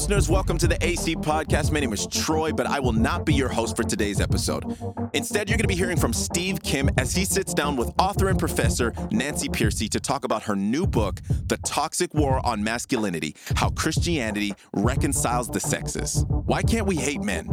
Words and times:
listeners. 0.00 0.30
Welcome 0.30 0.56
to 0.56 0.66
the 0.66 0.82
AC 0.82 1.14
Podcast. 1.16 1.72
My 1.72 1.80
name 1.80 1.92
is 1.92 2.06
Troy, 2.06 2.52
but 2.52 2.66
I 2.66 2.80
will 2.80 2.94
not 2.94 3.26
be 3.26 3.34
your 3.34 3.50
host 3.50 3.76
for 3.76 3.82
today's 3.82 4.18
episode. 4.18 4.64
Instead, 5.12 5.50
you're 5.50 5.58
going 5.58 5.64
to 5.64 5.68
be 5.68 5.74
hearing 5.74 5.98
from 5.98 6.14
Steve 6.14 6.62
Kim 6.62 6.88
as 6.96 7.14
he 7.14 7.26
sits 7.26 7.52
down 7.52 7.76
with 7.76 7.92
author 7.98 8.28
and 8.28 8.38
professor 8.38 8.94
Nancy 9.10 9.50
Pearcey 9.50 9.90
to 9.90 10.00
talk 10.00 10.24
about 10.24 10.44
her 10.44 10.56
new 10.56 10.86
book, 10.86 11.20
The 11.48 11.58
Toxic 11.58 12.14
War 12.14 12.40
on 12.46 12.64
Masculinity 12.64 13.36
How 13.56 13.68
Christianity 13.68 14.54
Reconciles 14.72 15.50
the 15.50 15.60
Sexes. 15.60 16.24
Why 16.46 16.62
can't 16.62 16.86
we 16.86 16.96
hate 16.96 17.20
men? 17.20 17.46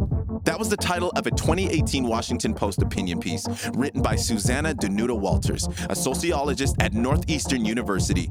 That 0.44 0.58
was 0.58 0.70
the 0.70 0.76
title 0.78 1.10
of 1.16 1.26
a 1.26 1.30
2018 1.30 2.06
Washington 2.06 2.54
Post 2.54 2.80
opinion 2.80 3.20
piece 3.20 3.46
written 3.74 4.00
by 4.00 4.16
Suzanna 4.16 4.74
Danuta 4.74 5.18
Walters, 5.18 5.68
a 5.90 5.94
sociologist 5.94 6.76
at 6.80 6.94
Northeastern 6.94 7.66
University. 7.66 8.30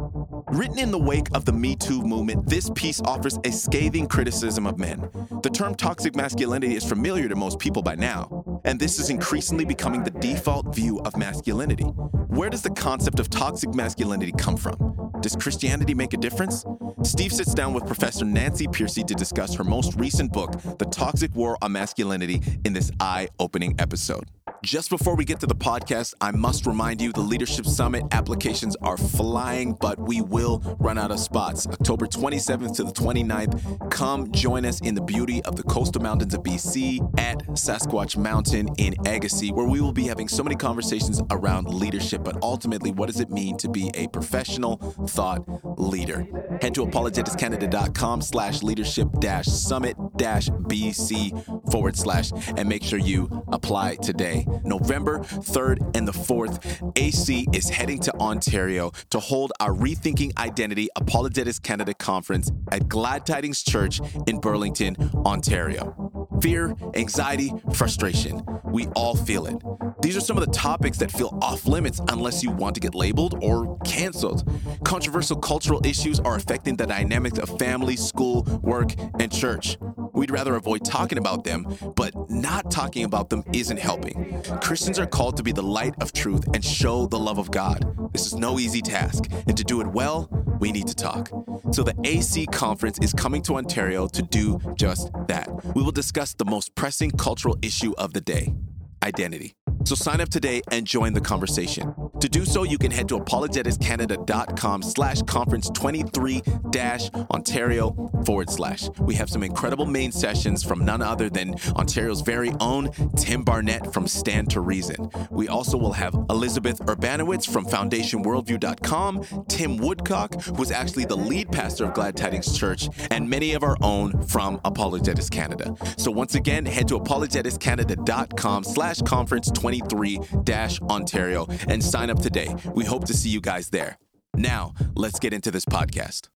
Written 0.49 0.79
in 0.79 0.91
the 0.91 0.97
wake 0.97 1.27
of 1.33 1.43
the 1.43 1.51
Me 1.51 1.75
Too 1.75 2.01
movement, 2.01 2.47
this 2.47 2.69
piece 2.73 3.01
offers 3.01 3.37
a 3.43 3.51
scathing 3.51 4.07
criticism 4.07 4.65
of 4.65 4.79
men. 4.79 5.09
The 5.43 5.49
term 5.49 5.75
toxic 5.75 6.15
masculinity 6.15 6.75
is 6.75 6.85
familiar 6.85 7.27
to 7.27 7.35
most 7.35 7.59
people 7.59 7.81
by 7.81 7.95
now, 7.95 8.61
and 8.63 8.79
this 8.79 8.97
is 8.97 9.09
increasingly 9.09 9.65
becoming 9.65 10.03
the 10.03 10.11
default 10.11 10.73
view 10.73 10.99
of 11.01 11.17
masculinity. 11.17 11.83
Where 11.83 12.49
does 12.49 12.61
the 12.61 12.69
concept 12.69 13.19
of 13.19 13.29
toxic 13.29 13.73
masculinity 13.75 14.31
come 14.37 14.55
from? 14.55 15.11
Does 15.19 15.35
Christianity 15.35 15.93
make 15.93 16.13
a 16.13 16.17
difference? 16.17 16.63
Steve 17.03 17.33
sits 17.33 17.53
down 17.53 17.73
with 17.73 17.85
Professor 17.85 18.23
Nancy 18.23 18.67
Pearcey 18.67 19.05
to 19.05 19.15
discuss 19.15 19.53
her 19.55 19.65
most 19.65 19.95
recent 19.99 20.31
book, 20.31 20.53
The 20.79 20.85
Toxic 20.85 21.35
War 21.35 21.57
on 21.61 21.73
Masculinity, 21.73 22.41
in 22.63 22.71
this 22.71 22.89
eye 23.01 23.27
opening 23.37 23.75
episode. 23.79 24.29
Just 24.63 24.89
before 24.89 25.15
we 25.15 25.23
get 25.23 25.39
to 25.41 25.47
the 25.47 25.55
podcast, 25.55 26.15
I 26.19 26.31
must 26.31 26.65
remind 26.65 26.99
you 26.99 27.13
the 27.13 27.21
Leadership 27.21 27.65
Summit 27.65 28.03
applications 28.11 28.75
are 28.77 28.97
flying, 28.97 29.77
but 29.79 29.99
we 29.99 30.21
will 30.21 30.59
run 30.79 30.97
out 30.97 31.11
of 31.11 31.19
spots. 31.19 31.67
October 31.67 32.07
27th 32.07 32.75
to 32.77 32.83
the 32.83 32.91
29th, 32.91 33.91
come 33.91 34.31
join 34.31 34.65
us 34.65 34.81
in 34.81 34.95
the 34.95 35.01
beauty 35.01 35.43
of 35.43 35.57
the 35.57 35.63
coastal 35.63 36.01
mountains 36.01 36.33
of 36.33 36.41
BC 36.41 37.19
at 37.19 37.37
Sasquatch 37.49 38.17
Mountain 38.17 38.69
in 38.79 38.95
Agassiz, 39.05 39.51
where 39.51 39.67
we 39.67 39.79
will 39.79 39.93
be 39.93 40.07
having 40.07 40.27
so 40.27 40.43
many 40.43 40.55
conversations 40.55 41.21
around 41.29 41.69
leadership, 41.69 42.23
but 42.23 42.41
ultimately, 42.41 42.91
what 42.91 43.07
does 43.07 43.19
it 43.19 43.29
mean 43.29 43.57
to 43.57 43.69
be 43.69 43.91
a 43.93 44.07
professional 44.07 44.77
thought 45.07 45.45
leader? 45.79 46.27
Head 46.61 46.73
to 46.75 46.85
apologeticscanada.com 46.85 48.21
slash 48.21 48.63
leadership 48.63 49.07
dash 49.19 49.45
summit 49.45 49.95
dash 50.17 50.49
BC 50.49 51.71
forward 51.71 51.95
slash 51.95 52.31
and 52.57 52.67
make 52.67 52.83
sure 52.83 52.97
you 52.99 53.43
apply 53.49 53.95
today. 53.95 54.46
November 54.63 55.19
3rd 55.19 55.95
and 55.95 56.07
the 56.07 56.11
4th, 56.11 56.91
AC 56.95 57.47
is 57.53 57.69
heading 57.69 57.99
to 57.99 58.13
Ontario 58.19 58.91
to 59.09 59.19
hold 59.19 59.53
our 59.59 59.71
Rethinking 59.71 60.37
Identity 60.37 60.89
Apologetics 60.95 61.59
Canada 61.59 61.93
conference 61.93 62.51
at 62.71 62.87
Glad 62.87 63.25
Tidings 63.25 63.63
Church 63.63 63.99
in 64.27 64.39
Burlington, 64.39 64.95
Ontario. 65.25 66.27
Fear, 66.41 66.75
anxiety, 66.95 67.51
frustration. 67.73 68.43
We 68.65 68.87
all 68.95 69.15
feel 69.15 69.47
it. 69.47 69.57
These 70.01 70.15
are 70.15 70.21
some 70.21 70.37
of 70.37 70.45
the 70.45 70.51
topics 70.51 70.97
that 70.99 71.11
feel 71.11 71.37
off 71.41 71.65
limits 71.65 71.99
unless 72.09 72.43
you 72.43 72.51
want 72.51 72.75
to 72.75 72.81
get 72.81 72.93
labeled 72.93 73.43
or 73.43 73.77
canceled. 73.79 74.47
Controversial 74.83 75.37
cultural 75.37 75.81
issues 75.85 76.19
are 76.19 76.35
affecting 76.35 76.75
the 76.75 76.85
dynamics 76.85 77.39
of 77.39 77.57
family, 77.57 77.95
school, 77.95 78.43
work, 78.61 78.93
and 79.19 79.31
church. 79.31 79.77
We'd 80.17 80.31
rather 80.31 80.55
avoid 80.55 80.83
talking 80.83 81.19
about 81.19 81.43
them, 81.43 81.67
but 81.95 82.11
not 82.27 82.71
talking 82.71 83.03
about 83.03 83.29
them 83.29 83.43
isn't 83.53 83.77
helping. 83.77 84.41
Christians 84.61 84.97
are 84.97 85.05
called 85.05 85.37
to 85.37 85.43
be 85.43 85.51
the 85.51 85.61
light 85.61 85.93
of 86.01 86.11
truth 86.11 86.43
and 86.55 86.65
show 86.65 87.05
the 87.05 87.19
love 87.19 87.37
of 87.37 87.51
God. 87.51 88.11
This 88.13 88.25
is 88.25 88.33
no 88.33 88.57
easy 88.57 88.81
task, 88.81 89.25
and 89.47 89.55
to 89.55 89.63
do 89.63 89.79
it 89.79 89.85
well, 89.85 90.27
we 90.59 90.71
need 90.71 90.87
to 90.87 90.95
talk. 90.95 91.29
So 91.71 91.83
the 91.83 91.93
AC 92.03 92.47
conference 92.47 92.97
is 92.99 93.13
coming 93.13 93.43
to 93.43 93.57
Ontario 93.57 94.07
to 94.07 94.23
do 94.23 94.59
just 94.75 95.11
that. 95.27 95.47
We 95.75 95.83
will 95.83 95.91
discuss 95.91 96.33
the 96.33 96.45
most 96.45 96.73
pressing 96.73 97.11
cultural 97.11 97.55
issue 97.61 97.93
of 97.99 98.13
the 98.13 98.21
day 98.21 98.55
identity. 99.03 99.53
So 99.85 99.95
sign 99.95 100.19
up 100.19 100.29
today 100.29 100.61
and 100.71 100.85
join 100.85 101.13
the 101.13 101.21
conversation. 101.21 101.93
To 102.19 102.27
do 102.27 102.45
so, 102.45 102.63
you 102.63 102.79
can 102.79 102.89
head 102.89 103.07
to 103.09 103.19
apologeticscanada.com 103.19 104.81
slash 104.81 105.21
conference 105.23 105.69
23 105.69 106.41
dash 106.71 107.11
Ontario 107.31 107.91
forward 108.25 108.49
slash. 108.49 108.89
We 108.99 109.13
have 109.15 109.29
some 109.29 109.43
incredible 109.43 109.85
main 109.85 110.11
sessions 110.11 110.63
from 110.63 110.83
none 110.83 111.03
other 111.03 111.29
than 111.29 111.55
Ontario's 111.75 112.21
very 112.21 112.51
own 112.59 112.91
Tim 113.15 113.43
Barnett 113.43 113.93
from 113.93 114.07
Stand 114.07 114.49
to 114.51 114.61
Reason. 114.61 115.09
We 115.29 115.47
also 115.47 115.77
will 115.77 115.93
have 115.93 116.15
Elizabeth 116.29 116.79
Urbanowicz 116.79 117.47
from 117.47 117.65
FoundationWorldview.com, 117.65 119.45
Tim 119.47 119.77
Woodcock, 119.77 120.41
who 120.41 120.63
is 120.63 120.71
actually 120.71 121.05
the 121.05 121.17
lead 121.17 121.51
pastor 121.51 121.85
of 121.85 121.93
Glad 121.93 122.17
Tidings 122.17 122.57
Church, 122.57 122.89
and 123.11 123.29
many 123.29 123.53
of 123.53 123.63
our 123.63 123.77
own 123.81 124.23
from 124.23 124.59
Apologetics 124.65 125.29
Canada. 125.29 125.75
So 125.97 126.09
once 126.09 126.33
again, 126.33 126.65
head 126.65 126.87
to 126.87 126.99
apologeticscanada.com 126.99 128.63
slash 128.63 129.01
conference 129.03 129.51
23 129.51 130.19
dash 130.43 130.81
Ontario 130.81 131.47
and 131.67 131.83
sign 131.83 132.06
up 132.09 132.19
today. 132.19 132.55
We 132.73 132.85
hope 132.85 133.05
to 133.05 133.13
see 133.13 133.29
you 133.29 133.41
guys 133.41 133.69
there. 133.69 133.97
Now, 134.35 134.73
let's 134.95 135.19
get 135.19 135.33
into 135.33 135.51
this 135.51 135.65
podcast. 135.65 136.29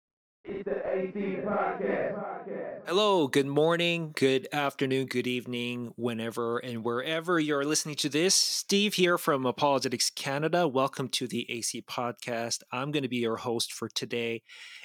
Hello, 2.87 3.27
good 3.27 3.45
morning, 3.45 4.13
good 4.15 4.47
afternoon, 4.51 5.05
good 5.05 5.27
evening, 5.27 5.93
whenever 5.95 6.57
and 6.57 6.83
wherever 6.83 7.39
you're 7.39 7.63
listening 7.63 7.95
to 7.97 8.09
this. 8.09 8.33
Steve 8.33 8.95
here 8.95 9.19
from 9.19 9.45
Apologetics 9.45 10.09
Canada. 10.09 10.67
Welcome 10.67 11.07
to 11.09 11.27
the 11.27 11.45
AC 11.51 11.83
podcast. 11.83 12.63
I'm 12.71 12.91
going 12.91 13.03
to 13.03 13.09
be 13.09 13.17
your 13.17 13.37
host 13.37 13.73
for 13.73 13.89
today. 13.89 14.41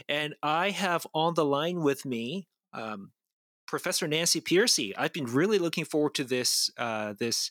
And 0.06 0.34
I 0.43 0.71
have 0.71 1.06
on 1.15 1.33
the 1.33 1.47
line 1.47 1.81
with 1.81 2.05
me 2.05 2.47
um, 2.75 3.12
Professor 3.66 4.06
Nancy 4.06 4.41
Pearcey. 4.41 4.93
I've 4.99 5.12
been 5.15 5.25
really 5.25 5.59
looking 5.59 5.87
forward 5.87 6.15
to 6.16 6.25
this 6.25 6.71
uh, 6.77 7.15
this 7.19 7.51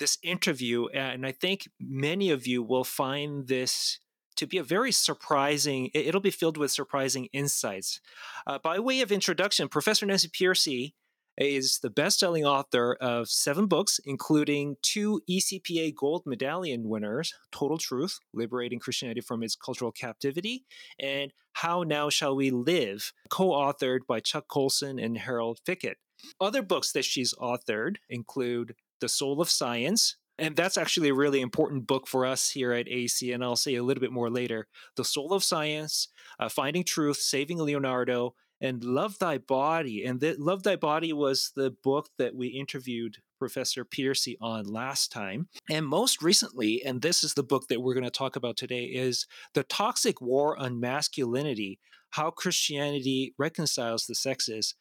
this 0.00 0.18
interview, 0.22 0.86
and 0.88 1.24
I 1.24 1.30
think 1.30 1.68
many 1.78 2.30
of 2.30 2.46
you 2.46 2.62
will 2.62 2.84
find 2.84 3.46
this 3.46 4.00
to 4.36 4.46
be 4.46 4.58
a 4.58 4.64
very 4.64 4.90
surprising. 4.90 5.90
It'll 5.94 6.20
be 6.20 6.30
filled 6.30 6.56
with 6.56 6.72
surprising 6.72 7.28
insights. 7.32 8.00
Uh, 8.46 8.58
by 8.58 8.80
way 8.80 9.02
of 9.02 9.12
introduction, 9.12 9.68
Professor 9.68 10.06
Nancy 10.06 10.28
Pearcey 10.28 10.94
is 11.36 11.78
the 11.78 11.90
best-selling 11.90 12.44
author 12.44 12.96
of 13.00 13.28
seven 13.28 13.66
books, 13.66 14.00
including 14.04 14.76
two 14.82 15.20
ECPA 15.30 15.94
Gold 15.94 16.22
Medallion 16.26 16.88
winners: 16.88 17.34
"Total 17.52 17.78
Truth: 17.78 18.18
Liberating 18.32 18.78
Christianity 18.78 19.20
from 19.20 19.42
Its 19.42 19.56
Cultural 19.56 19.92
Captivity" 19.92 20.64
and 20.98 21.32
"How 21.52 21.82
Now 21.82 22.08
Shall 22.10 22.34
We 22.34 22.50
Live," 22.50 23.12
co-authored 23.28 24.00
by 24.08 24.20
Chuck 24.20 24.48
Colson 24.48 24.98
and 24.98 25.18
Harold 25.18 25.60
Fickett. 25.64 25.98
Other 26.40 26.62
books 26.62 26.92
that 26.92 27.04
she's 27.04 27.34
authored 27.34 27.96
include 28.08 28.74
"The 29.00 29.08
Soul 29.08 29.40
of 29.40 29.50
Science," 29.50 30.16
and 30.38 30.56
that's 30.56 30.78
actually 30.78 31.10
a 31.10 31.14
really 31.14 31.40
important 31.40 31.86
book 31.86 32.06
for 32.06 32.24
us 32.24 32.50
here 32.50 32.72
at 32.72 32.88
AC, 32.88 33.30
and 33.32 33.44
I'll 33.44 33.56
say 33.56 33.74
a 33.74 33.82
little 33.82 34.00
bit 34.00 34.12
more 34.12 34.30
later. 34.30 34.68
The 34.96 35.04
Soul 35.04 35.32
of 35.32 35.44
Science, 35.44 36.08
uh, 36.38 36.48
Finding 36.48 36.84
Truth, 36.84 37.18
Saving 37.18 37.58
Leonardo, 37.58 38.34
and 38.60 38.84
Love 38.84 39.18
Thy 39.18 39.38
Body. 39.38 40.04
And 40.04 40.20
the, 40.20 40.36
Love 40.38 40.62
Thy 40.62 40.76
Body 40.76 41.12
was 41.12 41.52
the 41.56 41.70
book 41.70 42.08
that 42.18 42.34
we 42.34 42.48
interviewed 42.48 43.18
Professor 43.38 43.84
Pearcey 43.84 44.36
on 44.40 44.64
last 44.64 45.10
time. 45.10 45.48
And 45.70 45.86
most 45.86 46.22
recently, 46.22 46.82
and 46.84 47.00
this 47.00 47.24
is 47.24 47.34
the 47.34 47.42
book 47.42 47.68
that 47.68 47.80
we're 47.80 47.94
going 47.94 48.04
to 48.04 48.10
talk 48.10 48.36
about 48.36 48.56
today, 48.56 48.84
is 48.84 49.26
The 49.54 49.62
Toxic 49.62 50.20
War 50.20 50.58
on 50.58 50.78
Masculinity 50.78 51.80
How 52.10 52.30
Christianity 52.30 53.34
Reconciles 53.38 54.06
the 54.06 54.14
Sexes, 54.14 54.74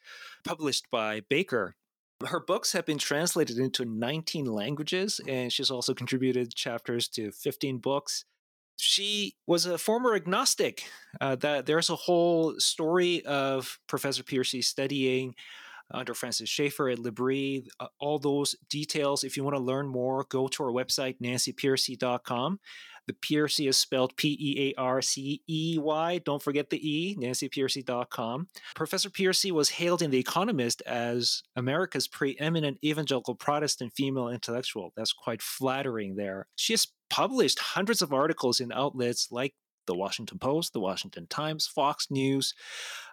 published 0.44 0.88
by 0.91 1.22
Baker. 1.30 1.75
Her 2.25 2.42
books 2.42 2.74
have 2.74 2.86
been 2.86 2.98
translated 2.98 3.57
into 3.57 3.86
19 3.86 4.45
languages, 4.45 5.21
and 5.27 5.54
she's 5.54 5.71
also 5.71 5.94
contributed 5.94 6.54
chapters 6.54 7.07
to 7.10 7.31
15 7.31 7.77
books. 7.77 8.25
She 8.77 9.36
was 9.48 9.66
a 9.66 9.77
former 9.77 10.13
agnostic. 10.16 10.83
Uh, 11.21 11.36
that 11.38 11.66
there's 11.66 11.89
a 11.89 11.95
whole 11.95 12.60
story 12.60 13.25
of 13.25 13.80
Professor 13.88 14.24
Pearcey 14.24 14.63
studying 14.63 15.33
under 15.92 16.13
Francis 16.13 16.50
Schaeffer 16.50 16.89
at 16.89 17.00
L'Abri. 17.00 17.68
Uh, 17.80 17.88
all 18.00 18.19
those 18.19 18.56
details, 18.69 19.24
if 19.24 19.38
you 19.38 19.44
want 19.44 19.56
to 19.56 19.62
learn 19.62 19.88
more, 19.88 20.25
go 20.30 20.48
to 20.48 20.63
our 20.63 20.72
website, 20.72 21.19
nancypearcey.com. 21.22 22.60
The 23.09 23.13
Pearcey 23.13 23.67
is 23.67 23.75
spelled 23.75 24.15
P 24.17 24.38
E 24.39 24.69
A 24.77 24.79
R 24.79 25.01
C 25.01 25.41
E 25.50 25.79
Y. 25.79 26.19
Don't 26.19 26.44
forget 26.44 26.69
the 26.69 26.77
E, 26.88 27.17
nancypearcey.com. 27.19 28.50
Professor 28.75 29.09
Pearcey 29.09 29.51
was 29.51 29.71
hailed 29.71 30.03
in 30.03 30.11
The 30.11 30.19
Economist 30.19 30.83
as 30.85 31.41
America's 31.56 32.07
preeminent 32.07 32.77
evangelical 32.85 33.33
Protestant 33.33 33.94
female 33.94 34.29
intellectual. 34.29 34.94
That's 34.95 35.11
quite 35.11 35.41
flattering 35.41 36.17
there. 36.17 36.45
She 36.56 36.73
has 36.73 36.85
published 37.09 37.57
hundreds 37.57 38.03
of 38.03 38.13
articles 38.13 38.59
in 38.59 38.71
outlets 38.71 39.29
like 39.31 39.55
the 39.88 39.95
Washington 39.95 40.38
Post, 40.38 40.73
the 40.73 40.79
Washington 40.79 41.25
Times, 41.25 41.65
Fox 41.65 42.12
News, 42.12 42.53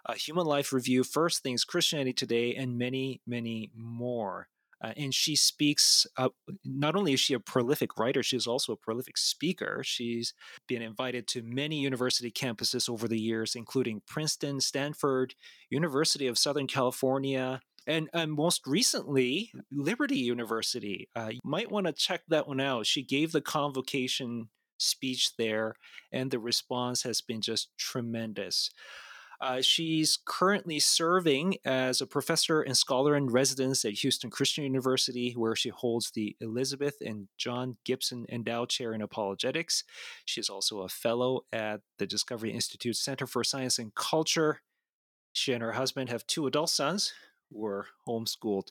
uh, 0.05 0.13
Human 0.13 0.45
Life 0.45 0.71
Review, 0.71 1.03
First 1.03 1.41
Things, 1.41 1.63
Christianity 1.63 2.13
Today, 2.13 2.53
and 2.53 2.77
many, 2.77 3.19
many 3.25 3.71
more. 3.75 4.47
Uh, 4.81 4.93
and 4.95 5.13
she 5.13 5.35
speaks, 5.35 6.05
uh, 6.17 6.29
not 6.63 6.95
only 6.95 7.13
is 7.13 7.19
she 7.19 7.33
a 7.33 7.39
prolific 7.39 7.97
writer, 7.97 8.21
she's 8.21 8.47
also 8.47 8.73
a 8.73 8.77
prolific 8.77 9.17
speaker. 9.17 9.81
She's 9.83 10.33
been 10.67 10.81
invited 10.81 11.27
to 11.29 11.41
many 11.41 11.79
university 11.79 12.31
campuses 12.31 12.89
over 12.89 13.07
the 13.07 13.19
years, 13.19 13.55
including 13.55 14.01
Princeton, 14.05 14.61
Stanford, 14.61 15.33
University 15.69 16.27
of 16.27 16.37
Southern 16.37 16.67
California, 16.67 17.61
and, 17.87 18.09
and 18.13 18.33
most 18.33 18.67
recently, 18.67 19.51
Liberty 19.71 20.17
University. 20.17 21.07
Uh, 21.15 21.29
you 21.31 21.39
might 21.43 21.71
want 21.71 21.87
to 21.87 21.93
check 21.93 22.21
that 22.27 22.47
one 22.47 22.59
out. 22.59 22.85
She 22.85 23.01
gave 23.01 23.31
the 23.31 23.41
convocation 23.41 24.49
speech 24.77 25.35
there, 25.37 25.75
and 26.11 26.29
the 26.29 26.39
response 26.39 27.03
has 27.03 27.21
been 27.21 27.41
just 27.41 27.69
tremendous. 27.77 28.69
Uh, 29.39 29.61
she's 29.61 30.17
currently 30.25 30.79
serving 30.79 31.57
as 31.63 32.01
a 32.01 32.07
professor 32.07 32.61
and 32.61 32.75
scholar 32.75 33.15
in 33.15 33.27
residence 33.27 33.85
at 33.85 33.93
Houston 33.93 34.31
Christian 34.31 34.63
University, 34.63 35.33
where 35.33 35.55
she 35.55 35.69
holds 35.69 36.11
the 36.11 36.35
Elizabeth 36.41 36.95
and 37.05 37.27
John 37.37 37.77
Gibson 37.85 38.25
Endowed 38.29 38.69
Chair 38.69 38.93
in 38.93 39.01
Apologetics. 39.01 39.83
She 40.25 40.41
is 40.41 40.49
also 40.49 40.81
a 40.81 40.89
fellow 40.89 41.41
at 41.53 41.81
the 41.99 42.07
Discovery 42.07 42.51
Institute 42.51 42.95
Center 42.95 43.27
for 43.27 43.43
Science 43.43 43.77
and 43.77 43.93
Culture. 43.93 44.61
She 45.33 45.53
and 45.53 45.61
her 45.61 45.73
husband 45.73 46.09
have 46.09 46.25
two 46.25 46.47
adult 46.47 46.71
sons 46.71 47.13
who 47.51 47.63
are 47.63 47.85
homeschooled. 48.07 48.69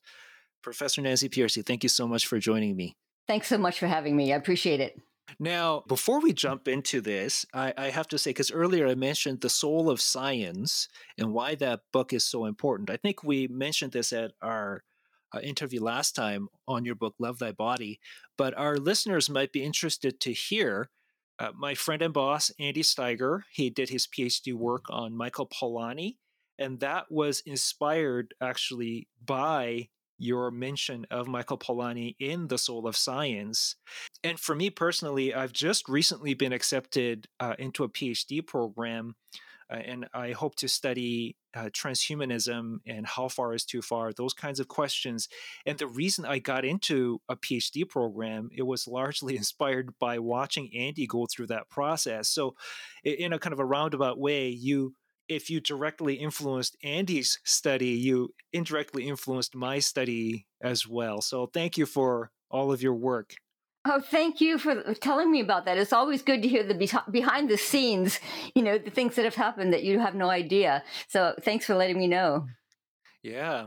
Professor 0.62 1.00
Nancy 1.00 1.28
Pearcey, 1.28 1.64
thank 1.64 1.84
you 1.84 1.88
so 1.88 2.08
much 2.08 2.26
for 2.26 2.40
joining 2.40 2.74
me. 2.74 2.96
Thanks 3.28 3.46
so 3.46 3.58
much 3.58 3.78
for 3.78 3.86
having 3.86 4.16
me. 4.16 4.32
I 4.32 4.36
appreciate 4.36 4.80
it. 4.80 5.00
Now, 5.38 5.82
before 5.88 6.20
we 6.20 6.32
jump 6.32 6.68
into 6.68 7.00
this, 7.00 7.44
I, 7.52 7.74
I 7.76 7.90
have 7.90 8.08
to 8.08 8.18
say, 8.18 8.30
because 8.30 8.52
earlier 8.52 8.86
I 8.86 8.94
mentioned 8.94 9.40
The 9.40 9.50
Soul 9.50 9.90
of 9.90 10.00
Science 10.00 10.88
and 11.18 11.32
why 11.32 11.54
that 11.56 11.80
book 11.92 12.12
is 12.12 12.24
so 12.24 12.44
important. 12.44 12.90
I 12.90 12.96
think 12.96 13.22
we 13.22 13.48
mentioned 13.48 13.92
this 13.92 14.12
at 14.12 14.32
our 14.40 14.82
uh, 15.34 15.40
interview 15.40 15.82
last 15.82 16.12
time 16.12 16.48
on 16.68 16.84
your 16.84 16.94
book, 16.94 17.14
Love 17.18 17.38
Thy 17.38 17.52
Body, 17.52 18.00
but 18.38 18.56
our 18.56 18.76
listeners 18.76 19.28
might 19.28 19.52
be 19.52 19.64
interested 19.64 20.20
to 20.20 20.32
hear. 20.32 20.90
Uh, 21.38 21.50
my 21.54 21.74
friend 21.74 22.00
and 22.00 22.14
boss, 22.14 22.50
Andy 22.58 22.82
Steiger, 22.82 23.42
he 23.52 23.68
did 23.68 23.90
his 23.90 24.06
PhD 24.06 24.54
work 24.54 24.84
on 24.88 25.16
Michael 25.16 25.46
Polanyi, 25.46 26.16
and 26.58 26.80
that 26.80 27.10
was 27.10 27.42
inspired 27.44 28.32
actually 28.40 29.08
by 29.22 29.88
your 30.18 30.50
mention 30.50 31.06
of 31.10 31.28
Michael 31.28 31.58
Polanyi 31.58 32.16
in 32.18 32.48
The 32.48 32.58
Soul 32.58 32.86
of 32.86 32.96
Science. 32.96 33.76
And 34.24 34.38
for 34.38 34.54
me 34.54 34.70
personally, 34.70 35.34
I've 35.34 35.52
just 35.52 35.88
recently 35.88 36.34
been 36.34 36.52
accepted 36.52 37.28
uh, 37.40 37.54
into 37.58 37.84
a 37.84 37.88
PhD 37.88 38.46
program, 38.46 39.14
uh, 39.70 39.76
and 39.76 40.06
I 40.14 40.32
hope 40.32 40.54
to 40.56 40.68
study 40.68 41.36
uh, 41.54 41.70
transhumanism 41.70 42.78
and 42.86 43.06
how 43.06 43.28
far 43.28 43.54
is 43.54 43.64
too 43.64 43.82
far, 43.82 44.12
those 44.12 44.34
kinds 44.34 44.60
of 44.60 44.68
questions. 44.68 45.28
And 45.64 45.78
the 45.78 45.86
reason 45.86 46.24
I 46.24 46.38
got 46.38 46.64
into 46.64 47.20
a 47.28 47.36
PhD 47.36 47.88
program, 47.88 48.50
it 48.54 48.62
was 48.62 48.86
largely 48.86 49.36
inspired 49.38 49.98
by 49.98 50.18
watching 50.18 50.70
Andy 50.74 51.06
go 51.06 51.26
through 51.26 51.48
that 51.48 51.68
process. 51.68 52.28
So, 52.28 52.54
in 53.04 53.32
a 53.32 53.38
kind 53.38 53.52
of 53.52 53.60
a 53.60 53.64
roundabout 53.64 54.18
way, 54.18 54.48
you 54.48 54.94
if 55.28 55.50
you 55.50 55.60
directly 55.60 56.14
influenced 56.14 56.76
Andy's 56.82 57.38
study, 57.44 57.88
you 57.88 58.34
indirectly 58.52 59.08
influenced 59.08 59.54
my 59.54 59.78
study 59.78 60.46
as 60.60 60.86
well. 60.86 61.20
So 61.20 61.46
thank 61.46 61.76
you 61.76 61.86
for 61.86 62.30
all 62.50 62.72
of 62.72 62.82
your 62.82 62.94
work. 62.94 63.34
Oh, 63.88 64.00
thank 64.00 64.40
you 64.40 64.58
for 64.58 64.94
telling 64.94 65.30
me 65.30 65.40
about 65.40 65.64
that. 65.66 65.78
It's 65.78 65.92
always 65.92 66.20
good 66.20 66.42
to 66.42 66.48
hear 66.48 66.64
the 66.64 66.74
behind 67.10 67.48
the 67.48 67.56
scenes, 67.56 68.18
you 68.54 68.62
know, 68.62 68.78
the 68.78 68.90
things 68.90 69.14
that 69.14 69.24
have 69.24 69.36
happened 69.36 69.72
that 69.72 69.84
you 69.84 70.00
have 70.00 70.14
no 70.14 70.28
idea. 70.28 70.82
So 71.08 71.34
thanks 71.42 71.66
for 71.66 71.76
letting 71.76 71.98
me 71.98 72.08
know. 72.08 72.46
Mm. 72.46 72.50
Yeah. 73.22 73.66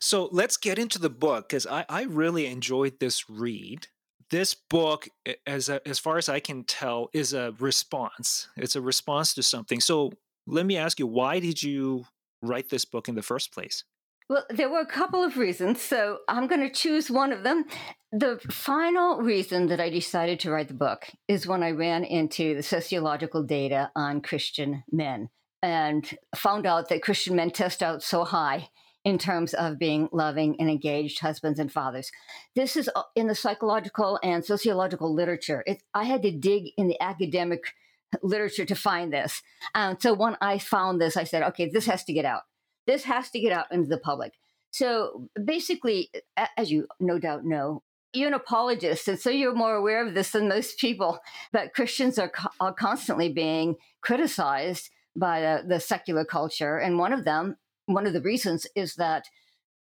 So 0.00 0.28
let's 0.32 0.56
get 0.56 0.78
into 0.78 0.98
the 0.98 1.10
book 1.10 1.48
because 1.48 1.66
I, 1.66 1.84
I 1.88 2.04
really 2.04 2.46
enjoyed 2.46 2.98
this 2.98 3.28
read. 3.28 3.88
This 4.30 4.54
book, 4.54 5.08
as 5.46 5.68
a, 5.68 5.86
as 5.88 5.98
far 5.98 6.18
as 6.18 6.28
I 6.28 6.40
can 6.40 6.64
tell, 6.64 7.08
is 7.12 7.32
a 7.32 7.54
response. 7.58 8.48
It's 8.56 8.76
a 8.76 8.80
response 8.80 9.34
to 9.34 9.42
something. 9.42 9.80
So 9.80 10.12
let 10.48 10.66
me 10.66 10.76
ask 10.76 10.98
you, 10.98 11.06
why 11.06 11.40
did 11.40 11.62
you 11.62 12.04
write 12.42 12.70
this 12.70 12.84
book 12.84 13.08
in 13.08 13.14
the 13.14 13.22
first 13.22 13.52
place? 13.52 13.84
Well, 14.28 14.44
there 14.50 14.68
were 14.68 14.80
a 14.80 14.86
couple 14.86 15.24
of 15.24 15.38
reasons, 15.38 15.80
so 15.80 16.18
I'm 16.28 16.48
going 16.48 16.60
to 16.60 16.70
choose 16.70 17.10
one 17.10 17.32
of 17.32 17.44
them. 17.44 17.64
The 18.12 18.38
final 18.50 19.18
reason 19.18 19.68
that 19.68 19.80
I 19.80 19.88
decided 19.88 20.40
to 20.40 20.50
write 20.50 20.68
the 20.68 20.74
book 20.74 21.10
is 21.28 21.46
when 21.46 21.62
I 21.62 21.70
ran 21.70 22.04
into 22.04 22.54
the 22.54 22.62
sociological 22.62 23.42
data 23.42 23.90
on 23.96 24.20
Christian 24.20 24.84
men 24.92 25.30
and 25.62 26.16
found 26.36 26.66
out 26.66 26.88
that 26.88 27.02
Christian 27.02 27.36
men 27.36 27.50
test 27.50 27.82
out 27.82 28.02
so 28.02 28.24
high 28.24 28.68
in 29.04 29.16
terms 29.16 29.54
of 29.54 29.78
being 29.78 30.08
loving 30.12 30.56
and 30.60 30.68
engaged 30.68 31.20
husbands 31.20 31.58
and 31.58 31.72
fathers. 31.72 32.10
This 32.54 32.76
is 32.76 32.90
uh, 32.94 33.02
in 33.16 33.28
the 33.28 33.34
psychological 33.34 34.18
and 34.22 34.44
sociological 34.44 35.14
literature. 35.14 35.62
It, 35.66 35.82
I 35.94 36.04
had 36.04 36.22
to 36.22 36.30
dig 36.30 36.72
in 36.76 36.88
the 36.88 37.00
academic 37.00 37.72
literature 38.22 38.64
to 38.64 38.74
find 38.74 39.12
this. 39.12 39.42
Um, 39.74 39.96
so 40.00 40.14
when 40.14 40.36
I 40.40 40.58
found 40.58 41.00
this, 41.00 41.16
I 41.16 41.24
said, 41.24 41.42
okay, 41.42 41.68
this 41.68 41.86
has 41.86 42.04
to 42.04 42.12
get 42.12 42.24
out. 42.24 42.42
This 42.86 43.04
has 43.04 43.30
to 43.30 43.40
get 43.40 43.52
out 43.52 43.66
into 43.70 43.88
the 43.88 43.98
public. 43.98 44.32
So 44.70 45.28
basically, 45.42 46.10
as 46.56 46.70
you 46.70 46.86
no 47.00 47.18
doubt 47.18 47.44
know, 47.44 47.82
you're 48.14 48.28
an 48.28 48.34
apologist, 48.34 49.06
and 49.08 49.18
so 49.18 49.28
you're 49.28 49.54
more 49.54 49.74
aware 49.74 50.06
of 50.06 50.14
this 50.14 50.30
than 50.30 50.48
most 50.48 50.78
people. 50.78 51.18
But 51.52 51.74
Christians 51.74 52.18
are, 52.18 52.30
co- 52.30 52.48
are 52.58 52.72
constantly 52.72 53.30
being 53.30 53.76
criticized 54.00 54.90
by 55.14 55.40
the, 55.40 55.64
the 55.66 55.80
secular 55.80 56.24
culture, 56.24 56.78
and 56.78 56.98
one 56.98 57.12
of 57.12 57.24
them, 57.24 57.56
one 57.86 58.06
of 58.06 58.14
the 58.14 58.22
reasons, 58.22 58.66
is 58.74 58.94
that 58.94 59.24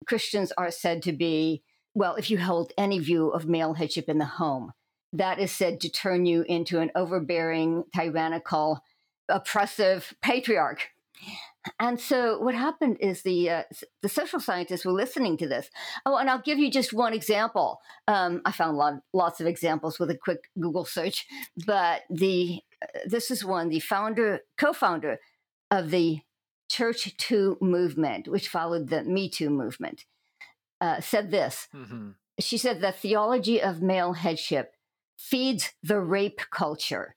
Christians 0.06 0.52
are 0.58 0.70
said 0.70 1.02
to 1.02 1.12
be 1.12 1.62
well, 1.94 2.14
if 2.14 2.30
you 2.30 2.38
hold 2.38 2.72
any 2.78 2.98
view 2.98 3.30
of 3.30 3.46
male 3.46 3.74
headship 3.74 4.08
in 4.08 4.18
the 4.18 4.24
home, 4.24 4.72
that 5.12 5.38
is 5.38 5.52
said 5.52 5.80
to 5.80 5.90
turn 5.90 6.26
you 6.26 6.42
into 6.42 6.80
an 6.80 6.90
overbearing, 6.94 7.84
tyrannical, 7.94 8.80
oppressive 9.28 10.14
patriarch. 10.22 10.90
And 11.78 12.00
so 12.00 12.40
what 12.40 12.54
happened 12.54 12.96
is 13.00 13.22
the 13.22 13.50
uh, 13.50 13.62
the 14.00 14.08
social 14.08 14.40
scientists 14.40 14.84
were 14.84 14.92
listening 14.92 15.36
to 15.38 15.48
this. 15.48 15.68
Oh, 16.06 16.16
and 16.16 16.30
I'll 16.30 16.40
give 16.40 16.58
you 16.58 16.70
just 16.70 16.94
one 16.94 17.12
example. 17.12 17.80
Um, 18.08 18.40
I 18.46 18.52
found 18.52 18.78
lot, 18.78 18.94
lots 19.12 19.40
of 19.40 19.46
examples 19.46 19.98
with 19.98 20.10
a 20.10 20.16
quick 20.16 20.48
Google 20.58 20.86
search, 20.86 21.26
but 21.66 22.02
the 22.08 22.60
uh, 22.82 23.00
this 23.06 23.30
is 23.30 23.44
one. 23.44 23.68
The 23.68 23.80
founder, 23.80 24.40
co-founder 24.56 25.18
of 25.70 25.90
the 25.90 26.20
Church 26.70 27.14
Too 27.18 27.58
movement, 27.60 28.26
which 28.26 28.48
followed 28.48 28.88
the 28.88 29.04
Me 29.04 29.28
Too 29.28 29.50
movement, 29.50 30.06
uh, 30.80 31.00
said 31.02 31.30
this. 31.30 31.68
Mm-hmm. 31.74 32.10
She 32.38 32.56
said 32.56 32.80
the 32.80 32.92
theology 32.92 33.60
of 33.60 33.82
male 33.82 34.14
headship 34.14 34.74
feeds 35.20 35.72
the 35.82 36.00
rape 36.00 36.40
culture 36.50 37.16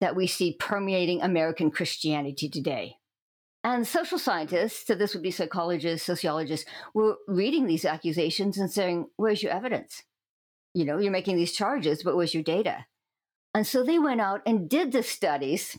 that 0.00 0.16
we 0.16 0.26
see 0.26 0.56
permeating 0.58 1.22
American 1.22 1.70
Christianity 1.70 2.48
today. 2.48 2.96
And 3.62 3.86
social 3.86 4.18
scientists, 4.18 4.86
so 4.86 4.94
this 4.94 5.14
would 5.14 5.22
be 5.22 5.30
psychologists, 5.30 6.06
sociologists, 6.06 6.68
were 6.92 7.16
reading 7.26 7.66
these 7.66 7.84
accusations 7.84 8.58
and 8.58 8.70
saying, 8.70 9.06
Where's 9.16 9.42
your 9.42 9.52
evidence? 9.52 10.02
You 10.74 10.84
know, 10.84 10.98
you're 10.98 11.12
making 11.12 11.36
these 11.36 11.52
charges, 11.52 12.02
but 12.02 12.16
where's 12.16 12.34
your 12.34 12.42
data? 12.42 12.86
And 13.54 13.66
so 13.66 13.84
they 13.84 13.98
went 13.98 14.20
out 14.20 14.42
and 14.44 14.68
did 14.68 14.92
the 14.92 15.02
studies 15.02 15.78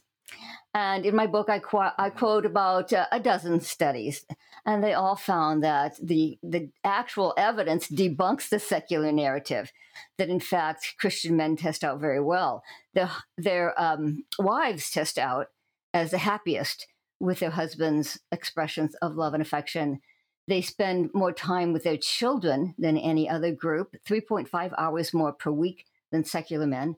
and 0.73 1.05
in 1.05 1.15
my 1.15 1.27
book, 1.27 1.49
I, 1.49 1.59
qu- 1.59 1.93
I 1.97 2.09
quote 2.09 2.45
about 2.45 2.91
uh, 2.91 3.05
a 3.11 3.19
dozen 3.19 3.61
studies, 3.61 4.25
and 4.65 4.83
they 4.83 4.93
all 4.93 5.15
found 5.15 5.63
that 5.63 5.95
the, 6.01 6.39
the 6.41 6.69
actual 6.83 7.33
evidence 7.37 7.87
debunks 7.87 8.49
the 8.49 8.59
secular 8.59 9.11
narrative 9.11 9.71
that, 10.17 10.29
in 10.29 10.39
fact, 10.39 10.95
Christian 10.99 11.37
men 11.37 11.55
test 11.55 11.83
out 11.83 11.99
very 11.99 12.19
well. 12.19 12.63
The, 12.93 13.09
their 13.37 13.79
um, 13.79 14.25
wives 14.39 14.89
test 14.89 15.17
out 15.19 15.47
as 15.93 16.11
the 16.11 16.17
happiest 16.17 16.87
with 17.19 17.39
their 17.39 17.51
husbands' 17.51 18.19
expressions 18.31 18.95
of 19.01 19.15
love 19.15 19.33
and 19.33 19.41
affection. 19.41 20.01
They 20.47 20.61
spend 20.61 21.11
more 21.13 21.31
time 21.31 21.71
with 21.71 21.83
their 21.83 21.97
children 21.97 22.73
than 22.77 22.97
any 22.97 23.29
other 23.29 23.51
group, 23.51 23.95
3.5 24.07 24.73
hours 24.77 25.13
more 25.13 25.31
per 25.31 25.51
week 25.51 25.85
than 26.11 26.23
secular 26.23 26.67
men 26.67 26.97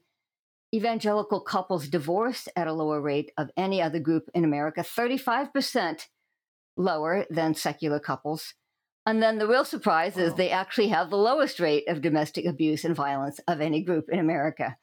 evangelical 0.76 1.40
couples 1.40 1.88
divorced 1.88 2.50
at 2.56 2.68
a 2.68 2.74
lower 2.74 3.00
rate 3.00 3.32
of 3.38 3.50
any 3.56 3.82
other 3.82 4.00
group 4.00 4.30
in 4.34 4.44
America, 4.44 4.82
35% 4.82 6.08
lower 6.78 7.26
than 7.30 7.56
secular 7.56 8.00
couples. 8.00 8.54
And 9.06 9.24
then 9.24 9.38
the 9.38 9.48
real 9.48 9.66
surprise 9.66 10.16
wow. 10.16 10.24
is 10.24 10.34
they 10.34 10.50
actually 10.50 10.90
have 10.90 11.10
the 11.10 11.18
lowest 11.18 11.60
rate 11.60 11.88
of 11.88 12.02
domestic 12.02 12.46
abuse 12.46 12.84
and 12.84 12.96
violence 12.96 13.40
of 13.48 13.62
any 13.62 13.82
group 13.82 14.10
in 14.10 14.20
America. 14.20 14.78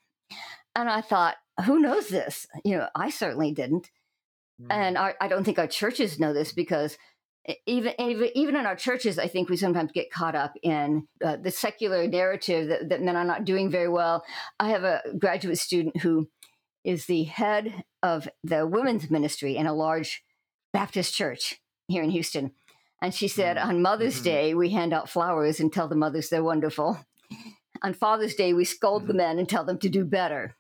And 0.75 0.89
I 0.89 1.03
thought, 1.03 1.37
who 1.65 1.79
knows 1.79 2.09
this? 2.09 2.47
You 2.65 2.79
know, 2.79 2.89
I 2.95 3.11
certainly 3.11 3.53
didn't. 3.53 3.91
Mm. 4.61 4.67
And 4.71 4.99
I, 4.99 5.15
I 5.21 5.29
don't 5.29 5.45
think 5.45 5.59
our 5.59 5.67
churches 5.67 6.19
know 6.19 6.33
this 6.33 6.53
because 6.53 6.97
even, 7.67 7.93
even 7.99 8.31
even 8.35 8.57
in 8.57 8.65
our 8.65 8.75
churches, 8.77 9.19
I 9.19 9.29
think 9.29 9.51
we 9.51 9.59
sometimes 9.59 9.93
get 9.93 10.11
caught 10.11 10.35
up 10.35 10.55
in 10.63 11.07
uh, 11.23 11.37
the 11.37 11.51
secular 11.51 12.07
narrative 12.09 12.69
that, 12.69 12.89
that 12.89 13.03
men 13.03 13.17
are 13.17 13.25
not 13.25 13.45
doing 13.45 13.71
very 13.71 13.89
well. 13.89 14.25
I 14.59 14.71
have 14.71 14.85
a 14.85 15.03
graduate 15.19 15.59
student 15.59 16.01
who 16.01 16.31
is 16.85 17.05
the 17.05 17.25
head 17.25 17.85
of 18.03 18.29
the 18.43 18.67
women's 18.67 19.11
ministry 19.11 19.57
in 19.57 19.67
a 19.67 19.75
large 19.75 20.23
Baptist 20.73 21.15
church 21.15 21.61
here 21.89 22.03
in 22.03 22.11
Houston. 22.11 22.53
And 23.03 23.15
she 23.15 23.29
said, 23.29 23.57
mm-hmm. 23.57 23.69
on 23.69 23.83
Mother's 23.83 24.17
mm-hmm. 24.17 24.25
Day, 24.25 24.55
we 24.55 24.71
hand 24.71 24.93
out 24.93 25.11
flowers 25.11 25.61
and 25.61 25.73
tell 25.73 25.89
the 25.89 25.97
mothers 25.97 26.29
they're 26.29 26.43
wonderful. 26.43 26.99
On 27.83 27.93
Father's 27.93 28.35
Day, 28.35 28.53
we 28.53 28.65
scold 28.65 29.03
mm-hmm. 29.03 29.09
the 29.09 29.15
men 29.15 29.39
and 29.39 29.49
tell 29.49 29.65
them 29.65 29.79
to 29.79 29.89
do 29.89 30.05
better. 30.05 30.57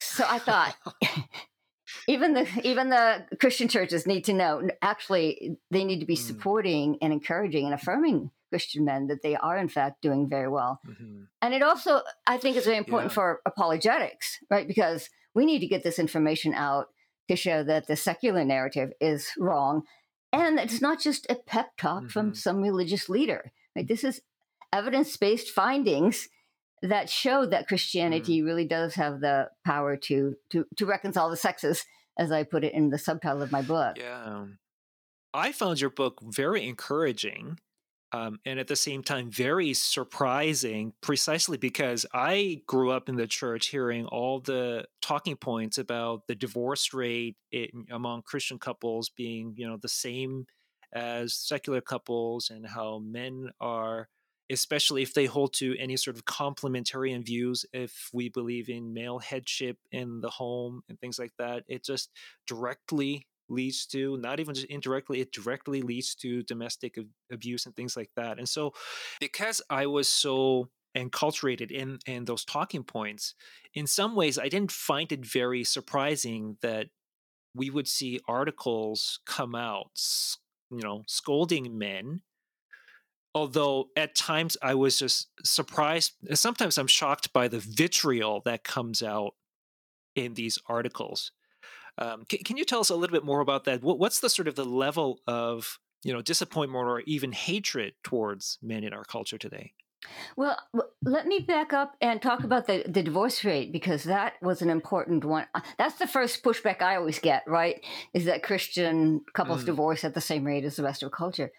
So 0.00 0.24
I 0.28 0.38
thought, 0.38 0.76
even 2.08 2.34
the 2.34 2.46
even 2.64 2.90
the 2.90 3.26
Christian 3.38 3.68
churches 3.68 4.06
need 4.06 4.24
to 4.24 4.32
know. 4.32 4.68
Actually, 4.82 5.56
they 5.70 5.84
need 5.84 6.00
to 6.00 6.06
be 6.06 6.16
mm. 6.16 6.26
supporting 6.26 6.98
and 7.00 7.12
encouraging 7.12 7.64
and 7.64 7.74
affirming 7.74 8.30
Christian 8.50 8.84
men 8.84 9.06
that 9.06 9.22
they 9.22 9.36
are 9.36 9.56
in 9.56 9.68
fact 9.68 10.02
doing 10.02 10.28
very 10.28 10.48
well. 10.48 10.80
Mm-hmm. 10.86 11.22
And 11.40 11.54
it 11.54 11.62
also, 11.62 12.02
I 12.26 12.36
think, 12.36 12.56
is 12.56 12.64
very 12.64 12.76
important 12.76 13.12
yeah. 13.12 13.14
for 13.14 13.40
apologetics, 13.46 14.38
right? 14.50 14.66
Because 14.66 15.08
we 15.34 15.46
need 15.46 15.60
to 15.60 15.66
get 15.66 15.84
this 15.84 15.98
information 15.98 16.54
out 16.54 16.88
to 17.28 17.36
show 17.36 17.62
that 17.62 17.86
the 17.86 17.96
secular 17.96 18.44
narrative 18.44 18.92
is 19.00 19.30
wrong, 19.38 19.84
and 20.32 20.58
it's 20.58 20.80
not 20.80 21.00
just 21.00 21.26
a 21.30 21.34
pep 21.34 21.76
talk 21.76 22.02
mm-hmm. 22.02 22.08
from 22.08 22.34
some 22.34 22.62
religious 22.62 23.08
leader. 23.08 23.52
Right? 23.74 23.86
This 23.86 24.04
is 24.04 24.20
evidence-based 24.72 25.50
findings 25.50 26.28
that 26.82 27.10
show 27.10 27.44
that 27.46 27.68
Christianity 27.68 28.38
mm-hmm. 28.38 28.46
really 28.46 28.64
does 28.64 28.94
have 28.94 29.20
the 29.20 29.50
power 29.64 29.96
to 29.96 30.36
to 30.50 30.66
to 30.76 30.86
reconcile 30.86 31.30
the 31.30 31.36
sexes, 31.36 31.84
as 32.18 32.32
I 32.32 32.42
put 32.42 32.64
it 32.64 32.74
in 32.74 32.90
the 32.90 32.98
subtitle 32.98 33.42
of 33.42 33.52
my 33.52 33.62
book. 33.62 33.96
Yeah. 33.98 34.46
I 35.32 35.52
found 35.52 35.80
your 35.80 35.90
book 35.90 36.20
very 36.22 36.66
encouraging 36.66 37.60
um, 38.12 38.38
and 38.44 38.58
at 38.58 38.68
the 38.68 38.76
same 38.76 39.02
time 39.02 39.30
very 39.30 39.72
surprising 39.74 40.92
precisely 41.00 41.56
because 41.56 42.06
i 42.12 42.60
grew 42.66 42.90
up 42.90 43.08
in 43.08 43.16
the 43.16 43.26
church 43.26 43.68
hearing 43.68 44.06
all 44.06 44.40
the 44.40 44.84
talking 45.02 45.36
points 45.36 45.78
about 45.78 46.26
the 46.26 46.34
divorce 46.34 46.92
rate 46.92 47.36
in, 47.52 47.86
among 47.90 48.22
christian 48.22 48.58
couples 48.58 49.10
being 49.10 49.54
you 49.56 49.66
know 49.66 49.78
the 49.80 49.88
same 49.88 50.46
as 50.92 51.34
secular 51.34 51.80
couples 51.80 52.50
and 52.50 52.66
how 52.66 52.98
men 52.98 53.48
are 53.60 54.08
especially 54.50 55.02
if 55.02 55.14
they 55.14 55.26
hold 55.26 55.52
to 55.52 55.76
any 55.78 55.96
sort 55.96 56.16
of 56.16 56.24
complementarian 56.24 57.24
views 57.24 57.64
if 57.72 58.10
we 58.12 58.28
believe 58.28 58.68
in 58.68 58.92
male 58.92 59.20
headship 59.20 59.76
in 59.92 60.20
the 60.20 60.30
home 60.30 60.82
and 60.88 60.98
things 60.98 61.18
like 61.18 61.32
that 61.38 61.62
it 61.68 61.84
just 61.84 62.10
directly 62.46 63.26
leads 63.50 63.86
to 63.86 64.16
not 64.18 64.40
even 64.40 64.54
just 64.54 64.66
indirectly 64.66 65.20
it 65.20 65.32
directly 65.32 65.82
leads 65.82 66.14
to 66.14 66.42
domestic 66.44 66.98
abuse 67.30 67.66
and 67.66 67.76
things 67.76 67.96
like 67.96 68.10
that. 68.16 68.38
And 68.38 68.48
so 68.48 68.72
because 69.20 69.60
i 69.70 69.86
was 69.86 70.08
so 70.08 70.68
enculturated 70.96 71.70
in 71.70 71.98
in 72.06 72.24
those 72.24 72.44
talking 72.44 72.82
points 72.82 73.34
in 73.74 73.86
some 73.86 74.16
ways 74.16 74.38
i 74.38 74.48
didn't 74.48 74.72
find 74.72 75.12
it 75.12 75.24
very 75.24 75.62
surprising 75.62 76.56
that 76.62 76.88
we 77.54 77.70
would 77.70 77.86
see 77.86 78.18
articles 78.26 79.20
come 79.24 79.54
out 79.54 79.90
you 80.70 80.80
know 80.82 81.02
scolding 81.06 81.76
men. 81.78 82.22
Although 83.32 83.90
at 83.96 84.16
times 84.16 84.56
i 84.60 84.74
was 84.74 84.98
just 84.98 85.28
surprised 85.44 86.14
sometimes 86.34 86.78
i'm 86.78 86.88
shocked 86.88 87.32
by 87.32 87.46
the 87.46 87.60
vitriol 87.60 88.42
that 88.44 88.64
comes 88.64 89.02
out 89.02 89.34
in 90.16 90.34
these 90.34 90.58
articles 90.66 91.30
um, 92.00 92.24
can, 92.28 92.40
can, 92.40 92.56
you 92.56 92.64
tell 92.64 92.80
us 92.80 92.90
a 92.90 92.96
little 92.96 93.14
bit 93.14 93.24
more 93.24 93.40
about 93.40 93.64
that? 93.64 93.82
What, 93.82 93.98
what's 93.98 94.20
the 94.20 94.30
sort 94.30 94.48
of 94.48 94.54
the 94.54 94.64
level 94.64 95.20
of 95.26 95.78
you 96.02 96.12
know 96.12 96.22
disappointment 96.22 96.86
or 96.86 97.00
even 97.00 97.32
hatred 97.32 97.94
towards 98.02 98.58
men 98.62 98.84
in 98.84 98.92
our 98.92 99.04
culture 99.04 99.38
today? 99.38 99.74
Well, 100.36 100.56
let 101.04 101.26
me 101.26 101.40
back 101.40 101.72
up 101.74 101.94
and 102.00 102.22
talk 102.22 102.42
about 102.42 102.66
the, 102.66 102.84
the 102.88 103.02
divorce 103.02 103.44
rate 103.44 103.70
because 103.70 104.04
that 104.04 104.34
was 104.40 104.62
an 104.62 104.70
important 104.70 105.24
one. 105.24 105.46
Uh, 105.54 105.60
that's 105.78 105.98
the 105.98 106.06
first 106.06 106.42
pushback 106.42 106.80
I 106.80 106.96
always 106.96 107.18
get, 107.18 107.42
right? 107.46 107.84
Is 108.14 108.24
that 108.24 108.42
Christian 108.42 109.20
couples 109.34 109.62
mm. 109.62 109.66
divorce 109.66 110.02
at 110.02 110.14
the 110.14 110.20
same 110.20 110.44
rate 110.44 110.64
as 110.64 110.76
the 110.76 110.82
rest 110.82 111.02
of 111.02 111.12
culture. 111.12 111.52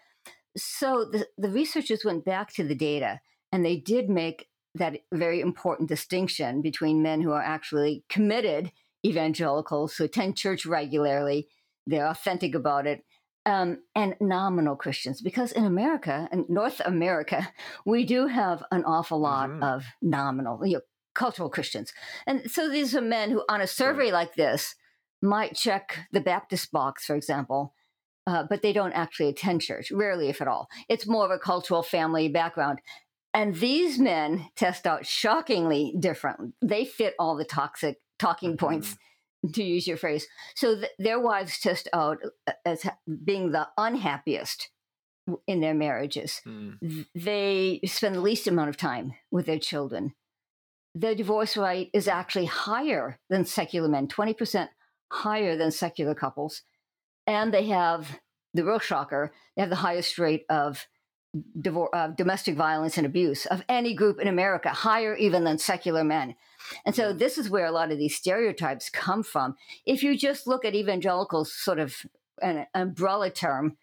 So 0.56 1.04
the, 1.04 1.26
the 1.38 1.50
researchers 1.50 2.04
went 2.04 2.24
back 2.24 2.52
to 2.54 2.64
the 2.64 2.74
data 2.74 3.20
and 3.52 3.64
they 3.64 3.76
did 3.76 4.10
make 4.10 4.48
that 4.74 4.98
very 5.12 5.40
important 5.40 5.88
distinction 5.88 6.62
between 6.62 7.02
men 7.02 7.20
who 7.20 7.32
are 7.32 7.42
actually 7.42 8.04
committed 8.08 8.72
evangelicals 9.04 9.96
who 9.96 10.04
attend 10.04 10.36
church 10.36 10.66
regularly, 10.66 11.48
they're 11.86 12.06
authentic 12.06 12.54
about 12.54 12.86
it, 12.86 13.04
um, 13.44 13.78
and 13.94 14.14
nominal 14.20 14.76
Christians. 14.76 15.20
Because 15.20 15.52
in 15.52 15.64
America, 15.64 16.28
in 16.32 16.46
North 16.48 16.80
America, 16.84 17.48
we 17.86 18.04
do 18.04 18.26
have 18.26 18.62
an 18.70 18.84
awful 18.84 19.20
lot 19.20 19.50
mm-hmm. 19.50 19.62
of 19.62 19.84
nominal, 20.00 20.64
you 20.64 20.74
know, 20.74 20.80
cultural 21.14 21.50
Christians. 21.50 21.92
And 22.26 22.50
so 22.50 22.70
these 22.70 22.94
are 22.96 23.02
men 23.02 23.30
who, 23.30 23.42
on 23.48 23.60
a 23.60 23.66
survey 23.66 24.04
right. 24.04 24.12
like 24.12 24.34
this, 24.34 24.74
might 25.20 25.54
check 25.54 25.98
the 26.10 26.20
Baptist 26.20 26.72
box, 26.72 27.04
for 27.04 27.14
example, 27.14 27.74
uh, 28.26 28.44
but 28.48 28.62
they 28.62 28.72
don't 28.72 28.92
actually 28.92 29.28
attend 29.28 29.62
church, 29.62 29.90
rarely, 29.92 30.28
if 30.28 30.40
at 30.40 30.48
all. 30.48 30.68
It's 30.88 31.06
more 31.06 31.24
of 31.24 31.30
a 31.30 31.38
cultural 31.38 31.82
family 31.82 32.28
background. 32.28 32.80
And 33.34 33.54
these 33.54 33.98
men 33.98 34.48
test 34.56 34.86
out 34.86 35.06
shockingly 35.06 35.94
different. 35.98 36.54
They 36.60 36.84
fit 36.84 37.14
all 37.18 37.36
the 37.36 37.44
toxic 37.44 37.98
talking 38.22 38.56
points 38.56 38.94
mm-hmm. 38.94 39.52
to 39.52 39.62
use 39.62 39.86
your 39.86 39.96
phrase. 39.96 40.26
So 40.54 40.76
th- 40.76 40.92
their 40.98 41.20
wives 41.20 41.58
test 41.60 41.88
out 41.92 42.18
uh, 42.46 42.52
as 42.64 42.84
ha- 42.84 42.96
being 43.24 43.50
the 43.50 43.68
unhappiest 43.76 44.70
in 45.46 45.60
their 45.60 45.74
marriages. 45.74 46.40
Mm. 46.46 47.06
They 47.14 47.80
spend 47.84 48.14
the 48.14 48.20
least 48.20 48.46
amount 48.46 48.70
of 48.70 48.76
time 48.76 49.14
with 49.30 49.46
their 49.46 49.58
children. 49.58 50.14
Their 50.94 51.14
divorce 51.14 51.56
rate 51.56 51.90
is 51.92 52.08
actually 52.08 52.46
higher 52.46 53.18
than 53.30 53.44
secular 53.44 53.88
men, 53.88 54.08
20% 54.08 54.68
higher 55.10 55.56
than 55.56 55.70
secular 55.70 56.14
couples. 56.14 56.62
And 57.26 57.52
they 57.52 57.66
have 57.66 58.20
the 58.54 58.64
real 58.64 58.78
shocker, 58.78 59.32
they 59.56 59.62
have 59.62 59.70
the 59.70 59.76
highest 59.76 60.18
rate 60.18 60.44
of 60.50 60.86
divor- 61.58 61.88
uh, 61.92 62.08
domestic 62.08 62.56
violence 62.56 62.96
and 62.96 63.06
abuse 63.06 63.46
of 63.46 63.62
any 63.68 63.94
group 63.94 64.20
in 64.20 64.28
America, 64.28 64.68
higher 64.70 65.14
even 65.16 65.44
than 65.44 65.58
secular 65.58 66.04
men. 66.04 66.34
And 66.84 66.94
so 66.94 67.12
this 67.12 67.38
is 67.38 67.50
where 67.50 67.66
a 67.66 67.72
lot 67.72 67.90
of 67.90 67.98
these 67.98 68.16
stereotypes 68.16 68.90
come 68.90 69.22
from. 69.22 69.56
If 69.86 70.02
you 70.02 70.16
just 70.16 70.46
look 70.46 70.64
at 70.64 70.74
evangelicals, 70.74 71.52
sort 71.52 71.78
of 71.78 71.96
an 72.40 72.66
umbrella 72.74 73.30
term, 73.30 73.76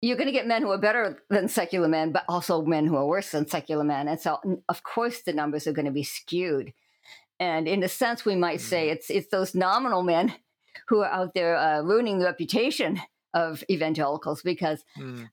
you're 0.00 0.16
going 0.16 0.26
to 0.26 0.32
get 0.32 0.46
men 0.46 0.62
who 0.62 0.70
are 0.70 0.78
better 0.78 1.22
than 1.28 1.48
secular 1.48 1.88
men, 1.88 2.12
but 2.12 2.24
also 2.28 2.62
men 2.62 2.86
who 2.86 2.96
are 2.96 3.06
worse 3.06 3.30
than 3.30 3.48
secular 3.48 3.84
men. 3.84 4.06
And 4.06 4.20
so, 4.20 4.38
of 4.68 4.82
course, 4.82 5.22
the 5.22 5.32
numbers 5.32 5.66
are 5.66 5.72
going 5.72 5.86
to 5.86 5.92
be 5.92 6.04
skewed. 6.04 6.72
And 7.40 7.66
in 7.66 7.82
a 7.82 7.88
sense, 7.88 8.24
we 8.24 8.36
might 8.36 8.60
say 8.60 8.86
mm-hmm. 8.86 8.94
it's 8.94 9.10
it's 9.10 9.30
those 9.30 9.54
nominal 9.54 10.02
men 10.02 10.34
who 10.88 11.00
are 11.00 11.10
out 11.10 11.34
there 11.34 11.56
uh, 11.56 11.82
ruining 11.82 12.18
the 12.18 12.24
reputation 12.24 13.00
of 13.34 13.62
evangelicals 13.70 14.42
because 14.42 14.82
mm. 14.96 15.28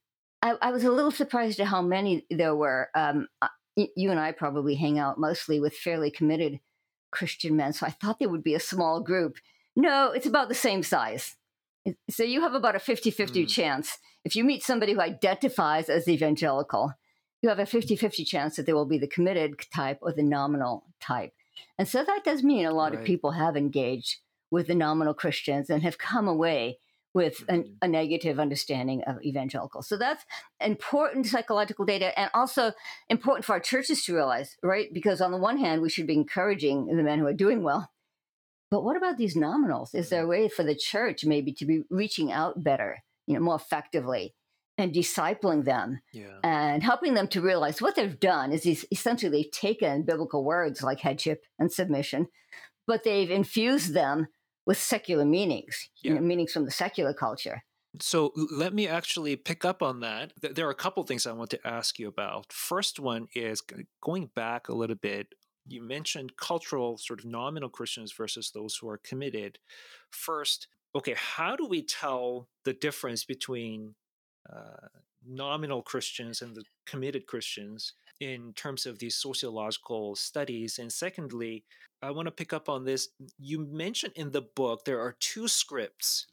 I, 0.45 0.55
I, 0.61 0.71
was 0.71 0.83
a 0.83 0.91
little 0.91 1.11
surprised 1.11 1.59
at 1.59 1.67
how 1.67 1.81
many 1.81 2.23
there 2.29 2.55
were. 2.55 2.89
Um, 2.93 3.27
you 3.75 4.11
and 4.11 4.19
I 4.19 4.31
probably 4.31 4.75
hang 4.75 4.99
out 4.99 5.19
mostly 5.19 5.59
with 5.59 5.73
fairly 5.73 6.11
committed 6.11 6.59
Christian 7.11 7.55
men, 7.55 7.73
so 7.73 7.87
I 7.87 7.89
thought 7.89 8.19
there 8.19 8.29
would 8.29 8.43
be 8.43 8.53
a 8.53 8.59
small 8.59 9.01
group. 9.01 9.37
No, 9.75 10.11
it's 10.11 10.27
about 10.27 10.47
the 10.47 10.55
same 10.55 10.83
size. 10.83 11.35
So 12.09 12.23
you 12.23 12.41
have 12.41 12.53
about 12.53 12.75
a 12.75 12.79
50 12.79 13.09
50 13.09 13.45
mm. 13.45 13.49
chance. 13.49 13.97
If 14.23 14.35
you 14.35 14.43
meet 14.43 14.63
somebody 14.63 14.93
who 14.93 15.01
identifies 15.01 15.89
as 15.89 16.07
evangelical, 16.07 16.93
you 17.41 17.49
have 17.49 17.59
a 17.59 17.65
50 17.65 17.95
50 17.95 18.23
chance 18.23 18.55
that 18.55 18.67
they 18.67 18.73
will 18.73 18.85
be 18.85 18.99
the 18.99 19.07
committed 19.07 19.55
type 19.73 19.97
or 20.01 20.13
the 20.13 20.23
nominal 20.23 20.85
type. 21.01 21.33
And 21.79 21.87
so 21.87 22.03
that 22.03 22.23
does 22.23 22.43
mean 22.43 22.65
a 22.65 22.73
lot 22.73 22.91
right. 22.91 22.99
of 22.99 23.05
people 23.05 23.31
have 23.31 23.57
engaged 23.57 24.17
with 24.51 24.67
the 24.67 24.75
nominal 24.75 25.15
Christians 25.15 25.71
and 25.71 25.81
have 25.81 25.97
come 25.97 26.27
away 26.27 26.77
with 27.15 27.43
an, 27.47 27.63
mm-hmm. 27.63 27.71
a 27.81 27.87
negative 27.87 28.39
understanding 28.39 29.01
of 29.07 29.15
evangelicals. 29.23 29.87
So 29.87 29.97
that's 29.97 30.23
important 30.59 31.25
psychological 31.25 31.85
data 31.85 32.17
and 32.19 32.29
also 32.35 32.73
important 33.09 33.45
for 33.45 33.53
our 33.53 33.59
churches 33.59 34.03
to 34.03 34.13
realize, 34.13 34.55
right? 34.61 34.93
Because 34.93 35.21
on 35.21 35.31
the 35.31 35.37
one 35.37 35.57
hand, 35.57 35.81
we 35.81 35.89
should 35.89 36.05
be 36.05 36.13
encouraging 36.13 36.85
the 36.87 37.01
men 37.01 37.17
who 37.17 37.25
are 37.25 37.33
doing 37.33 37.63
well. 37.63 37.89
But 38.69 38.83
what 38.83 38.97
about 38.97 39.17
these 39.17 39.37
nominals? 39.37 39.95
Is 39.95 40.09
there 40.09 40.23
a 40.23 40.27
way 40.27 40.49
for 40.49 40.63
the 40.63 40.75
church 40.75 41.23
maybe 41.23 41.53
to 41.53 41.65
be 41.65 41.83
reaching 41.89 42.31
out 42.31 42.61
better, 42.61 42.97
you 43.25 43.35
know, 43.35 43.39
more 43.39 43.55
effectively 43.55 44.35
and 44.77 44.93
discipling 44.93 45.63
them 45.63 46.01
yeah. 46.11 46.39
and 46.43 46.83
helping 46.83 47.13
them 47.13 47.29
to 47.29 47.39
realize 47.39 47.81
what 47.81 47.95
they've 47.95 48.19
done 48.19 48.51
is 48.51 48.85
essentially 48.91 49.31
they've 49.31 49.51
taken 49.51 50.03
biblical 50.03 50.43
words 50.43 50.83
like 50.83 50.99
headship 50.99 51.43
and 51.57 51.71
submission, 51.71 52.27
but 52.85 53.05
they've 53.05 53.31
infused 53.31 53.93
them 53.93 54.27
with 54.65 54.77
secular 54.77 55.25
meanings, 55.25 55.89
yeah. 56.01 56.11
you 56.11 56.15
know, 56.15 56.21
meanings 56.21 56.51
from 56.51 56.65
the 56.65 56.71
secular 56.71 57.13
culture. 57.13 57.63
So 58.01 58.33
let 58.35 58.73
me 58.73 58.87
actually 58.87 59.35
pick 59.35 59.63
up 59.63 59.81
on 59.81 60.01
that. 60.01 60.33
There 60.41 60.67
are 60.67 60.71
a 60.71 60.75
couple 60.75 61.03
things 61.03 61.25
I 61.25 61.31
want 61.31 61.49
to 61.51 61.67
ask 61.67 61.97
you 61.97 62.07
about. 62.07 62.51
First 62.51 62.99
one 62.99 63.27
is 63.33 63.63
going 64.03 64.31
back 64.35 64.67
a 64.67 64.75
little 64.75 64.97
bit. 64.97 65.33
You 65.67 65.81
mentioned 65.81 66.37
cultural, 66.37 66.97
sort 66.97 67.19
of 67.19 67.25
nominal 67.25 67.69
Christians 67.69 68.11
versus 68.11 68.51
those 68.51 68.75
who 68.75 68.89
are 68.89 68.97
committed. 68.97 69.59
First, 70.11 70.67
okay, 70.93 71.15
how 71.15 71.55
do 71.55 71.65
we 71.65 71.81
tell 71.81 72.49
the 72.65 72.73
difference 72.73 73.23
between 73.23 73.95
uh, 74.51 74.87
nominal 75.25 75.81
Christians 75.81 76.41
and 76.41 76.55
the 76.55 76.63
committed 76.85 77.25
Christians 77.25 77.93
in 78.19 78.53
terms 78.53 78.85
of 78.85 78.99
these 78.99 79.15
sociological 79.15 80.15
studies? 80.15 80.79
And 80.79 80.91
secondly, 80.91 81.65
I 82.01 82.11
want 82.11 82.27
to 82.27 82.31
pick 82.31 82.53
up 82.53 82.69
on 82.69 82.85
this. 82.85 83.09
You 83.39 83.59
mentioned 83.59 84.13
in 84.15 84.31
the 84.31 84.41
book 84.41 84.85
there 84.85 84.99
are 85.01 85.15
two 85.19 85.47
scripts 85.47 86.27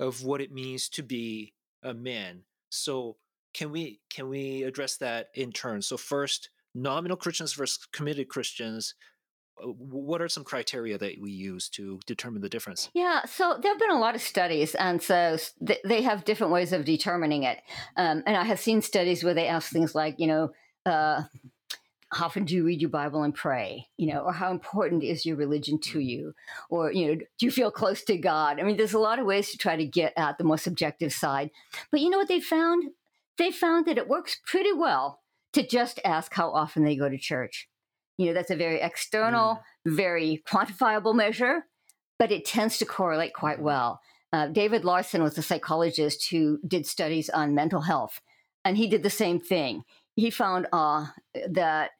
of 0.00 0.24
what 0.24 0.40
it 0.40 0.52
means 0.52 0.88
to 0.90 1.02
be 1.02 1.54
a 1.82 1.94
man. 1.94 2.42
So 2.70 3.16
can 3.54 3.70
we 3.70 4.00
can 4.10 4.28
we 4.28 4.62
address 4.62 4.96
that 4.96 5.28
in 5.34 5.52
turn? 5.52 5.82
So 5.82 5.96
first, 5.96 6.50
nominal 6.74 7.16
Christians 7.16 7.52
versus 7.52 7.86
committed 7.92 8.28
Christians. 8.28 8.94
Uh, 9.62 9.66
what 9.66 10.22
are 10.22 10.28
some 10.28 10.44
criteria 10.44 10.96
that 10.96 11.20
we 11.20 11.30
use 11.30 11.68
to 11.68 12.00
determine 12.06 12.40
the 12.40 12.48
difference? 12.48 12.88
Yeah, 12.94 13.24
so 13.26 13.58
there 13.60 13.70
have 13.70 13.78
been 13.78 13.90
a 13.90 14.00
lot 14.00 14.14
of 14.14 14.22
studies, 14.22 14.74
and 14.74 15.02
so 15.02 15.36
they 15.84 16.00
have 16.00 16.24
different 16.24 16.54
ways 16.54 16.72
of 16.72 16.86
determining 16.86 17.42
it. 17.42 17.58
Um, 17.96 18.22
and 18.26 18.36
I 18.36 18.44
have 18.44 18.58
seen 18.58 18.80
studies 18.80 19.22
where 19.22 19.34
they 19.34 19.46
ask 19.46 19.70
things 19.70 19.94
like, 19.94 20.14
you 20.18 20.26
know, 20.26 20.52
uh, 20.86 21.22
how 22.12 22.26
often 22.26 22.44
do 22.44 22.54
you 22.54 22.64
read 22.64 22.80
your 22.80 22.90
Bible 22.90 23.22
and 23.22 23.34
pray? 23.34 23.86
You 23.96 24.12
know, 24.12 24.20
or 24.20 24.32
how 24.32 24.50
important 24.50 25.02
is 25.02 25.24
your 25.24 25.36
religion 25.36 25.78
to 25.80 25.98
mm. 25.98 26.06
you? 26.06 26.34
Or, 26.68 26.92
you 26.92 27.06
know, 27.06 27.14
do 27.14 27.46
you 27.46 27.50
feel 27.50 27.70
close 27.70 28.04
to 28.04 28.18
God? 28.18 28.60
I 28.60 28.64
mean, 28.64 28.76
there's 28.76 28.92
a 28.92 28.98
lot 28.98 29.18
of 29.18 29.26
ways 29.26 29.50
to 29.50 29.58
try 29.58 29.76
to 29.76 29.86
get 29.86 30.12
at 30.16 30.38
the 30.38 30.44
more 30.44 30.58
subjective 30.58 31.12
side. 31.12 31.50
But 31.90 32.00
you 32.00 32.10
know 32.10 32.18
what 32.18 32.28
they 32.28 32.40
found? 32.40 32.90
They 33.38 33.50
found 33.50 33.86
that 33.86 33.98
it 33.98 34.08
works 34.08 34.38
pretty 34.46 34.72
well 34.72 35.20
to 35.54 35.66
just 35.66 36.00
ask 36.04 36.34
how 36.34 36.50
often 36.50 36.84
they 36.84 36.96
go 36.96 37.08
to 37.08 37.18
church. 37.18 37.68
You 38.18 38.26
know, 38.26 38.34
that's 38.34 38.50
a 38.50 38.56
very 38.56 38.80
external, 38.80 39.62
mm. 39.86 39.96
very 39.96 40.42
quantifiable 40.46 41.14
measure, 41.14 41.66
but 42.18 42.30
it 42.30 42.44
tends 42.44 42.78
to 42.78 42.84
correlate 42.84 43.32
quite 43.32 43.60
well. 43.60 44.00
Uh, 44.34 44.48
David 44.48 44.84
Larson 44.84 45.22
was 45.22 45.36
a 45.36 45.42
psychologist 45.42 46.28
who 46.30 46.58
did 46.66 46.86
studies 46.86 47.28
on 47.30 47.54
mental 47.54 47.82
health, 47.82 48.20
and 48.64 48.76
he 48.76 48.86
did 48.86 49.02
the 49.02 49.10
same 49.10 49.40
thing. 49.40 49.84
He 50.16 50.30
found 50.30 50.66
uh, 50.72 51.06
that 51.48 51.90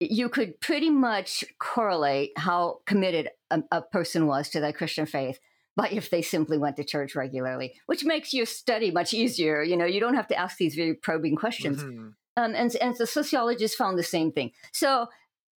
you 0.00 0.28
could 0.28 0.60
pretty 0.60 0.90
much 0.90 1.44
correlate 1.58 2.32
how 2.36 2.78
committed 2.86 3.30
a, 3.50 3.62
a 3.70 3.82
person 3.82 4.26
was 4.26 4.48
to 4.50 4.60
their 4.60 4.72
Christian 4.72 5.06
faith 5.06 5.38
by 5.76 5.88
if 5.90 6.10
they 6.10 6.22
simply 6.22 6.58
went 6.58 6.76
to 6.76 6.84
church 6.84 7.14
regularly, 7.14 7.74
which 7.86 8.04
makes 8.04 8.32
your 8.32 8.46
study 8.46 8.90
much 8.90 9.14
easier. 9.14 9.62
You 9.62 9.76
know, 9.76 9.84
you 9.84 10.00
don't 10.00 10.14
have 10.14 10.28
to 10.28 10.36
ask 10.36 10.56
these 10.56 10.74
very 10.74 10.94
probing 10.94 11.36
questions. 11.36 11.82
Mm-hmm. 11.82 12.08
Um, 12.36 12.54
and, 12.54 12.74
and 12.76 12.96
the 12.96 13.06
sociologists 13.06 13.76
found 13.76 13.98
the 13.98 14.02
same 14.02 14.32
thing. 14.32 14.52
So 14.72 15.08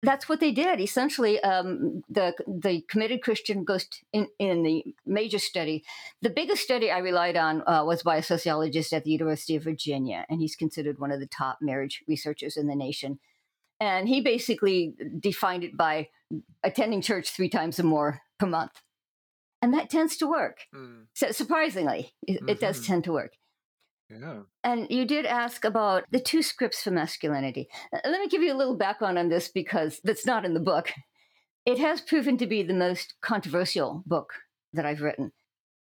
that's 0.04 0.28
what 0.28 0.40
they 0.40 0.52
did. 0.52 0.80
Essentially, 0.80 1.40
um, 1.42 2.04
the 2.10 2.36
the 2.46 2.82
committed 2.90 3.24
Christian 3.24 3.64
goes 3.64 3.88
in 4.12 4.28
in 4.38 4.64
the 4.64 4.84
major 5.06 5.40
study. 5.40 5.84
The 6.22 6.30
biggest 6.30 6.62
study 6.62 6.92
I 6.92 7.00
relied 7.00 7.38
on 7.38 7.64
uh, 7.66 7.84
was 7.86 8.04
by 8.04 8.18
a 8.18 8.24
sociologist 8.24 8.94
at 8.94 9.06
the 9.06 9.12
University 9.12 9.56
of 9.56 9.64
Virginia, 9.64 10.26
and 10.30 10.42
he's 10.42 10.56
considered 10.56 11.00
one 11.00 11.12
of 11.12 11.20
the 11.20 11.26
top 11.28 11.60
marriage 11.62 12.04
researchers 12.08 12.58
in 12.58 12.68
the 12.68 12.76
nation. 12.76 13.20
And 13.80 14.08
he 14.08 14.22
basically 14.22 14.94
defined 15.20 15.64
it 15.64 15.76
by 15.76 16.10
attending 16.64 17.02
church 17.02 17.32
three 17.32 17.50
times 17.50 17.80
or 17.80 17.84
more 17.84 18.22
per 18.38 18.46
month, 18.46 18.82
and 19.62 19.74
that 19.74 19.90
tends 19.90 20.18
to 20.18 20.28
work. 20.28 20.66
Mm. 20.76 21.06
So 21.14 21.32
surprisingly, 21.32 22.14
it, 22.28 22.38
mm-hmm. 22.38 22.50
it 22.50 22.60
does 22.60 22.78
mm-hmm. 22.78 22.94
tend 22.94 23.04
to 23.06 23.14
work. 23.14 23.34
Yeah. 24.20 24.42
And 24.64 24.88
you 24.90 25.06
did 25.06 25.26
ask 25.26 25.66
about 25.66 26.06
the 26.12 26.20
two 26.20 26.42
scripts 26.42 26.84
for 26.84 26.92
masculinity. 26.92 27.68
Uh, 27.92 28.00
let 28.06 28.20
me 28.20 28.28
give 28.28 28.42
you 28.42 28.54
a 28.54 28.58
little 28.58 28.76
background 28.76 29.18
on 29.18 29.30
this 29.30 29.48
because 29.48 30.00
that's 30.04 30.26
not 30.26 30.46
in 30.46 30.54
the 30.54 30.60
book. 30.60 30.92
It 31.66 31.80
has 31.80 32.02
proven 32.02 32.38
to 32.38 32.48
be 32.48 32.64
the 32.64 32.74
most 32.74 33.16
controversial 33.22 34.04
book 34.06 34.34
that 34.74 34.86
I've 34.86 35.02
written, 35.02 35.32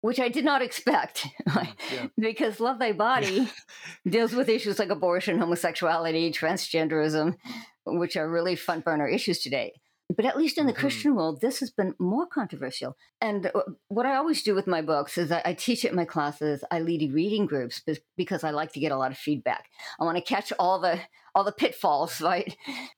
which 0.00 0.20
I 0.20 0.28
did 0.28 0.44
not 0.44 0.62
expect, 0.62 1.26
mm, 1.48 1.74
yeah. 1.92 2.06
because 2.16 2.60
Love 2.60 2.78
Thy 2.78 2.92
Body 2.92 3.50
deals 4.08 4.32
with 4.32 4.48
issues 4.48 4.78
like 4.78 4.90
abortion, 4.90 5.38
homosexuality, 5.38 6.32
transgenderism, 6.32 7.36
which 7.84 8.16
are 8.16 8.30
really 8.30 8.54
front 8.54 8.84
burner 8.84 9.08
issues 9.08 9.40
today. 9.40 9.72
But 10.14 10.24
at 10.24 10.36
least 10.36 10.58
in 10.58 10.66
the 10.66 10.72
mm-hmm. 10.72 10.80
Christian 10.80 11.14
world, 11.14 11.40
this 11.40 11.60
has 11.60 11.70
been 11.70 11.94
more 11.98 12.26
controversial. 12.26 12.96
And 13.20 13.46
uh, 13.46 13.62
what 13.88 14.06
I 14.06 14.16
always 14.16 14.42
do 14.42 14.54
with 14.54 14.66
my 14.66 14.82
books 14.82 15.16
is 15.16 15.30
I, 15.30 15.42
I 15.44 15.54
teach 15.54 15.84
it 15.84 15.90
in 15.90 15.96
my 15.96 16.04
classes. 16.04 16.64
I 16.70 16.80
lead 16.80 17.12
reading 17.12 17.46
groups 17.46 17.82
because 18.16 18.44
I 18.44 18.50
like 18.50 18.72
to 18.72 18.80
get 18.80 18.92
a 18.92 18.96
lot 18.96 19.12
of 19.12 19.18
feedback. 19.18 19.66
I 20.00 20.04
want 20.04 20.16
to 20.16 20.22
catch 20.22 20.52
all 20.58 20.80
the 20.80 21.00
all 21.34 21.44
the 21.44 21.52
pitfalls, 21.52 22.20
right? 22.20 22.56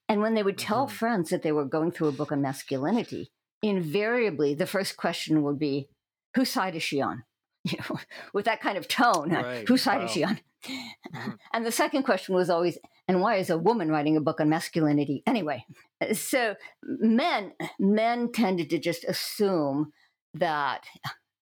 And 0.08 0.20
when 0.20 0.34
they 0.34 0.42
would 0.42 0.58
tell 0.58 0.86
mm-hmm. 0.86 0.96
friends 0.96 1.30
that 1.30 1.42
they 1.42 1.52
were 1.52 1.64
going 1.64 1.92
through 1.92 2.08
a 2.08 2.12
book 2.12 2.32
on 2.32 2.42
masculinity, 2.42 3.30
invariably 3.62 4.54
the 4.54 4.66
first 4.66 4.96
question 4.96 5.42
would 5.42 5.58
be, 5.58 5.88
"Whose 6.34 6.50
side 6.50 6.74
is 6.74 6.82
she 6.82 7.00
on?" 7.00 7.24
You 7.64 7.78
know, 7.78 7.98
with 8.34 8.44
that 8.44 8.60
kind 8.60 8.76
of 8.76 8.88
tone. 8.88 9.30
Right. 9.30 9.66
Whose 9.66 9.82
side 9.82 10.00
wow. 10.00 10.04
is 10.04 10.10
she 10.10 10.24
on? 10.24 10.38
Mm-hmm. 10.66 11.30
And 11.52 11.64
the 11.64 11.72
second 11.72 12.02
question 12.02 12.34
was 12.34 12.50
always, 12.50 12.78
and 13.06 13.20
why 13.20 13.36
is 13.36 13.50
a 13.50 13.58
woman 13.58 13.90
writing 13.90 14.16
a 14.16 14.20
book 14.20 14.40
on 14.40 14.48
masculinity 14.48 15.22
anyway? 15.26 15.64
So 16.12 16.54
men 16.82 17.52
men 17.78 18.32
tended 18.32 18.70
to 18.70 18.78
just 18.78 19.04
assume 19.04 19.92
that 20.34 20.84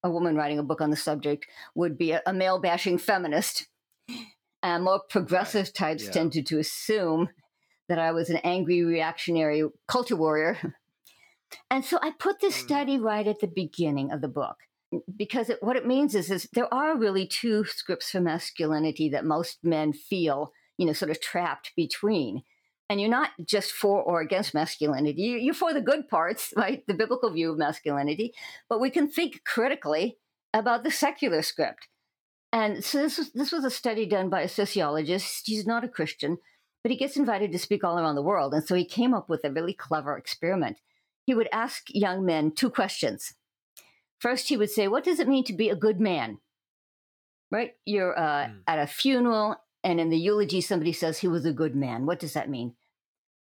a 0.05 0.11
woman 0.11 0.37
writing 0.37 0.59
a 0.59 0.64
book 0.64 0.81
on 0.81 0.90
the 0.90 0.96
subject 0.96 1.46
would 1.75 1.96
be 1.96 2.12
a, 2.12 2.22
a 2.27 2.33
male 2.33 2.61
bashing 2.61 2.98
feminist. 2.98 3.66
And 4.64 4.85
more 4.85 5.03
progressive 5.11 5.66
right. 5.66 5.75
types 5.75 6.05
yeah. 6.05 6.12
tended 6.12 6.46
to 6.46 6.59
assume 6.61 7.31
that 7.88 7.98
I 7.98 8.12
was 8.12 8.31
an 8.31 8.37
angry 8.44 8.85
reactionary 8.85 9.64
culture 9.88 10.14
warrior. 10.14 10.57
And 11.70 11.85
so 11.85 11.98
I 12.01 12.12
put 12.18 12.40
this 12.40 12.57
mm. 12.57 12.64
study 12.64 12.98
right 12.98 13.27
at 13.27 13.40
the 13.40 13.48
beginning 13.48 14.12
of 14.12 14.20
the 14.20 14.29
book 14.29 14.57
because 15.16 15.51
it, 15.51 15.59
what 15.62 15.77
it 15.77 15.87
means 15.87 16.14
is, 16.14 16.31
is 16.31 16.48
there 16.53 16.72
are 16.72 16.96
really 16.96 17.27
two 17.27 17.64
scripts 17.64 18.11
for 18.11 18.20
masculinity 18.20 19.09
that 19.11 19.25
most 19.25 19.59
men 19.62 19.92
feel, 19.92 20.53
you 20.78 20.87
know, 20.87 20.92
sort 20.92 21.11
of 21.11 21.20
trapped 21.20 21.72
between. 21.76 22.42
And 22.90 23.00
you're 23.00 23.11
not 23.11 23.30
just 23.44 23.72
for 23.72 24.02
or 24.02 24.20
against 24.20 24.54
masculinity. 24.54 25.22
You're 25.40 25.54
for 25.54 25.72
the 25.72 25.80
good 25.80 26.08
parts, 26.08 26.52
right? 26.56 26.87
The 26.87 26.94
biblical 26.94 27.32
view 27.32 27.52
of 27.52 27.58
masculinity. 27.58 28.35
But 28.68 28.80
we 28.80 28.90
can 28.90 29.08
think 29.08 29.44
critically 29.44 30.18
about 30.52 30.85
the 30.85 30.90
secular 30.90 31.42
script. 31.42 31.88
And 32.52 32.85
so 32.85 32.98
this 32.98 33.16
was, 33.16 33.32
this 33.32 33.50
was 33.50 33.64
a 33.64 33.70
study 33.70 34.04
done 34.04 34.28
by 34.28 34.42
a 34.42 34.48
sociologist. 34.48 35.46
He's 35.46 35.66
not 35.66 35.85
a 35.85 35.88
Christian, 35.88 36.37
but 36.82 36.90
he 36.90 36.98
gets 36.98 37.16
invited 37.16 37.50
to 37.52 37.58
speak 37.58 37.82
all 37.82 37.98
around 37.98 38.16
the 38.16 38.22
world. 38.22 38.52
And 38.52 38.62
so 38.62 38.74
he 38.74 38.85
came 38.85 39.14
up 39.14 39.30
with 39.30 39.42
a 39.44 39.50
really 39.50 39.72
clever 39.72 40.18
experiment. 40.18 40.76
He 41.24 41.35
would 41.35 41.48
ask 41.50 41.85
young 41.88 42.26
men 42.26 42.52
two 42.52 42.68
questions 42.68 43.35
First, 44.22 44.48
he 44.48 44.56
would 44.56 44.70
say, 44.70 44.87
What 44.87 45.02
does 45.02 45.18
it 45.18 45.26
mean 45.26 45.42
to 45.44 45.52
be 45.52 45.68
a 45.68 45.74
good 45.74 45.98
man? 45.98 46.38
Right? 47.50 47.72
You're 47.85 48.16
uh, 48.16 48.46
mm. 48.46 48.58
at 48.68 48.78
a 48.78 48.87
funeral, 48.87 49.56
and 49.84 50.00
in 50.00 50.10
the 50.10 50.18
eulogy, 50.18 50.60
somebody 50.60 50.92
says 50.92 51.18
he 51.18 51.28
was 51.28 51.44
a 51.44 51.52
good 51.52 51.74
man. 51.74 52.06
What 52.06 52.20
does 52.20 52.34
that 52.34 52.50
mean? 52.50 52.74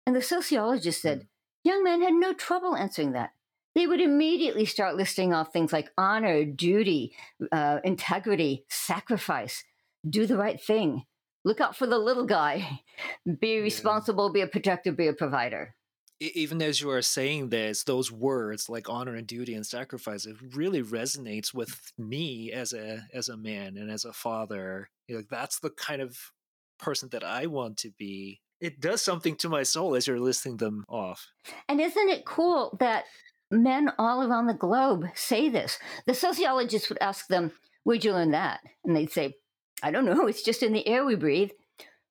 And 0.06 0.14
the 0.14 0.22
sociologist 0.22 1.02
said, 1.02 1.20
mm. 1.20 1.26
Young 1.64 1.82
men 1.82 2.00
had 2.00 2.14
no 2.14 2.32
trouble 2.32 2.76
answering 2.76 3.12
that. 3.12 3.32
They 3.74 3.86
would 3.86 4.00
immediately 4.00 4.64
start 4.64 4.96
listing 4.96 5.34
off 5.34 5.52
things 5.52 5.72
like 5.72 5.90
honor, 5.98 6.44
duty, 6.44 7.12
uh, 7.52 7.80
integrity, 7.84 8.64
sacrifice, 8.68 9.64
do 10.08 10.26
the 10.26 10.36
right 10.36 10.60
thing, 10.60 11.04
look 11.44 11.60
out 11.60 11.76
for 11.76 11.86
the 11.86 11.98
little 11.98 12.24
guy, 12.24 12.82
be 13.40 13.60
responsible, 13.60 14.32
be 14.32 14.40
a 14.40 14.46
protector, 14.46 14.92
be 14.92 15.08
a 15.08 15.12
provider 15.12 15.75
even 16.20 16.62
as 16.62 16.80
you 16.80 16.90
are 16.90 17.02
saying 17.02 17.50
this, 17.50 17.84
those 17.84 18.10
words 18.10 18.68
like 18.68 18.88
honor 18.88 19.14
and 19.14 19.26
duty 19.26 19.54
and 19.54 19.66
sacrifice, 19.66 20.26
it 20.26 20.36
really 20.54 20.82
resonates 20.82 21.52
with 21.52 21.92
me 21.98 22.52
as 22.52 22.72
a 22.72 23.06
as 23.12 23.28
a 23.28 23.36
man 23.36 23.76
and 23.76 23.90
as 23.90 24.04
a 24.04 24.12
father. 24.12 24.88
You 25.08 25.24
that's 25.28 25.58
the 25.58 25.70
kind 25.70 26.00
of 26.00 26.32
person 26.78 27.08
that 27.12 27.24
I 27.24 27.46
want 27.46 27.76
to 27.78 27.90
be. 27.90 28.40
It 28.60 28.80
does 28.80 29.02
something 29.02 29.36
to 29.36 29.48
my 29.50 29.62
soul 29.62 29.94
as 29.94 30.06
you're 30.06 30.18
listing 30.18 30.56
them 30.56 30.84
off. 30.88 31.26
And 31.68 31.80
isn't 31.80 32.08
it 32.08 32.24
cool 32.24 32.76
that 32.80 33.04
men 33.50 33.90
all 33.98 34.22
around 34.22 34.46
the 34.46 34.54
globe 34.54 35.04
say 35.14 35.50
this? 35.50 35.78
The 36.06 36.14
sociologists 36.14 36.88
would 36.88 36.98
ask 37.02 37.26
them, 37.28 37.52
Where'd 37.84 38.04
you 38.04 38.12
learn 38.12 38.30
that? 38.30 38.60
And 38.84 38.96
they'd 38.96 39.12
say, 39.12 39.34
I 39.82 39.90
don't 39.90 40.06
know, 40.06 40.26
it's 40.26 40.42
just 40.42 40.62
in 40.62 40.72
the 40.72 40.86
air 40.88 41.04
we 41.04 41.16
breathe 41.16 41.50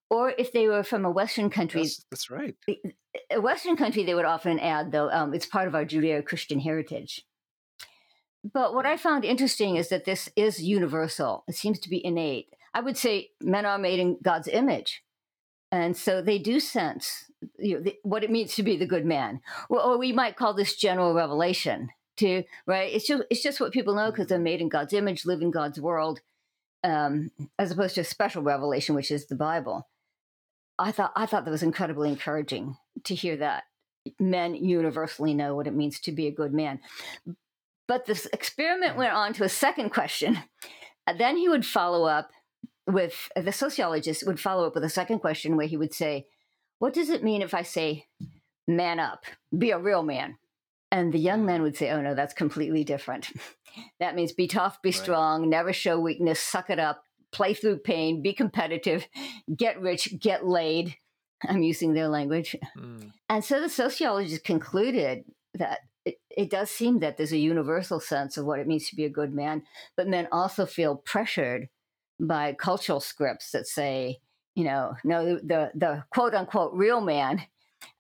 or 0.09 0.33
if 0.37 0.51
they 0.51 0.67
were 0.67 0.83
from 0.83 1.05
a 1.05 1.11
Western 1.11 1.49
country. 1.49 1.81
That's, 1.81 2.05
that's 2.11 2.29
right. 2.29 2.55
A 3.31 3.41
Western 3.41 3.75
country, 3.75 4.03
they 4.03 4.13
would 4.13 4.25
often 4.25 4.59
add, 4.59 4.91
though, 4.91 5.09
um, 5.09 5.33
it's 5.33 5.45
part 5.45 5.67
of 5.67 5.75
our 5.75 5.85
Judeo 5.85 6.23
Christian 6.23 6.59
heritage. 6.59 7.25
But 8.53 8.75
what 8.75 8.85
I 8.85 8.97
found 8.97 9.25
interesting 9.25 9.75
is 9.75 9.89
that 9.89 10.05
this 10.05 10.29
is 10.35 10.61
universal. 10.61 11.43
It 11.47 11.55
seems 11.55 11.79
to 11.79 11.89
be 11.89 12.05
innate. 12.05 12.53
I 12.73 12.81
would 12.81 12.97
say 12.97 13.29
men 13.41 13.65
are 13.65 13.79
made 13.79 13.99
in 13.99 14.17
God's 14.21 14.47
image. 14.47 15.01
And 15.71 15.97
so 15.97 16.21
they 16.21 16.37
do 16.37 16.59
sense 16.59 17.25
you 17.57 17.75
know, 17.75 17.81
the, 17.81 17.95
what 18.03 18.23
it 18.23 18.29
means 18.29 18.55
to 18.55 18.63
be 18.63 18.77
the 18.77 18.85
good 18.85 19.05
man. 19.05 19.41
Or, 19.69 19.81
or 19.81 19.97
we 19.97 20.11
might 20.11 20.35
call 20.35 20.53
this 20.53 20.75
general 20.75 21.13
revelation 21.13 21.89
to, 22.17 22.43
right? 22.67 22.93
It's 22.93 23.07
just, 23.07 23.23
it's 23.29 23.41
just 23.41 23.59
what 23.59 23.73
people 23.73 23.95
know 23.95 24.11
because 24.11 24.27
they're 24.27 24.39
made 24.39 24.61
in 24.61 24.69
God's 24.69 24.93
image, 24.93 25.25
live 25.25 25.41
in 25.41 25.51
God's 25.51 25.81
world, 25.81 26.21
um, 26.83 27.31
as 27.57 27.71
opposed 27.71 27.95
to 27.95 28.01
a 28.01 28.05
special 28.05 28.43
revelation, 28.43 28.93
which 28.93 29.11
is 29.11 29.25
the 29.25 29.35
Bible. 29.35 29.87
I 30.77 30.91
thought 30.91 31.13
I 31.15 31.25
thought 31.25 31.45
that 31.45 31.51
was 31.51 31.63
incredibly 31.63 32.09
encouraging 32.09 32.77
to 33.05 33.15
hear 33.15 33.37
that 33.37 33.63
men 34.19 34.55
universally 34.55 35.33
know 35.33 35.55
what 35.55 35.67
it 35.67 35.73
means 35.73 35.99
to 36.01 36.11
be 36.11 36.27
a 36.27 36.31
good 36.31 36.53
man. 36.53 36.79
But 37.87 38.05
this 38.05 38.27
experiment 38.33 38.93
mm. 38.93 38.97
went 38.97 39.13
on 39.13 39.33
to 39.33 39.43
a 39.43 39.49
second 39.49 39.91
question. 39.91 40.37
And 41.07 41.19
then 41.19 41.37
he 41.37 41.47
would 41.47 41.65
follow 41.65 42.05
up 42.05 42.31
with 42.87 43.29
the 43.35 43.51
sociologist 43.51 44.25
would 44.25 44.39
follow 44.39 44.67
up 44.67 44.75
with 44.75 44.83
a 44.83 44.89
second 44.89 45.19
question 45.19 45.57
where 45.57 45.67
he 45.67 45.77
would 45.77 45.93
say, 45.93 46.27
What 46.79 46.93
does 46.93 47.09
it 47.09 47.23
mean 47.23 47.41
if 47.41 47.53
I 47.53 47.63
say, 47.63 48.05
man 48.67 48.99
up, 48.99 49.25
be 49.55 49.71
a 49.71 49.79
real 49.79 50.03
man? 50.03 50.37
And 50.91 51.11
the 51.11 51.19
young 51.19 51.45
men 51.45 51.61
would 51.61 51.75
say, 51.75 51.89
Oh, 51.91 52.01
no, 52.01 52.15
that's 52.15 52.33
completely 52.33 52.83
different. 52.83 53.31
that 53.99 54.15
means 54.15 54.31
be 54.33 54.47
tough, 54.47 54.81
be 54.81 54.89
right. 54.89 54.95
strong, 54.95 55.49
never 55.49 55.73
show 55.73 55.99
weakness, 55.99 56.39
suck 56.39 56.69
it 56.69 56.79
up, 56.79 57.03
play 57.35 57.53
through 57.53 57.77
pain, 57.77 58.21
be 58.21 58.31
competitive, 58.31 59.07
get 59.53 59.81
rich, 59.81 60.17
get 60.19 60.47
laid. 60.47 60.95
I'm 61.43 61.63
using 61.63 61.93
their 61.93 62.07
language. 62.07 62.55
Mm. 62.77 63.11
And 63.27 63.43
so 63.43 63.59
the 63.59 63.67
sociologists 63.67 64.39
concluded 64.45 65.25
that 65.53 65.79
it, 66.05 66.15
it 66.29 66.49
does 66.49 66.71
seem 66.71 66.99
that 66.99 67.17
there's 67.17 67.33
a 67.33 67.37
universal 67.37 67.99
sense 67.99 68.37
of 68.37 68.45
what 68.45 68.59
it 68.59 68.67
means 68.67 68.87
to 68.87 68.95
be 68.95 69.03
a 69.03 69.09
good 69.09 69.33
man, 69.33 69.63
but 69.97 70.07
men 70.07 70.29
also 70.31 70.65
feel 70.65 70.95
pressured 70.95 71.67
by 72.21 72.53
cultural 72.53 73.01
scripts 73.01 73.51
that 73.51 73.67
say, 73.67 74.19
you 74.55 74.63
know, 74.63 74.95
no, 75.03 75.35
the 75.35 75.71
the 75.75 76.05
quote 76.11 76.33
unquote 76.33 76.71
real 76.73 77.01
man 77.01 77.43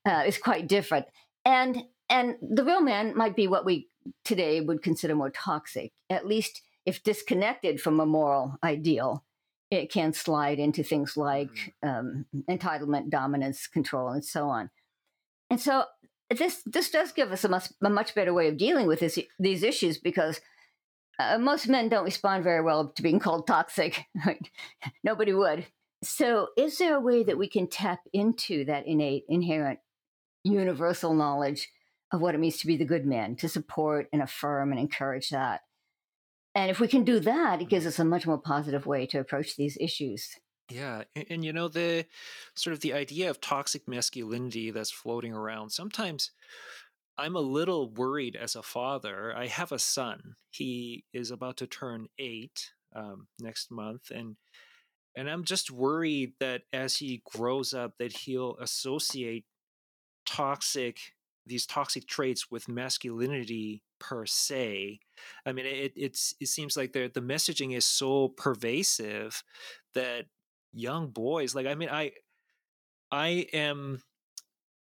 uh, 0.07 0.23
is 0.25 0.37
quite 0.37 0.69
different, 0.69 1.07
and 1.43 1.83
and 2.09 2.35
the 2.41 2.63
real 2.63 2.81
man 2.81 3.17
might 3.17 3.35
be 3.35 3.47
what 3.47 3.65
we 3.65 3.89
today 4.23 4.61
would 4.61 4.81
consider 4.81 5.15
more 5.15 5.31
toxic, 5.31 5.91
at 6.09 6.25
least 6.25 6.61
if 6.85 7.03
disconnected 7.03 7.81
from 7.81 7.99
a 7.99 8.05
moral 8.05 8.55
ideal. 8.63 9.24
It 9.75 9.91
can 9.91 10.13
slide 10.13 10.59
into 10.59 10.83
things 10.83 11.17
like 11.17 11.73
mm-hmm. 11.83 11.89
um, 11.89 12.25
entitlement, 12.49 13.09
dominance, 13.09 13.67
control, 13.67 14.09
and 14.09 14.23
so 14.23 14.49
on. 14.49 14.69
And 15.49 15.59
so 15.59 15.85
this 16.29 16.63
this 16.65 16.89
does 16.89 17.11
give 17.11 17.31
us 17.31 17.43
a 17.43 17.49
much, 17.49 17.69
a 17.83 17.89
much 17.89 18.15
better 18.15 18.33
way 18.33 18.47
of 18.47 18.57
dealing 18.57 18.87
with 18.87 18.99
this, 18.99 19.19
these 19.39 19.63
issues 19.63 19.97
because 19.97 20.41
uh, 21.19 21.37
most 21.37 21.67
men 21.67 21.89
don't 21.89 22.03
respond 22.03 22.43
very 22.43 22.61
well 22.61 22.91
to 22.95 23.01
being 23.01 23.19
called 23.19 23.47
toxic. 23.47 24.05
Nobody 25.03 25.33
would. 25.33 25.67
So, 26.03 26.49
is 26.57 26.77
there 26.77 26.95
a 26.95 27.01
way 27.01 27.23
that 27.23 27.37
we 27.37 27.47
can 27.47 27.67
tap 27.67 27.99
into 28.13 28.65
that 28.65 28.85
innate, 28.85 29.23
inherent, 29.29 29.79
universal 30.43 31.13
knowledge 31.13 31.69
of 32.11 32.21
what 32.21 32.35
it 32.35 32.39
means 32.39 32.59
to 32.59 32.67
be 32.67 32.77
the 32.77 32.85
good 32.85 33.05
man, 33.05 33.35
to 33.37 33.49
support 33.49 34.07
and 34.13 34.21
affirm 34.21 34.71
and 34.71 34.79
encourage 34.79 35.29
that? 35.29 35.61
And 36.55 36.71
if 36.71 36.79
we 36.79 36.87
can 36.87 37.03
do 37.03 37.19
that, 37.19 37.61
it 37.61 37.69
gives 37.69 37.85
us 37.85 37.99
a 37.99 38.05
much 38.05 38.25
more 38.25 38.37
positive 38.37 38.85
way 38.85 39.05
to 39.07 39.19
approach 39.19 39.57
these 39.57 39.77
issues. 39.79 40.29
Yeah, 40.71 41.03
and, 41.15 41.25
and, 41.29 41.45
you 41.45 41.53
know 41.53 41.67
the 41.67 42.05
sort 42.55 42.73
of 42.73 42.79
the 42.79 42.93
idea 42.93 43.29
of 43.29 43.39
toxic 43.39 43.87
masculinity 43.87 44.71
that's 44.71 44.89
floating 44.89 45.33
around. 45.33 45.69
Sometimes 45.69 46.31
I'm 47.17 47.35
a 47.35 47.41
little 47.41 47.91
worried 47.91 48.35
as 48.35 48.55
a 48.55 48.63
father. 48.63 49.33
I 49.35 49.45
have 49.47 49.71
a 49.71 49.77
son. 49.77 50.35
He 50.49 51.03
is 51.13 51.29
about 51.29 51.57
to 51.57 51.67
turn 51.67 52.07
eight 52.17 52.71
um, 52.95 53.27
next 53.39 53.69
month, 53.69 54.09
and 54.09 54.37
and 55.15 55.29
I'm 55.29 55.43
just 55.45 55.71
worried 55.71 56.33
that 56.39 56.63
as 56.73 56.97
he 56.97 57.21
grows 57.31 57.73
up, 57.73 57.93
that 57.99 58.11
he'll 58.11 58.57
associate 58.57 59.45
toxic 60.25 60.97
these 61.45 61.65
toxic 61.65 62.07
traits 62.07 62.49
with 62.51 62.67
masculinity 62.67 63.83
per 63.99 64.25
se. 64.25 64.99
I 65.45 65.51
mean, 65.51 65.65
it 65.65 65.93
it's 65.95 66.35
it 66.39 66.47
seems 66.47 66.75
like 66.77 66.93
the 66.93 67.09
the 67.13 67.21
messaging 67.21 67.75
is 67.75 67.85
so 67.85 68.29
pervasive 68.29 69.43
that 69.93 70.25
young 70.73 71.09
boys 71.09 71.55
like 71.55 71.67
I 71.67 71.75
mean 71.75 71.89
I 71.89 72.11
I 73.11 73.47
am 73.53 74.01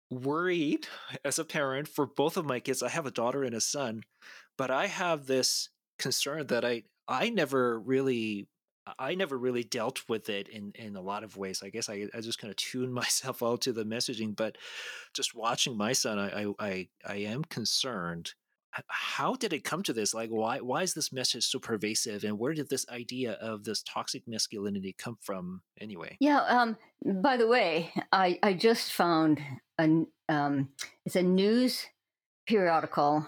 worried 0.09 0.87
as 1.25 1.39
a 1.39 1.45
parent 1.45 1.87
for 1.87 2.05
both 2.05 2.37
of 2.37 2.45
my 2.45 2.59
kids. 2.59 2.81
I 2.83 2.89
have 2.89 3.05
a 3.05 3.11
daughter 3.11 3.43
and 3.43 3.55
a 3.55 3.61
son, 3.61 4.03
but 4.57 4.71
I 4.71 4.87
have 4.87 5.25
this 5.27 5.69
concern 5.99 6.47
that 6.47 6.65
I 6.65 6.83
I 7.07 7.29
never 7.29 7.79
really 7.79 8.47
I 8.99 9.15
never 9.15 9.37
really 9.37 9.63
dealt 9.63 10.07
with 10.07 10.29
it 10.29 10.47
in 10.47 10.71
in 10.75 10.95
a 10.95 11.01
lot 11.01 11.23
of 11.23 11.37
ways. 11.37 11.61
I 11.63 11.69
guess 11.69 11.89
I, 11.89 12.07
I 12.13 12.21
just 12.21 12.39
kind 12.39 12.51
of 12.51 12.57
tuned 12.57 12.93
myself 13.03 13.43
out 13.43 13.61
to 13.61 13.73
the 13.73 13.85
messaging, 13.85 14.35
but 14.35 14.57
just 15.13 15.35
watching 15.35 15.77
my 15.77 15.93
son, 15.93 16.19
I 16.19 16.43
I 16.43 16.53
I, 16.59 16.87
I 17.05 17.15
am 17.17 17.43
concerned. 17.43 18.33
How 18.89 19.33
did 19.33 19.53
it 19.53 19.63
come 19.63 19.81
to 19.83 19.93
this? 19.93 20.13
Like, 20.13 20.29
why 20.29 20.59
why 20.59 20.83
is 20.83 20.93
this 20.93 21.11
message 21.11 21.45
so 21.47 21.57
pervasive, 21.57 22.23
and 22.23 22.37
where 22.37 22.53
did 22.53 22.69
this 22.69 22.87
idea 22.89 23.33
of 23.33 23.63
this 23.63 23.81
toxic 23.81 24.27
masculinity 24.27 24.93
come 24.97 25.17
from? 25.21 25.61
Anyway, 25.79 26.17
yeah. 26.19 26.41
Um. 26.41 26.77
By 27.03 27.37
the 27.37 27.47
way, 27.47 27.91
I 28.11 28.37
I 28.43 28.53
just 28.53 28.93
found 28.93 29.41
a 29.79 30.03
um, 30.29 30.69
it's 31.05 31.15
a 31.15 31.23
news 31.23 31.87
periodical, 32.47 33.27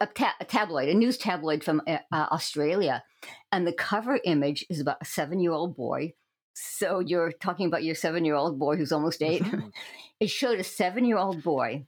a, 0.00 0.06
ta- 0.06 0.36
a 0.40 0.44
tabloid, 0.44 0.88
a 0.88 0.94
news 0.94 1.16
tabloid 1.16 1.62
from 1.62 1.82
uh, 1.86 1.98
uh 2.12 2.26
Australia, 2.32 3.04
and 3.52 3.66
the 3.66 3.72
cover 3.72 4.20
image 4.24 4.64
is 4.70 4.80
about 4.80 4.98
a 5.00 5.04
seven-year-old 5.04 5.76
boy. 5.76 6.14
So 6.54 7.00
you're 7.00 7.32
talking 7.32 7.66
about 7.66 7.84
your 7.84 7.94
seven-year-old 7.94 8.58
boy 8.58 8.76
who's 8.76 8.92
almost 8.92 9.22
8 9.22 9.42
mm-hmm. 9.42 9.68
it 10.20 10.30
showed 10.30 10.58
a 10.58 10.64
seven-year-old 10.64 11.42
boy, 11.42 11.86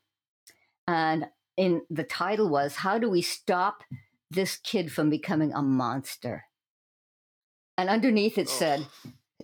and 0.87 1.27
in 1.57 1.83
the 1.91 2.05
title 2.05 2.49
was 2.49 2.77
"How 2.77 2.99
do 2.99 3.09
we 3.09 3.23
stop 3.23 3.83
this 4.31 4.57
kid 4.57 4.93
from 4.93 5.11
becoming 5.11 5.53
a 5.53 5.63
monster?" 5.63 6.45
And 7.79 7.89
underneath 7.89 8.39
it 8.39 8.49
oh. 8.49 8.59
said, 8.59 8.87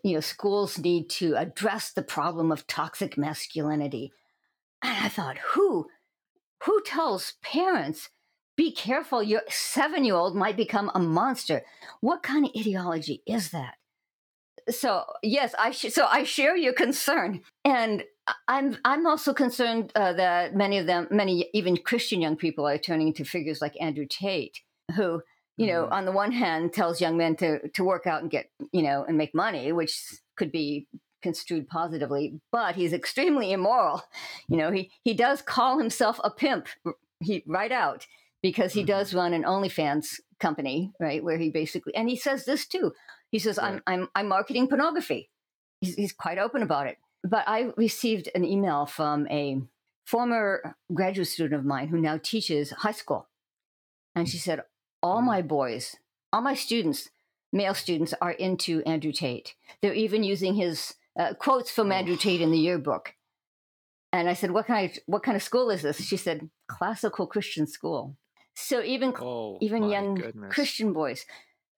you 0.05 0.15
know, 0.15 0.21
schools 0.21 0.79
need 0.79 1.09
to 1.11 1.35
address 1.35 1.93
the 1.93 2.03
problem 2.03 2.53
of 2.53 2.67
toxic 2.67 3.17
masculinity 3.17 4.13
and 4.83 5.05
I 5.05 5.09
thought, 5.09 5.39
who, 5.39 5.87
who 6.65 6.81
tells 6.83 7.35
parents, 7.43 8.11
be 8.59 8.73
careful, 8.73 9.23
your 9.23 9.43
seven 9.49 10.05
year 10.05 10.17
old 10.17 10.35
might 10.37 10.57
become 10.57 10.91
a 10.93 10.99
monster? 10.99 11.63
What 12.01 12.25
kind 12.25 12.45
of 12.45 12.51
ideology 12.59 13.23
is 13.25 13.51
that? 13.51 13.77
So 14.69 15.05
yes, 15.23 15.55
I 15.59 15.71
sh- 15.71 15.93
so 15.93 16.07
I 16.07 16.25
share 16.25 16.57
your 16.57 16.75
concern, 16.75 17.41
and 17.65 18.03
I'm 18.49 18.77
I'm 18.85 19.07
also 19.07 19.33
concerned 19.33 19.93
uh, 19.95 20.13
that 20.15 20.57
many 20.57 20.77
of 20.77 20.87
them, 20.87 21.07
many 21.11 21.49
even 21.55 21.77
Christian 21.77 22.21
young 22.21 22.37
people, 22.37 22.67
are 22.67 22.77
turning 22.77 23.15
to 23.15 23.25
figures 23.25 23.63
like 23.63 23.81
Andrew 23.81 24.07
Tate, 24.07 24.61
who 24.95 25.23
you 25.57 25.67
know, 25.67 25.85
mm-hmm. 25.85 25.93
on 25.93 26.05
the 26.05 26.13
one 26.13 26.33
hand 26.33 26.73
tells 26.73 27.01
young 27.01 27.17
men 27.17 27.37
to 27.37 27.69
to 27.69 27.85
work 27.85 28.07
out 28.07 28.23
and 28.23 28.31
get 28.31 28.51
you 28.73 28.83
know 28.83 29.05
and 29.07 29.17
make 29.17 29.35
money, 29.35 29.73
which 29.73 29.97
could 30.37 30.51
be 30.51 30.89
construed 31.23 31.69
positively, 31.69 32.41
but 32.53 32.75
he's 32.75 32.93
extremely 32.93 33.53
immoral. 33.53 34.03
You 34.49 34.57
know, 34.57 34.73
he 34.73 34.91
he 35.05 35.15
does 35.15 35.43
call 35.43 35.79
himself 35.79 36.21
a 36.25 36.31
pimp, 36.31 36.67
he 37.21 37.45
right 37.47 37.73
out 37.73 38.07
because 38.43 38.73
he 38.73 38.81
mm-hmm. 38.81 38.87
does 38.87 39.15
run 39.15 39.33
an 39.35 39.45
OnlyFans 39.45 40.21
company, 40.39 40.93
right, 41.01 41.23
where 41.23 41.39
he 41.39 41.51
basically 41.51 41.95
and 41.95 42.09
he 42.09 42.17
says 42.17 42.45
this 42.45 42.67
too. 42.67 42.93
He 43.31 43.39
says, 43.39 43.59
right. 43.59 43.75
"I'm 43.75 43.83
I'm 43.87 44.09
I'm 44.15 44.29
marketing 44.29 44.69
pornography." 44.69 45.31
He's, 45.81 45.95
he's 45.95 46.13
quite 46.13 46.39
open 46.39 46.63
about 46.63 46.87
it. 46.87 46.99
But 47.25 47.45
I 47.47 47.73
received 47.77 48.29
an 48.35 48.45
email 48.45 48.87
from 48.87 49.27
a 49.29 49.61
former 50.07 50.77
graduate 50.93 51.29
student 51.29 51.55
of 51.55 51.65
mine 51.65 51.89
who 51.89 52.01
now 52.01 52.19
teaches 52.23 52.71
high 52.71 52.93
school, 52.93 53.29
and 54.15 54.29
she 54.29 54.39
said, 54.39 54.63
"All 55.03 55.19
mm-hmm. 55.19 55.27
my 55.27 55.43
boys, 55.43 55.97
all 56.33 56.43
my 56.43 56.55
students." 56.55 57.11
Male 57.51 57.73
students 57.73 58.13
are 58.21 58.33
into 58.33 58.83
Andrew 58.83 59.11
Tate. 59.11 59.55
They're 59.81 59.95
even 59.95 60.23
using 60.23 60.55
his 60.55 60.97
uh, 61.19 61.33
quotes 61.33 61.71
from 61.71 61.91
Andrew 61.91 62.13
oh. 62.13 62.19
Tate 62.19 62.43
in 62.43 62.51
the 62.51 62.59
yearbook. 62.59 63.15
And 64.13 64.29
I 64.29 64.35
said, 64.35 64.51
"What 64.51 64.67
kind 64.67 64.91
of 64.91 64.99
what 65.07 65.23
kind 65.23 65.35
of 65.35 65.43
school 65.43 65.71
is 65.71 65.81
this?" 65.81 66.01
She 66.03 66.19
said, 66.19 66.51
"Classical 66.69 67.27
Christian 67.27 67.67
school." 67.67 68.17
So 68.61 68.83
even 68.83 69.15
oh, 69.21 69.57
even 69.61 69.89
young 69.89 70.17
goodness. 70.17 70.53
Christian 70.53 70.93
boys. 70.93 71.25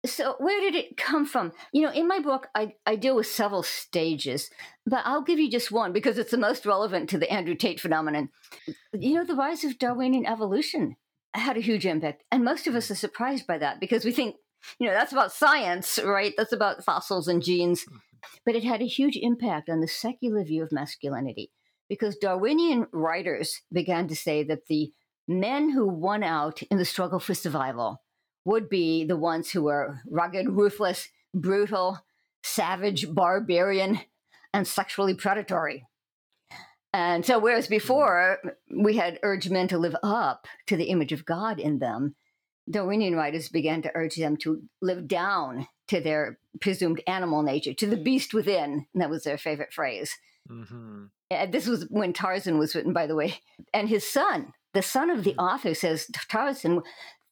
So 0.06 0.36
where 0.38 0.60
did 0.62 0.74
it 0.74 0.96
come 0.96 1.26
from? 1.26 1.52
You 1.74 1.82
know, 1.82 1.92
in 1.92 2.08
my 2.08 2.20
book, 2.20 2.48
I, 2.54 2.72
I 2.86 2.96
deal 2.96 3.16
with 3.16 3.26
several 3.26 3.62
stages, 3.62 4.48
but 4.86 5.02
I'll 5.04 5.22
give 5.22 5.38
you 5.38 5.50
just 5.50 5.70
one 5.70 5.92
because 5.92 6.16
it's 6.16 6.30
the 6.30 6.38
most 6.38 6.64
relevant 6.64 7.10
to 7.10 7.18
the 7.18 7.30
Andrew 7.30 7.54
Tate 7.54 7.78
phenomenon. 7.78 8.30
You 8.94 9.14
know, 9.14 9.24
the 9.26 9.34
rise 9.34 9.62
of 9.62 9.78
Darwinian 9.78 10.24
evolution 10.24 10.96
had 11.34 11.58
a 11.58 11.60
huge 11.60 11.84
impact, 11.84 12.24
and 12.32 12.42
most 12.42 12.66
of 12.66 12.74
us 12.74 12.90
are 12.90 12.94
surprised 12.94 13.46
by 13.46 13.58
that 13.58 13.78
because 13.78 14.06
we 14.06 14.12
think, 14.12 14.36
you 14.78 14.86
know, 14.86 14.94
that's 14.94 15.12
about 15.12 15.32
science, 15.32 15.98
right? 16.02 16.32
That's 16.34 16.52
about 16.52 16.82
fossils 16.82 17.28
and 17.28 17.42
genes. 17.42 17.84
Mm. 17.84 17.98
But 18.46 18.54
it 18.54 18.64
had 18.64 18.80
a 18.80 18.86
huge 18.86 19.18
impact 19.20 19.68
on 19.68 19.80
the 19.80 19.88
secular 19.88 20.44
view 20.44 20.62
of 20.62 20.72
masculinity 20.72 21.52
because 21.90 22.16
Darwinian 22.16 22.86
writers 22.90 23.60
began 23.70 24.08
to 24.08 24.16
say 24.16 24.42
that 24.44 24.66
the 24.68 24.92
men 25.30 25.70
who 25.70 25.86
won 25.86 26.22
out 26.24 26.60
in 26.64 26.78
the 26.78 26.84
struggle 26.84 27.20
for 27.20 27.34
survival 27.34 28.02
would 28.44 28.68
be 28.68 29.04
the 29.04 29.16
ones 29.16 29.50
who 29.50 29.62
were 29.62 30.00
rugged, 30.10 30.48
ruthless, 30.48 31.08
brutal, 31.32 31.98
savage, 32.42 33.12
barbarian, 33.14 34.00
and 34.52 34.66
sexually 34.66 35.14
predatory. 35.14 35.86
And 36.92 37.24
so, 37.24 37.38
whereas 37.38 37.68
before 37.68 38.38
we 38.76 38.96
had 38.96 39.20
urged 39.22 39.50
men 39.50 39.68
to 39.68 39.78
live 39.78 39.94
up 40.02 40.48
to 40.66 40.76
the 40.76 40.86
image 40.86 41.12
of 41.12 41.24
God 41.24 41.60
in 41.60 41.78
them, 41.78 42.16
Darwinian 42.68 43.14
writers 43.14 43.48
began 43.48 43.82
to 43.82 43.92
urge 43.94 44.16
them 44.16 44.36
to 44.38 44.62
live 44.82 45.06
down 45.06 45.68
to 45.88 46.00
their 46.00 46.38
presumed 46.60 47.00
animal 47.06 47.42
nature, 47.42 47.74
to 47.74 47.86
the 47.86 47.96
beast 47.96 48.34
within. 48.34 48.86
And 48.92 49.00
that 49.00 49.10
was 49.10 49.22
their 49.22 49.38
favorite 49.38 49.72
phrase. 49.72 50.12
Mm-hmm. 50.50 51.04
And 51.30 51.52
this 51.52 51.68
was 51.68 51.86
when 51.90 52.12
Tarzan 52.12 52.58
was 52.58 52.74
written, 52.74 52.92
by 52.92 53.06
the 53.06 53.14
way. 53.14 53.40
And 53.72 53.88
his 53.88 54.08
son, 54.08 54.52
the 54.74 54.82
son 54.82 55.10
of 55.10 55.24
the 55.24 55.32
mm-hmm. 55.32 55.40
author, 55.40 55.74
says 55.74 56.10
Tarzan, 56.28 56.82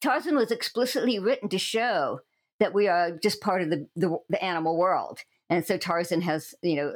Tarzan 0.01 0.35
was 0.35 0.51
explicitly 0.51 1.19
written 1.19 1.49
to 1.49 1.57
show 1.57 2.19
that 2.59 2.73
we 2.73 2.87
are 2.87 3.11
just 3.11 3.41
part 3.41 3.61
of 3.61 3.69
the, 3.69 3.87
the, 3.95 4.17
the 4.29 4.43
animal 4.43 4.77
world. 4.77 5.19
And 5.49 5.65
so 5.65 5.77
Tarzan 5.77 6.21
has, 6.21 6.53
you 6.61 6.75
know, 6.75 6.93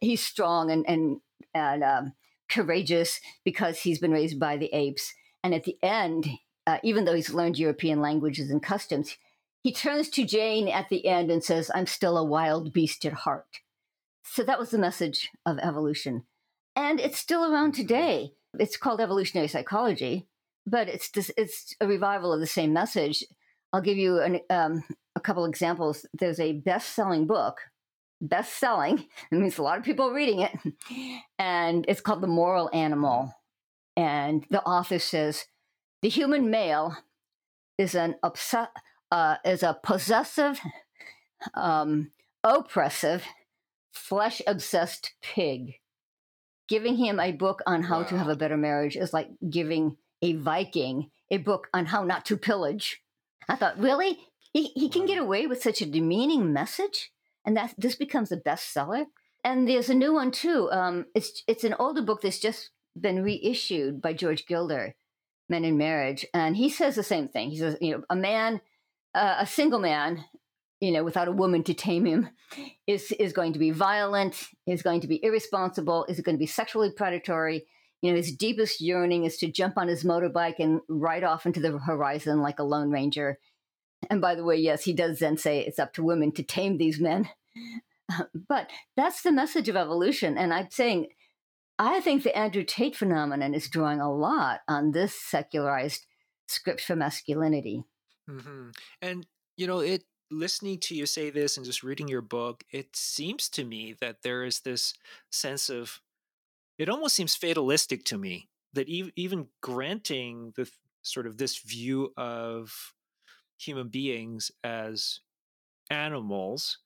he's 0.00 0.22
strong 0.22 0.70
and, 0.70 0.84
and, 0.88 1.20
and 1.54 1.82
um, 1.82 2.12
courageous 2.48 3.20
because 3.44 3.80
he's 3.80 3.98
been 3.98 4.12
raised 4.12 4.38
by 4.38 4.56
the 4.56 4.72
apes. 4.74 5.14
And 5.42 5.54
at 5.54 5.64
the 5.64 5.76
end, 5.82 6.28
uh, 6.66 6.78
even 6.82 7.04
though 7.04 7.14
he's 7.14 7.32
learned 7.32 7.58
European 7.58 8.00
languages 8.00 8.50
and 8.50 8.62
customs, 8.62 9.16
he 9.62 9.72
turns 9.72 10.08
to 10.10 10.24
Jane 10.24 10.68
at 10.68 10.88
the 10.88 11.06
end 11.06 11.30
and 11.30 11.42
says, 11.42 11.70
I'm 11.74 11.86
still 11.86 12.16
a 12.16 12.24
wild 12.24 12.72
beast 12.72 13.04
at 13.04 13.12
heart. 13.12 13.60
So 14.24 14.42
that 14.42 14.58
was 14.58 14.70
the 14.70 14.78
message 14.78 15.30
of 15.46 15.58
evolution. 15.58 16.24
And 16.76 17.00
it's 17.00 17.18
still 17.18 17.50
around 17.50 17.72
today. 17.72 18.34
It's 18.58 18.76
called 18.76 19.00
evolutionary 19.00 19.48
psychology, 19.48 20.26
but 20.66 20.88
it's 20.88 21.10
this, 21.10 21.30
it's 21.36 21.74
a 21.80 21.86
revival 21.86 22.32
of 22.32 22.40
the 22.40 22.46
same 22.46 22.72
message. 22.72 23.24
I'll 23.72 23.82
give 23.82 23.98
you 23.98 24.20
an, 24.20 24.40
um, 24.50 24.84
a 25.16 25.20
couple 25.20 25.44
examples. 25.44 26.06
There's 26.14 26.40
a 26.40 26.52
best-selling 26.52 27.26
book, 27.26 27.58
best-selling. 28.20 29.06
It 29.30 29.36
means 29.36 29.58
a 29.58 29.62
lot 29.62 29.78
of 29.78 29.84
people 29.84 30.08
are 30.08 30.14
reading 30.14 30.40
it, 30.40 30.52
and 31.38 31.84
it's 31.88 32.00
called 32.00 32.22
The 32.22 32.26
Moral 32.26 32.70
Animal. 32.72 33.32
And 33.96 34.46
the 34.50 34.62
author 34.62 34.98
says 34.98 35.46
the 36.02 36.08
human 36.08 36.50
male 36.50 36.96
is 37.76 37.94
an 37.94 38.14
obs- 38.22 38.54
uh, 39.10 39.36
is 39.44 39.62
a 39.62 39.78
possessive, 39.82 40.60
um, 41.54 42.10
oppressive, 42.44 43.24
flesh 43.92 44.40
obsessed 44.46 45.12
pig. 45.22 45.80
Giving 46.68 46.96
him 46.96 47.18
a 47.18 47.32
book 47.32 47.62
on 47.66 47.82
how 47.82 48.00
wow. 48.00 48.04
to 48.04 48.18
have 48.18 48.28
a 48.28 48.36
better 48.36 48.56
marriage 48.56 48.96
is 48.96 49.12
like 49.12 49.28
giving 49.48 49.96
a 50.22 50.34
Viking 50.34 51.10
a 51.30 51.38
book 51.38 51.68
on 51.72 51.86
how 51.86 52.04
not 52.04 52.24
to 52.26 52.36
pillage. 52.36 53.02
I 53.48 53.56
thought, 53.56 53.78
really? 53.78 54.18
He, 54.52 54.68
he 54.68 54.88
can 54.88 55.06
get 55.06 55.18
away 55.18 55.46
with 55.46 55.62
such 55.62 55.80
a 55.80 55.86
demeaning 55.86 56.52
message? 56.52 57.10
And 57.44 57.56
that 57.56 57.74
this 57.78 57.94
becomes 57.94 58.32
a 58.32 58.36
bestseller? 58.36 59.06
And 59.44 59.68
there's 59.68 59.88
a 59.88 59.94
new 59.94 60.14
one 60.14 60.30
too. 60.30 60.70
Um, 60.70 61.06
it's 61.14 61.42
it's 61.46 61.64
an 61.64 61.74
older 61.78 62.02
book 62.02 62.20
that's 62.22 62.40
just 62.40 62.70
been 62.98 63.22
reissued 63.22 64.02
by 64.02 64.12
George 64.12 64.46
Gilder, 64.46 64.96
Men 65.48 65.64
in 65.64 65.78
Marriage, 65.78 66.26
and 66.34 66.56
he 66.56 66.68
says 66.68 66.96
the 66.96 67.02
same 67.02 67.28
thing. 67.28 67.50
He 67.50 67.58
says, 67.58 67.78
you 67.80 67.92
know, 67.92 68.02
a 68.10 68.16
man 68.16 68.60
uh, 69.14 69.36
a 69.40 69.46
single 69.46 69.78
man, 69.78 70.24
you 70.80 70.92
know, 70.92 71.04
without 71.04 71.28
a 71.28 71.32
woman 71.32 71.64
to 71.64 71.74
tame 71.74 72.04
him, 72.04 72.28
is 72.86 73.12
is 73.12 73.32
going 73.32 73.52
to 73.52 73.58
be 73.58 73.70
violent, 73.70 74.48
is 74.66 74.82
going 74.82 75.00
to 75.00 75.08
be 75.08 75.22
irresponsible, 75.22 76.06
is 76.08 76.20
going 76.20 76.36
to 76.36 76.40
be 76.40 76.46
sexually 76.46 76.90
predatory. 76.90 77.66
You 78.00 78.10
know, 78.10 78.16
his 78.16 78.34
deepest 78.34 78.80
yearning 78.80 79.24
is 79.24 79.38
to 79.38 79.50
jump 79.50 79.76
on 79.76 79.88
his 79.88 80.04
motorbike 80.04 80.60
and 80.60 80.80
ride 80.88 81.24
off 81.24 81.46
into 81.46 81.60
the 81.60 81.78
horizon 81.78 82.40
like 82.40 82.60
a 82.60 82.64
lone 82.64 82.90
ranger. 82.90 83.38
And 84.08 84.20
by 84.20 84.36
the 84.36 84.44
way, 84.44 84.56
yes, 84.56 84.84
he 84.84 84.92
does 84.92 85.18
then 85.18 85.36
say 85.36 85.60
it's 85.60 85.80
up 85.80 85.92
to 85.94 86.04
women 86.04 86.30
to 86.32 86.42
tame 86.42 86.78
these 86.78 87.00
men. 87.00 87.28
But 88.48 88.70
that's 88.96 89.20
the 89.20 89.30
message 89.30 89.68
of 89.68 89.76
evolution. 89.76 90.38
And 90.38 90.54
I'm 90.54 90.70
saying, 90.70 91.08
I 91.78 92.00
think 92.00 92.22
the 92.22 92.34
Andrew 92.34 92.64
Tate 92.64 92.96
phenomenon 92.96 93.52
is 93.52 93.68
drawing 93.68 94.00
a 94.00 94.10
lot 94.10 94.60
on 94.66 94.92
this 94.92 95.14
secularized 95.14 96.06
script 96.46 96.80
for 96.80 96.96
masculinity. 96.96 97.84
Mm-hmm. 98.28 98.70
And 99.02 99.26
you 99.58 99.66
know, 99.66 99.80
it 99.80 100.04
listening 100.30 100.78
to 100.78 100.94
you 100.94 101.06
say 101.06 101.30
this 101.30 101.56
and 101.56 101.66
just 101.66 101.82
reading 101.82 102.08
your 102.08 102.20
book, 102.20 102.64
it 102.70 102.94
seems 102.94 103.48
to 103.50 103.64
me 103.64 103.94
that 104.00 104.22
there 104.22 104.44
is 104.44 104.60
this 104.60 104.94
sense 105.30 105.68
of 105.68 106.00
it 106.78 106.88
almost 106.88 107.16
seems 107.16 107.34
fatalistic 107.34 108.04
to 108.04 108.18
me 108.18 108.48
that 108.72 108.88
even 108.88 109.12
even 109.16 109.46
granting 109.60 110.52
the 110.56 110.70
sort 111.02 111.26
of 111.26 111.38
this 111.38 111.58
view 111.58 112.12
of 112.16 112.94
human 113.58 113.88
beings 113.88 114.50
as 114.62 115.20
animals, 115.90 116.78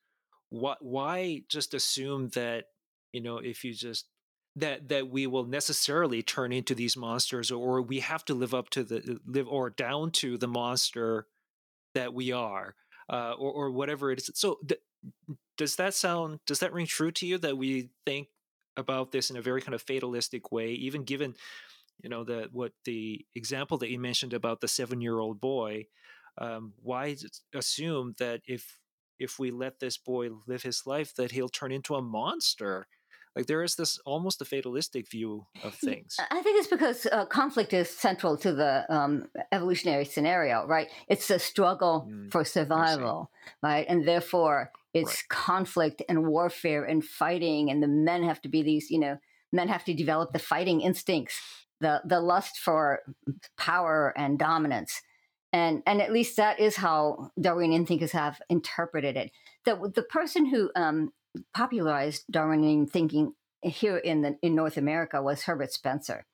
why 0.51 1.43
just 1.49 1.75
assume 1.75 2.29
that 2.31 2.67
you 3.13 3.21
know 3.21 3.39
if 3.39 3.65
you 3.65 3.75
just 3.75 4.07
that 4.57 4.89
that 4.89 5.09
we 5.09 5.27
will 5.27 5.45
necessarily 5.45 6.23
turn 6.23 6.53
into 6.53 6.75
these 6.75 6.97
monsters 6.97 7.51
or 7.51 7.83
we 7.83 8.01
have 8.01 8.25
to 8.25 8.35
live 8.35 8.55
up 8.55 8.71
to 8.71 8.85
the 8.85 9.19
live 9.27 9.49
or 9.49 9.71
down 9.71 10.11
to 10.11 10.37
the 10.39 10.49
monster 10.49 11.27
that 11.95 12.13
we 12.15 12.33
are 12.33 12.75
uh, 13.11 13.33
or, 13.33 13.53
or 13.53 13.71
whatever 13.71 14.11
it 14.11 14.19
is. 14.19 14.31
So 14.35 14.59
th- 14.67 14.81
does 15.57 15.77
that 15.77 15.95
sound 15.95 16.41
does 16.47 16.61
that 16.61 16.73
ring 16.73 16.87
true 16.87 17.11
to 17.13 17.27
you 17.27 17.39
that 17.39 17.57
we 17.57 17.91
think 18.07 18.29
about 18.77 19.13
this 19.13 19.31
in 19.31 19.37
a 19.37 19.43
very 19.43 19.61
kind 19.61 19.75
of 19.75 19.83
fatalistic 19.83 20.51
way 20.51 20.71
even 20.71 21.05
given 21.05 21.35
you 22.03 22.09
know 22.09 22.25
the 22.25 22.49
what 22.53 22.73
the 22.85 23.25
example 23.35 23.79
that 23.79 23.91
you 23.91 23.99
mentioned 23.99 24.33
about 24.33 24.61
the 24.61 24.69
seven 24.69 25.01
year 25.01 25.19
old 25.19 25.41
boy 25.41 25.85
um, 26.39 26.73
why 26.83 27.17
assume 27.55 28.15
that 28.19 28.41
if 28.47 28.79
if 29.19 29.39
we 29.39 29.51
let 29.51 29.79
this 29.79 29.99
boy 29.99 30.31
live 30.47 30.63
his 30.63 30.87
life 30.87 31.15
that 31.15 31.33
he'll 31.33 31.49
turn 31.49 31.71
into 31.71 31.95
a 31.95 32.03
monster 32.03 32.87
like 33.35 33.47
there 33.47 33.63
is 33.63 33.77
this 33.77 33.99
almost 34.05 34.43
a 34.43 34.45
fatalistic 34.45 35.11
view 35.11 35.47
of 35.65 35.75
things. 35.75 36.17
I 36.31 36.43
think 36.43 36.59
it's 36.59 36.69
because 36.69 37.07
uh, 37.07 37.25
conflict 37.27 37.73
is 37.73 37.89
central 37.89 38.37
to 38.39 38.53
the 38.53 38.85
um, 38.95 39.25
evolutionary 39.51 40.05
scenario, 40.05 40.67
right? 40.67 40.89
It's 41.09 41.31
a 41.31 41.39
struggle 41.39 42.09
mm, 42.09 42.31
for 42.31 42.45
survival, 42.45 43.31
right? 43.63 43.87
And 43.89 44.07
therefore, 44.07 44.71
it's 44.93 45.09
right. 45.09 45.29
conflict 45.29 46.03
and 46.09 46.27
warfare 46.27 46.85
and 46.85 47.05
fighting, 47.05 47.71
and 47.71 47.83
the 47.83 47.89
men 47.89 48.23
have 48.25 48.43
to 48.43 48.49
be 48.49 48.63
these, 48.63 48.91
you 48.91 48.99
know, 48.99 49.19
men 49.53 49.69
have 49.69 49.85
to 49.85 49.95
develop 49.95 50.33
the 50.33 50.39
fighting 50.39 50.83
instincts, 50.83 51.41
the 51.81 52.03
the 52.05 52.21
lust 52.21 52.59
for 52.59 53.01
power 53.57 54.13
and 54.17 54.39
dominance. 54.39 55.01
And, 55.55 55.83
and 55.87 56.01
at 56.01 56.13
least 56.13 56.39
that 56.39 56.61
is 56.61 56.77
how 56.77 57.31
Darwinian 57.39 57.85
thinkers 57.85 58.13
have 58.13 58.41
interpreted 58.49 59.19
it. 59.19 59.33
The, 59.67 59.93
the 59.95 60.03
person 60.03 60.47
who 60.47 60.71
um, 60.75 61.13
popularized 61.55 62.25
Darwinian 62.31 62.87
thinking 62.87 63.35
here 63.63 63.97
in 63.97 64.23
the 64.23 64.37
in 64.43 64.55
North 64.55 64.77
America 64.77 65.23
was 65.23 65.43
Herbert 65.43 65.73
Spencer, 65.73 66.25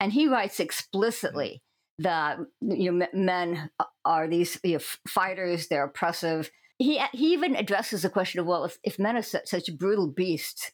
and 0.00 0.12
he 0.12 0.26
writes 0.26 0.60
explicitly 0.60 1.62
mm. 2.00 2.04
that 2.04 2.38
you 2.60 2.92
know, 2.92 3.06
men 3.12 3.70
are 4.04 4.26
these 4.26 4.58
you 4.64 4.74
know, 4.74 4.84
fighters; 5.08 5.68
they're 5.68 5.84
oppressive. 5.84 6.50
He 6.78 7.00
he 7.12 7.32
even 7.32 7.54
addresses 7.54 8.02
the 8.02 8.10
question 8.10 8.40
of 8.40 8.46
well, 8.46 8.64
if, 8.64 8.78
if 8.82 8.98
men 8.98 9.16
are 9.16 9.22
such, 9.22 9.46
such 9.46 9.76
brutal 9.78 10.08
beasts, 10.08 10.72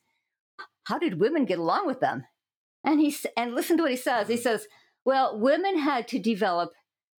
how 0.85 0.99
did 0.99 1.21
women 1.21 1.45
get 1.45 1.59
along 1.59 1.87
with 1.87 2.01
them? 2.01 2.25
And 2.85 3.01
he 3.01 3.15
and 3.37 3.55
listen 3.55 3.77
to 3.77 3.83
what 3.83 3.93
he 3.93 3.97
says. 3.97 4.29
He 4.29 4.37
mm. 4.37 4.43
says, 4.43 4.67
"Well, 5.05 5.39
women 5.39 5.79
had 5.79 6.09
to 6.09 6.19
develop 6.19 6.73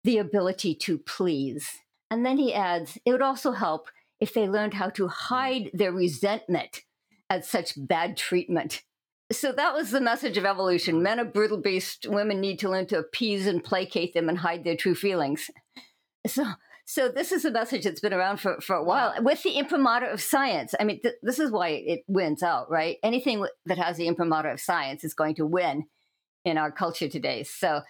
the 0.04 0.18
ability 0.18 0.76
to 0.76 0.98
please." 0.98 1.70
And 2.10 2.26
then 2.26 2.38
he 2.38 2.54
adds, 2.54 2.98
"It 3.06 3.12
would 3.12 3.22
also 3.22 3.52
help 3.52 3.88
if 4.22 4.34
they 4.34 4.48
learned 4.48 4.76
how 4.76 4.90
to 4.92 5.08
hide 5.08 5.72
their 5.74 5.92
resentment 5.92 6.82
at 7.30 7.44
such 7.44 7.74
bad 7.76 8.16
treatment. 8.16 8.84
So 9.32 9.52
that 9.54 9.74
was 9.74 9.92
the 9.92 10.02
message 10.02 10.38
of 10.38 10.46
evolution. 10.46 11.02
Men 11.02 11.20
are 11.20 11.26
brutal 11.26 11.58
beasts. 11.58 12.08
Women 12.08 12.40
need 12.40 12.60
to 12.60 12.70
learn 12.70 12.86
to 12.88 13.00
appease 13.00 13.48
and 13.48 13.64
placate 13.64 14.14
them 14.14 14.30
and 14.30 14.38
hide 14.38 14.64
their 14.64 14.76
true 14.76 14.96
feelings. 14.96 15.50
So, 16.28 16.46
so 16.86 17.10
this 17.10 17.32
is 17.32 17.46
a 17.46 17.52
message 17.52 17.86
that's 17.86 18.02
been 18.02 18.14
around 18.14 18.38
for, 18.38 18.60
for 18.62 18.76
a 18.76 18.84
while 18.84 19.14
with 19.24 19.42
the 19.44 19.58
imprimatur 19.58 20.08
of 20.08 20.22
science. 20.22 20.76
I 20.80 20.84
mean, 20.84 21.02
th- 21.02 21.16
this 21.24 21.40
is 21.40 21.50
why 21.50 21.70
it 21.70 22.02
wins 22.08 22.44
out, 22.44 22.70
right? 22.70 22.98
Anything 23.02 23.46
that 23.66 23.78
has 23.78 23.98
the 23.98 24.08
imprimatur 24.08 24.50
of 24.50 24.60
science 24.60 25.04
is 25.04 25.14
going 25.14 25.36
to 25.36 25.46
win 25.46 25.86
in 26.44 26.58
our 26.58 26.72
culture 26.72 27.08
today. 27.08 27.44
So 27.44 27.82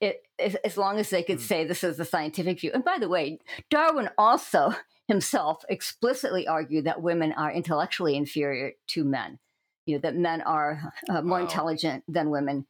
it, 0.00 0.22
as 0.64 0.76
long 0.76 0.98
as 0.98 1.10
they 1.10 1.22
could 1.22 1.38
mm. 1.38 1.42
say 1.42 1.64
this 1.64 1.84
is 1.84 1.98
the 1.98 2.04
scientific 2.04 2.60
view. 2.60 2.70
And 2.72 2.84
by 2.84 2.98
the 2.98 3.08
way, 3.08 3.38
Darwin 3.70 4.08
also 4.16 4.74
himself 5.08 5.64
explicitly 5.68 6.46
argued 6.46 6.84
that 6.84 7.02
women 7.02 7.32
are 7.32 7.50
intellectually 7.50 8.14
inferior 8.14 8.72
to 8.88 9.04
men, 9.04 9.38
you 9.86 9.96
know, 9.96 10.00
that 10.02 10.14
men 10.14 10.42
are 10.42 10.92
uh, 11.08 11.22
more 11.22 11.38
wow. 11.38 11.44
intelligent 11.44 12.04
than 12.06 12.30
women. 12.30 12.66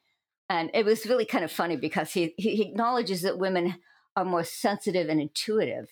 And 0.48 0.70
it 0.72 0.84
was 0.84 1.04
really 1.04 1.26
kind 1.26 1.44
of 1.44 1.52
funny 1.52 1.76
because 1.76 2.12
he, 2.12 2.32
he 2.38 2.62
acknowledges 2.62 3.22
that 3.22 3.38
women 3.38 3.74
are 4.16 4.24
more 4.24 4.44
sensitive 4.44 5.08
and 5.08 5.20
intuitive. 5.20 5.88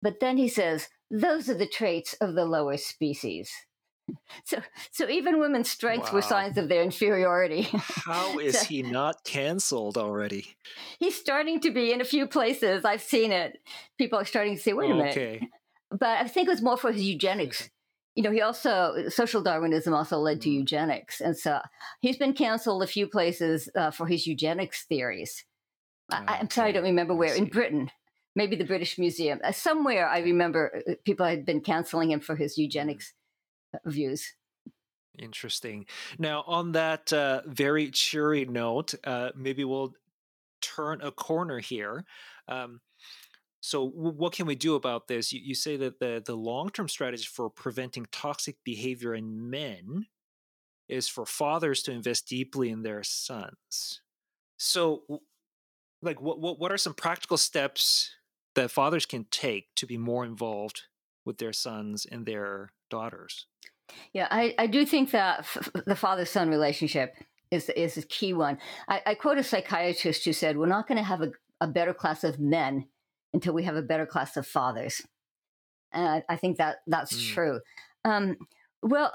But 0.00 0.20
then 0.20 0.38
he 0.38 0.48
says, 0.48 0.88
those 1.10 1.50
are 1.50 1.54
the 1.54 1.68
traits 1.68 2.14
of 2.14 2.34
the 2.34 2.44
lower 2.44 2.76
species. 2.76 3.50
So, 4.44 4.58
so 4.92 5.08
even 5.08 5.40
women's 5.40 5.70
strengths 5.70 6.10
wow. 6.10 6.16
were 6.16 6.22
signs 6.22 6.58
of 6.58 6.68
their 6.68 6.82
inferiority. 6.82 7.62
How 7.72 8.38
is 8.38 8.60
so, 8.60 8.66
he 8.66 8.82
not 8.82 9.24
canceled 9.24 9.98
already? 9.98 10.56
He's 10.98 11.16
starting 11.16 11.60
to 11.60 11.70
be 11.70 11.92
in 11.92 12.00
a 12.00 12.04
few 12.04 12.26
places. 12.26 12.84
I've 12.84 13.02
seen 13.02 13.32
it. 13.32 13.58
People 13.98 14.18
are 14.18 14.24
starting 14.24 14.56
to 14.56 14.62
say, 14.62 14.72
"Wait 14.72 14.90
a 14.90 14.94
minute." 14.94 15.16
Okay. 15.16 15.48
But 15.90 16.20
I 16.20 16.28
think 16.28 16.48
it 16.48 16.52
was 16.52 16.62
more 16.62 16.76
for 16.76 16.92
his 16.92 17.02
eugenics. 17.02 17.70
You 18.14 18.22
know, 18.22 18.30
he 18.30 18.40
also 18.40 19.08
social 19.08 19.42
Darwinism 19.42 19.92
also 19.92 20.18
led 20.18 20.40
to 20.42 20.48
mm. 20.48 20.54
eugenics, 20.54 21.20
and 21.20 21.36
so 21.36 21.60
he's 22.00 22.16
been 22.16 22.32
canceled 22.32 22.82
a 22.82 22.86
few 22.86 23.08
places 23.08 23.68
uh, 23.74 23.90
for 23.90 24.06
his 24.06 24.26
eugenics 24.26 24.84
theories. 24.84 25.44
Okay. 26.12 26.24
I, 26.26 26.38
am 26.38 26.50
sorry, 26.50 26.68
I 26.68 26.72
don't 26.72 26.84
remember 26.84 27.14
where. 27.14 27.34
In 27.34 27.46
Britain, 27.46 27.90
maybe 28.36 28.54
the 28.54 28.64
British 28.64 28.96
Museum. 28.98 29.40
Uh, 29.42 29.52
somewhere 29.52 30.08
I 30.08 30.20
remember 30.20 30.82
uh, 30.88 30.92
people 31.04 31.26
had 31.26 31.44
been 31.44 31.60
canceling 31.60 32.10
him 32.10 32.20
for 32.20 32.36
his 32.36 32.54
mm. 32.54 32.58
eugenics 32.58 33.12
views. 33.84 34.34
Interesting. 35.18 35.86
Now, 36.18 36.44
on 36.46 36.72
that 36.72 37.12
uh, 37.12 37.42
very 37.46 37.90
cheery 37.90 38.44
note, 38.44 38.94
uh, 39.04 39.30
maybe 39.34 39.64
we'll 39.64 39.94
turn 40.60 41.00
a 41.02 41.10
corner 41.10 41.58
here. 41.58 42.04
Um, 42.48 42.80
so, 43.60 43.88
w- 43.90 44.16
what 44.16 44.32
can 44.32 44.46
we 44.46 44.54
do 44.54 44.74
about 44.74 45.08
this? 45.08 45.32
You, 45.32 45.40
you 45.42 45.54
say 45.54 45.76
that 45.78 45.98
the, 45.98 46.22
the 46.24 46.36
long 46.36 46.70
term 46.70 46.88
strategy 46.88 47.26
for 47.30 47.48
preventing 47.48 48.06
toxic 48.12 48.56
behavior 48.64 49.14
in 49.14 49.50
men 49.50 50.06
is 50.88 51.08
for 51.08 51.26
fathers 51.26 51.82
to 51.82 51.92
invest 51.92 52.28
deeply 52.28 52.70
in 52.70 52.82
their 52.82 53.02
sons. 53.02 54.02
So, 54.58 55.02
like, 56.02 56.20
what, 56.20 56.38
what, 56.38 56.58
what 56.58 56.72
are 56.72 56.78
some 56.78 56.94
practical 56.94 57.38
steps 57.38 58.10
that 58.54 58.70
fathers 58.70 59.06
can 59.06 59.26
take 59.30 59.74
to 59.76 59.86
be 59.86 59.98
more 59.98 60.24
involved 60.24 60.82
with 61.24 61.38
their 61.38 61.52
sons 61.52 62.06
and 62.06 62.24
their 62.24 62.70
daughters. 62.90 63.46
Yeah, 64.12 64.28
I, 64.30 64.54
I 64.58 64.66
do 64.66 64.84
think 64.84 65.10
that 65.12 65.40
f- 65.40 65.70
the 65.86 65.96
father 65.96 66.24
son 66.24 66.48
relationship 66.48 67.14
is 67.50 67.68
is 67.70 67.96
a 67.96 68.02
key 68.02 68.32
one. 68.32 68.58
I, 68.88 69.02
I 69.06 69.14
quote 69.14 69.38
a 69.38 69.44
psychiatrist 69.44 70.24
who 70.24 70.32
said, 70.32 70.56
"We're 70.56 70.66
not 70.66 70.88
going 70.88 70.98
to 70.98 71.04
have 71.04 71.22
a, 71.22 71.30
a 71.60 71.66
better 71.66 71.94
class 71.94 72.24
of 72.24 72.40
men 72.40 72.86
until 73.32 73.54
we 73.54 73.64
have 73.64 73.76
a 73.76 73.82
better 73.82 74.06
class 74.06 74.36
of 74.36 74.46
fathers," 74.46 75.02
and 75.92 76.06
I, 76.06 76.22
I 76.28 76.36
think 76.36 76.58
that 76.58 76.76
that's 76.86 77.16
mm. 77.16 77.34
true. 77.34 77.60
Um, 78.04 78.36
well, 78.82 79.12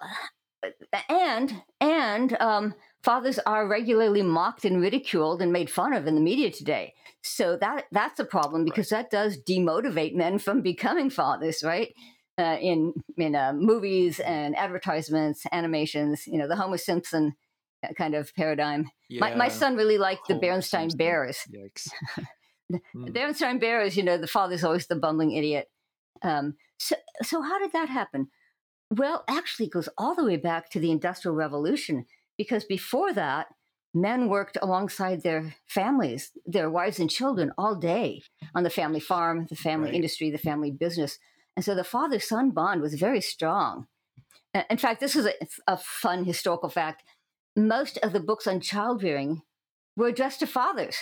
and 1.10 1.62
and 1.80 2.38
um, 2.40 2.76
fathers 3.04 3.40
are 3.40 3.68
regularly 3.68 4.22
mocked 4.22 4.66
and 4.66 4.82
ridiculed 4.82 5.42
and 5.42 5.52
made 5.52 5.70
fun 5.70 5.94
of 5.94 6.08
in 6.08 6.16
the 6.16 6.22
media 6.22 6.52
today. 6.52 6.94
So 7.24 7.58
that 7.58 7.86
that's 7.92 8.20
a 8.20 8.26
problem 8.26 8.66
because 8.66 8.92
right. 8.92 9.10
that 9.10 9.12
does 9.12 9.38
demotivate 9.38 10.16
men 10.16 10.40
from 10.40 10.62
becoming 10.62 11.10
fathers, 11.10 11.64
right? 11.64 11.94
Uh, 12.38 12.58
in 12.62 12.94
in 13.18 13.36
uh, 13.36 13.54
movies 13.54 14.20
and 14.22 14.56
advertisements, 14.56 15.44
animations, 15.52 16.26
you 16.26 16.38
know, 16.38 16.48
the 16.48 16.56
Homer 16.56 16.78
Simpson 16.78 17.36
uh, 17.84 17.94
kind 17.94 18.16
of 18.16 18.34
paradigm. 18.36 18.90
Yeah. 19.10 19.20
My, 19.20 19.36
my 19.36 19.48
son 19.50 19.76
really 19.76 19.98
liked 19.98 20.28
the 20.28 20.36
Homer 20.36 20.48
Berenstain 20.48 20.90
Simpson. 20.90 20.98
Bears. 20.98 21.40
Yikes. 21.54 21.90
the 22.70 22.80
mm. 22.96 23.10
Berenstain 23.10 23.60
Bears, 23.60 23.98
you 23.98 24.04
know, 24.04 24.18
the 24.18 24.28
father's 24.28 24.64
always 24.64 24.88
the 24.88 24.96
bumbling 24.96 25.32
idiot. 25.32 25.68
Um, 26.22 26.56
so, 26.80 26.96
so 27.22 27.42
how 27.42 27.60
did 27.60 27.74
that 27.74 27.90
happen? 27.90 28.28
Well, 28.90 29.24
actually, 29.28 29.68
it 29.68 29.74
goes 29.74 29.90
all 29.98 30.16
the 30.16 30.26
way 30.26 30.38
back 30.38 30.70
to 30.72 30.80
the 30.80 30.92
Industrial 30.92 31.36
Revolution 31.36 32.06
because 32.38 32.66
before 32.66 33.14
that, 33.14 33.48
men 33.94 34.30
worked 34.30 34.58
alongside 34.62 35.24
their 35.24 35.56
families, 35.68 36.32
their 36.46 36.70
wives 36.70 37.00
and 37.00 37.10
children 37.10 37.52
all 37.58 37.76
day 37.76 38.22
on 38.56 38.64
the 38.64 38.70
family 38.70 39.00
farm, 39.00 39.48
the 39.50 39.56
family 39.56 39.88
right. 39.88 39.96
industry, 39.96 40.30
the 40.30 40.38
family 40.38 40.72
business. 40.72 41.20
And 41.62 41.66
so 41.68 41.76
the 41.76 41.84
father 41.84 42.20
son 42.20 42.50
bond 42.50 42.82
was 42.82 42.96
very 42.96 43.22
strong. 43.22 43.86
In 44.72 44.80
fact, 44.80 45.00
this 45.00 45.16
is 45.16 45.28
a, 45.28 45.34
a, 45.68 45.78
fun 45.78 46.26
historical 46.26 46.70
fact. 46.70 47.04
Most 47.56 48.00
of 48.00 48.14
the 48.14 48.20
books 48.20 48.48
on 48.48 48.62
child 48.62 49.04
rearing 49.04 49.44
were 49.96 50.08
addressed 50.08 50.40
to 50.40 50.48
fathers. 50.48 50.98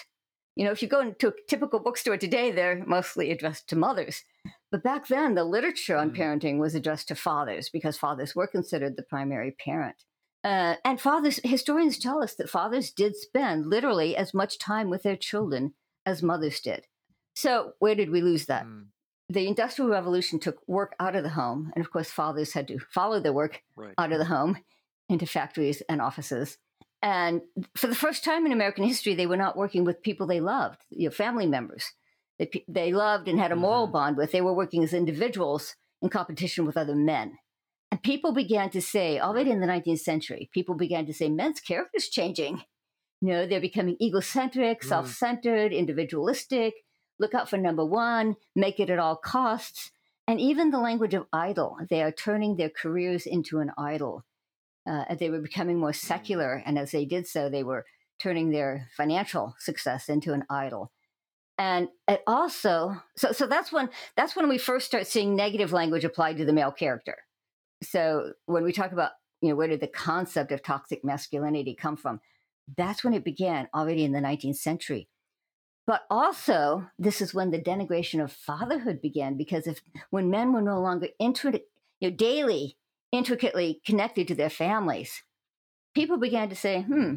You 0.57 0.65
know, 0.65 0.71
if 0.71 0.81
you 0.81 0.89
go 0.89 0.99
into 0.99 1.29
a 1.29 1.33
typical 1.47 1.79
bookstore 1.79 2.17
today, 2.17 2.51
they're 2.51 2.83
mostly 2.85 3.31
addressed 3.31 3.69
to 3.69 3.77
mothers. 3.77 4.25
But 4.69 4.83
back 4.83 5.07
then, 5.07 5.35
the 5.35 5.45
literature 5.45 5.95
on 5.95 6.11
mm. 6.11 6.17
parenting 6.17 6.57
was 6.59 6.75
addressed 6.75 7.07
to 7.07 7.15
fathers 7.15 7.69
because 7.69 7.95
fathers 7.95 8.35
were 8.35 8.45
considered 8.45 8.97
the 8.97 9.03
primary 9.03 9.55
parent. 9.63 10.03
Uh, 10.43 10.75
and 10.83 10.99
fathers, 10.99 11.39
historians 11.41 11.97
tell 11.97 12.21
us 12.21 12.35
that 12.35 12.49
fathers 12.49 12.91
did 12.91 13.15
spend 13.15 13.65
literally 13.65 14.13
as 14.13 14.33
much 14.33 14.59
time 14.59 14.89
with 14.89 15.03
their 15.03 15.15
children 15.15 15.75
as 16.05 16.21
mothers 16.21 16.59
did. 16.59 16.85
So, 17.33 17.75
where 17.79 17.95
did 17.95 18.09
we 18.09 18.19
lose 18.19 18.47
that? 18.47 18.65
Mm. 18.65 18.87
The 19.29 19.47
Industrial 19.47 19.89
Revolution 19.89 20.39
took 20.39 20.57
work 20.67 20.95
out 20.99 21.15
of 21.15 21.23
the 21.23 21.29
home. 21.29 21.71
And 21.75 21.85
of 21.85 21.91
course, 21.91 22.09
fathers 22.09 22.53
had 22.53 22.67
to 22.69 22.79
follow 22.79 23.19
their 23.19 23.33
work 23.33 23.61
right. 23.75 23.93
out 23.97 24.11
of 24.11 24.17
the 24.17 24.25
home 24.25 24.57
into 25.07 25.25
factories 25.25 25.81
and 25.87 26.01
offices. 26.01 26.57
And 27.01 27.41
for 27.75 27.87
the 27.87 27.95
first 27.95 28.23
time 28.23 28.45
in 28.45 28.51
American 28.51 28.83
history, 28.83 29.15
they 29.15 29.27
were 29.27 29.37
not 29.37 29.55
working 29.55 29.85
with 29.85 30.01
people 30.01 30.27
they 30.27 30.41
loved, 30.41 30.81
you 30.89 31.07
know, 31.07 31.11
family 31.11 31.47
members 31.47 31.85
that 32.39 32.53
they 32.67 32.91
loved 32.91 33.27
and 33.27 33.39
had 33.39 33.51
a 33.51 33.55
moral 33.55 33.85
mm-hmm. 33.85 33.93
bond 33.93 34.17
with. 34.17 34.31
They 34.31 34.41
were 34.41 34.53
working 34.53 34.83
as 34.83 34.93
individuals 34.93 35.75
in 36.01 36.09
competition 36.09 36.65
with 36.65 36.77
other 36.77 36.95
men. 36.95 37.37
And 37.91 38.01
people 38.03 38.33
began 38.33 38.69
to 38.71 38.81
say, 38.81 39.19
already 39.19 39.51
in 39.51 39.61
the 39.61 39.67
19th 39.67 39.99
century, 39.99 40.49
people 40.53 40.75
began 40.75 41.05
to 41.05 41.13
say, 41.13 41.29
men's 41.29 41.59
character 41.59 41.97
is 41.97 42.09
changing. 42.09 42.63
You 43.21 43.29
know, 43.29 43.47
they're 43.47 43.59
becoming 43.59 43.97
egocentric, 44.01 44.81
mm. 44.81 44.87
self 44.87 45.11
centered, 45.11 45.73
individualistic, 45.73 46.73
look 47.19 47.33
out 47.33 47.49
for 47.49 47.57
number 47.57 47.85
one, 47.85 48.35
make 48.55 48.79
it 48.79 48.89
at 48.89 48.99
all 48.99 49.15
costs. 49.15 49.91
And 50.27 50.39
even 50.39 50.71
the 50.71 50.79
language 50.79 51.13
of 51.13 51.25
idol, 51.33 51.77
they 51.89 52.01
are 52.01 52.11
turning 52.11 52.55
their 52.55 52.69
careers 52.69 53.25
into 53.25 53.59
an 53.59 53.71
idol. 53.77 54.23
Uh, 54.87 55.15
they 55.15 55.29
were 55.29 55.41
becoming 55.41 55.79
more 55.79 55.91
mm. 55.91 55.95
secular. 55.95 56.61
And 56.65 56.77
as 56.77 56.91
they 56.91 57.05
did 57.05 57.27
so, 57.27 57.49
they 57.49 57.63
were 57.63 57.85
turning 58.19 58.49
their 58.49 58.89
financial 58.95 59.55
success 59.59 60.09
into 60.09 60.33
an 60.33 60.45
idol 60.49 60.91
and 61.59 61.89
it 62.07 62.23
also 62.25 62.95
so 63.15 63.31
so 63.31 63.45
that's 63.45 63.71
when 63.71 63.89
that's 64.15 64.35
when 64.35 64.49
we 64.49 64.57
first 64.57 64.87
start 64.87 65.05
seeing 65.05 65.35
negative 65.35 65.71
language 65.71 66.05
applied 66.05 66.37
to 66.37 66.45
the 66.45 66.53
male 66.53 66.71
character 66.71 67.17
so 67.83 68.31
when 68.45 68.63
we 68.63 68.71
talk 68.71 68.91
about 68.91 69.11
you 69.41 69.49
know 69.49 69.55
where 69.55 69.67
did 69.67 69.81
the 69.81 69.87
concept 69.87 70.51
of 70.51 70.63
toxic 70.63 71.03
masculinity 71.03 71.75
come 71.75 71.97
from 71.97 72.19
that's 72.77 73.03
when 73.03 73.13
it 73.13 73.23
began 73.23 73.67
already 73.75 74.03
in 74.03 74.13
the 74.13 74.19
19th 74.19 74.55
century 74.55 75.07
but 75.89 76.03
also 76.09 76.85
this 76.99 77.19
is 77.19 77.33
when 77.33 77.49
the 77.49 77.59
denigration 77.59 78.23
of 78.23 78.31
fatherhood 78.31 79.01
began 79.01 79.35
because 79.35 79.65
if 79.65 79.81
when 80.11 80.29
men 80.29 80.53
were 80.53 80.61
no 80.61 80.79
longer 80.79 81.07
you 81.19 81.63
know, 81.99 82.09
daily 82.11 82.77
intricately 83.11 83.81
connected 83.83 84.27
to 84.27 84.35
their 84.35 84.51
families 84.51 85.23
people 85.95 86.17
began 86.17 86.47
to 86.47 86.55
say 86.55 86.83
hmm 86.83 87.15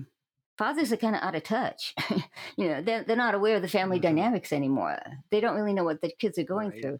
fathers 0.59 0.93
are 0.93 0.97
kind 0.97 1.17
of 1.17 1.23
out 1.23 1.35
of 1.35 1.43
touch. 1.43 1.95
you 2.57 2.69
know, 2.69 2.83
they're, 2.83 3.03
they're 3.03 3.17
not 3.17 3.35
aware 3.35 3.57
of 3.57 3.63
the 3.63 3.69
family 3.69 3.97
mm-hmm. 3.97 4.15
dynamics 4.15 4.53
anymore. 4.53 4.99
They 5.31 5.41
don't 5.41 5.57
really 5.57 5.75
know 5.75 5.85
what 5.85 6.01
the 6.01 6.13
kids 6.19 6.39
are 6.39 6.45
going 6.45 6.71
right. 6.71 6.83
through. 6.83 6.99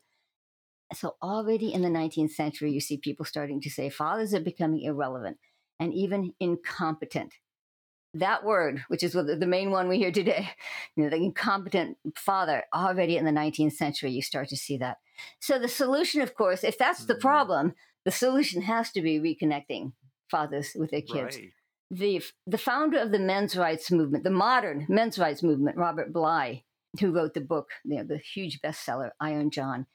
So 0.95 1.17
already 1.23 1.73
in 1.73 1.83
the 1.83 1.89
19th 1.89 2.33
century, 2.33 2.73
you 2.73 2.81
see 2.81 2.99
people 2.99 3.25
starting 3.25 3.61
to 3.63 3.71
say 3.71 3.89
fathers 3.89 4.35
are 4.35 4.41
becoming 4.41 4.83
irrelevant 4.83 5.39
and 5.81 5.95
even 5.95 6.33
incompetent. 6.39 7.35
That 8.15 8.45
word, 8.45 8.85
which 8.89 9.03
is 9.03 9.13
the 9.13 9.47
main 9.47 9.71
one 9.71 9.89
we 9.89 9.99
hear 9.99 10.13
today, 10.13 10.51
you 10.97 11.05
know, 11.05 11.11
the 11.11 11.17
incompetent 11.17 11.97
father, 12.15 12.65
already 12.75 13.17
in 13.17 13.25
the 13.25 13.31
19th 13.31 13.73
century, 13.73 14.11
you 14.11 14.23
start 14.23 14.49
to 14.49 14.57
see 14.57 14.77
that. 14.79 14.99
So 15.41 15.59
the 15.59 15.69
solution, 15.69 16.21
of 16.21 16.35
course, 16.35 16.65
if 16.65 16.77
that's 16.77 17.05
the 17.05 17.15
mm-hmm. 17.15 17.21
problem, 17.21 17.75
the 18.05 18.11
solution 18.11 18.63
has 18.63 18.91
to 18.93 19.03
be 19.03 19.19
reconnecting 19.19 19.93
fathers 20.31 20.73
with 20.75 20.91
their 20.91 21.03
kids. 21.03 21.37
Right 21.37 21.53
the 21.93 22.23
the 22.47 22.59
founder 22.59 22.99
of 22.99 23.13
the 23.13 23.19
men's 23.19 23.55
rights 23.55 23.91
movement, 23.91 24.25
the 24.25 24.31
modern 24.31 24.87
men's 24.89 25.19
rights 25.19 25.43
movement, 25.43 25.77
Robert 25.77 26.11
Bly, 26.11 26.65
who 26.99 27.13
wrote 27.13 27.35
the 27.35 27.41
book, 27.41 27.69
you 27.85 27.97
know, 27.97 28.05
the 28.05 28.17
huge 28.17 28.61
bestseller 28.63 29.11
Iron 29.21 29.51
John, 29.51 29.87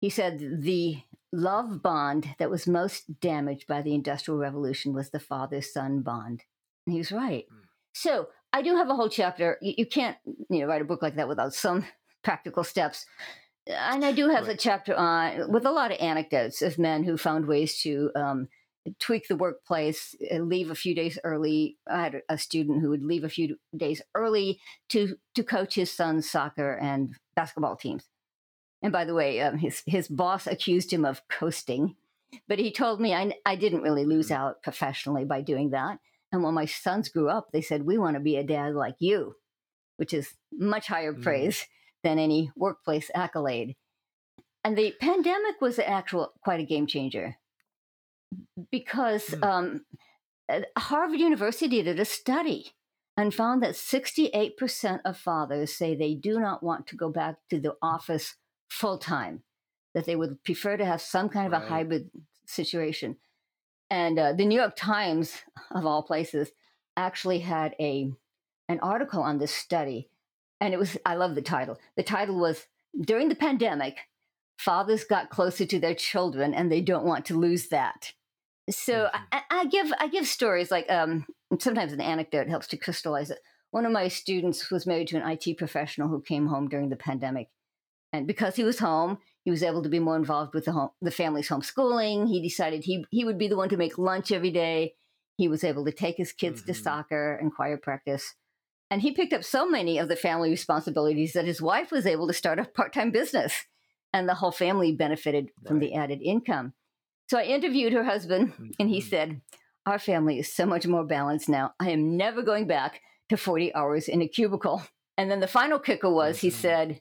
he 0.00 0.08
said 0.08 0.62
the 0.62 1.02
love 1.32 1.82
bond 1.82 2.34
that 2.38 2.50
was 2.50 2.66
most 2.66 3.20
damaged 3.20 3.66
by 3.66 3.82
the 3.82 3.94
Industrial 3.94 4.38
Revolution 4.38 4.94
was 4.94 5.10
the 5.10 5.20
father 5.20 5.60
son 5.60 6.00
bond. 6.00 6.44
And 6.86 6.92
he 6.92 6.98
was 6.98 7.12
right. 7.12 7.44
Mm. 7.52 7.66
So 7.92 8.28
I 8.52 8.62
do 8.62 8.76
have 8.76 8.88
a 8.88 8.94
whole 8.94 9.08
chapter. 9.08 9.58
You, 9.60 9.74
you, 9.78 9.86
can't, 9.86 10.16
you 10.24 10.60
know, 10.60 10.66
write 10.66 10.82
a 10.82 10.86
book 10.86 11.02
like 11.02 11.16
that 11.16 11.28
without 11.28 11.54
some 11.54 11.84
practical 12.22 12.64
steps. 12.64 13.06
And 13.66 14.04
I 14.04 14.12
do 14.12 14.28
have 14.28 14.46
right. 14.46 14.54
a 14.54 14.58
chapter 14.58 14.94
on 14.94 15.50
with 15.50 15.66
a 15.66 15.72
lot 15.72 15.90
of 15.90 15.98
anecdotes 16.00 16.62
of 16.62 16.78
men 16.78 17.02
who 17.02 17.16
found 17.16 17.46
ways 17.46 17.80
to 17.80 18.10
um, 18.14 18.48
tweak 19.00 19.28
the 19.28 19.36
workplace, 19.36 20.14
uh, 20.32 20.38
leave 20.38 20.70
a 20.70 20.74
few 20.74 20.94
days 20.94 21.18
early. 21.24 21.76
I 21.90 22.02
had 22.02 22.22
a 22.28 22.38
student 22.38 22.80
who 22.80 22.90
would 22.90 23.02
leave 23.02 23.24
a 23.24 23.28
few 23.28 23.56
days 23.76 24.02
early 24.14 24.60
to 24.90 25.16
to 25.34 25.42
coach 25.42 25.74
his 25.74 25.90
son's 25.90 26.30
soccer 26.30 26.74
and 26.74 27.14
basketball 27.34 27.76
teams. 27.76 28.04
And 28.82 28.92
by 28.92 29.04
the 29.04 29.14
way, 29.14 29.40
um, 29.40 29.58
his 29.58 29.82
his 29.86 30.08
boss 30.08 30.46
accused 30.46 30.92
him 30.92 31.04
of 31.04 31.22
coasting, 31.28 31.96
but 32.48 32.58
he 32.58 32.70
told 32.70 33.00
me 33.00 33.14
I 33.14 33.32
I 33.44 33.56
didn't 33.56 33.82
really 33.82 34.04
lose 34.04 34.28
mm. 34.28 34.36
out 34.36 34.62
professionally 34.62 35.24
by 35.24 35.40
doing 35.42 35.70
that. 35.70 35.98
And 36.36 36.44
when 36.44 36.54
my 36.54 36.66
sons 36.66 37.08
grew 37.08 37.30
up, 37.30 37.48
they 37.52 37.62
said 37.62 37.86
we 37.86 37.96
want 37.96 38.14
to 38.14 38.20
be 38.20 38.36
a 38.36 38.44
dad 38.44 38.74
like 38.74 38.96
you, 38.98 39.36
which 39.96 40.12
is 40.12 40.34
much 40.52 40.86
higher 40.86 41.14
mm. 41.14 41.22
praise 41.22 41.66
than 42.04 42.18
any 42.18 42.52
workplace 42.54 43.10
accolade. 43.14 43.74
And 44.62 44.76
the 44.76 44.94
pandemic 45.00 45.62
was 45.62 45.78
actual 45.78 46.32
quite 46.44 46.60
a 46.60 46.64
game 46.64 46.86
changer 46.86 47.36
because 48.70 49.28
mm. 49.28 49.42
um, 49.42 49.86
uh, 50.48 50.60
Harvard 50.76 51.20
University 51.20 51.82
did 51.82 51.98
a 51.98 52.04
study 52.04 52.72
and 53.16 53.32
found 53.32 53.62
that 53.62 53.74
68% 53.74 55.00
of 55.06 55.16
fathers 55.16 55.72
say 55.72 55.94
they 55.94 56.14
do 56.14 56.38
not 56.38 56.62
want 56.62 56.86
to 56.88 56.96
go 56.96 57.08
back 57.08 57.36
to 57.48 57.58
the 57.58 57.74
office 57.80 58.34
full 58.68 58.98
time, 58.98 59.42
that 59.94 60.04
they 60.04 60.16
would 60.16 60.44
prefer 60.44 60.76
to 60.76 60.84
have 60.84 61.00
some 61.00 61.30
kind 61.30 61.46
of 61.46 61.52
right. 61.52 61.62
a 61.62 61.66
hybrid 61.66 62.10
situation. 62.46 63.16
And 63.90 64.18
uh, 64.18 64.32
the 64.32 64.44
New 64.44 64.58
York 64.58 64.74
Times, 64.76 65.42
of 65.70 65.86
all 65.86 66.02
places, 66.02 66.50
actually 66.96 67.40
had 67.40 67.74
a 67.78 68.12
an 68.68 68.80
article 68.80 69.22
on 69.22 69.38
this 69.38 69.52
study, 69.52 70.08
and 70.60 70.74
it 70.74 70.78
was 70.78 70.96
I 71.06 71.14
love 71.14 71.34
the 71.34 71.42
title. 71.42 71.78
The 71.96 72.02
title 72.02 72.38
was 72.38 72.66
"During 73.00 73.28
the 73.28 73.34
Pandemic, 73.34 73.98
Fathers 74.58 75.04
Got 75.04 75.30
Closer 75.30 75.66
to 75.66 75.78
Their 75.78 75.94
Children, 75.94 76.54
and 76.54 76.70
They 76.70 76.80
Don't 76.80 77.04
Want 77.04 77.26
to 77.26 77.38
Lose 77.38 77.68
That." 77.68 78.12
So 78.68 79.04
mm-hmm. 79.04 79.22
I, 79.32 79.42
I, 79.50 79.64
give 79.66 79.92
I 80.00 80.08
give 80.08 80.26
stories 80.26 80.72
like 80.72 80.90
um, 80.90 81.26
sometimes 81.60 81.92
an 81.92 82.00
anecdote 82.00 82.48
helps 82.48 82.66
to 82.68 82.76
crystallize 82.76 83.30
it. 83.30 83.38
One 83.70 83.86
of 83.86 83.92
my 83.92 84.08
students 84.08 84.70
was 84.70 84.86
married 84.86 85.08
to 85.08 85.16
an 85.16 85.30
IT 85.30 85.58
professional 85.58 86.08
who 86.08 86.20
came 86.20 86.46
home 86.46 86.68
during 86.68 86.88
the 86.88 86.96
pandemic, 86.96 87.48
and 88.12 88.26
because 88.26 88.56
he 88.56 88.64
was 88.64 88.80
home, 88.80 89.18
he 89.46 89.50
was 89.52 89.62
able 89.62 89.80
to 89.84 89.88
be 89.88 90.00
more 90.00 90.16
involved 90.16 90.54
with 90.54 90.64
the 90.64 90.72
home, 90.72 90.90
the 91.00 91.12
family's 91.12 91.48
homeschooling. 91.48 92.26
He 92.26 92.42
decided 92.42 92.82
he 92.82 93.06
he 93.10 93.24
would 93.24 93.38
be 93.38 93.46
the 93.46 93.56
one 93.56 93.68
to 93.68 93.76
make 93.76 93.96
lunch 93.96 94.32
every 94.32 94.50
day. 94.50 94.94
He 95.36 95.46
was 95.46 95.62
able 95.62 95.84
to 95.84 95.92
take 95.92 96.16
his 96.16 96.32
kids 96.32 96.62
mm-hmm. 96.62 96.72
to 96.72 96.74
soccer 96.74 97.36
and 97.36 97.54
choir 97.54 97.76
practice. 97.76 98.34
And 98.90 99.02
he 99.02 99.12
picked 99.12 99.32
up 99.32 99.44
so 99.44 99.64
many 99.64 99.98
of 99.98 100.08
the 100.08 100.16
family 100.16 100.50
responsibilities 100.50 101.32
that 101.34 101.44
his 101.44 101.62
wife 101.62 101.92
was 101.92 102.06
able 102.06 102.26
to 102.26 102.32
start 102.32 102.58
a 102.58 102.64
part 102.64 102.92
time 102.92 103.12
business. 103.12 103.66
And 104.12 104.28
the 104.28 104.34
whole 104.34 104.50
family 104.50 104.90
benefited 104.90 105.44
right. 105.44 105.68
from 105.68 105.78
the 105.78 105.94
added 105.94 106.22
income. 106.22 106.72
So 107.30 107.38
I 107.38 107.44
interviewed 107.44 107.92
her 107.92 108.02
husband, 108.02 108.52
mm-hmm. 108.52 108.70
and 108.80 108.88
he 108.88 108.98
mm-hmm. 108.98 109.08
said, 109.08 109.40
Our 109.86 110.00
family 110.00 110.40
is 110.40 110.52
so 110.52 110.66
much 110.66 110.88
more 110.88 111.04
balanced 111.04 111.48
now. 111.48 111.72
I 111.78 111.90
am 111.90 112.16
never 112.16 112.42
going 112.42 112.66
back 112.66 113.00
to 113.28 113.36
40 113.36 113.72
hours 113.76 114.08
in 114.08 114.22
a 114.22 114.28
cubicle. 114.28 114.82
And 115.16 115.30
then 115.30 115.38
the 115.38 115.46
final 115.46 115.78
kicker 115.78 116.10
was 116.10 116.38
mm-hmm. 116.38 116.46
he 116.48 116.50
said, 116.50 117.00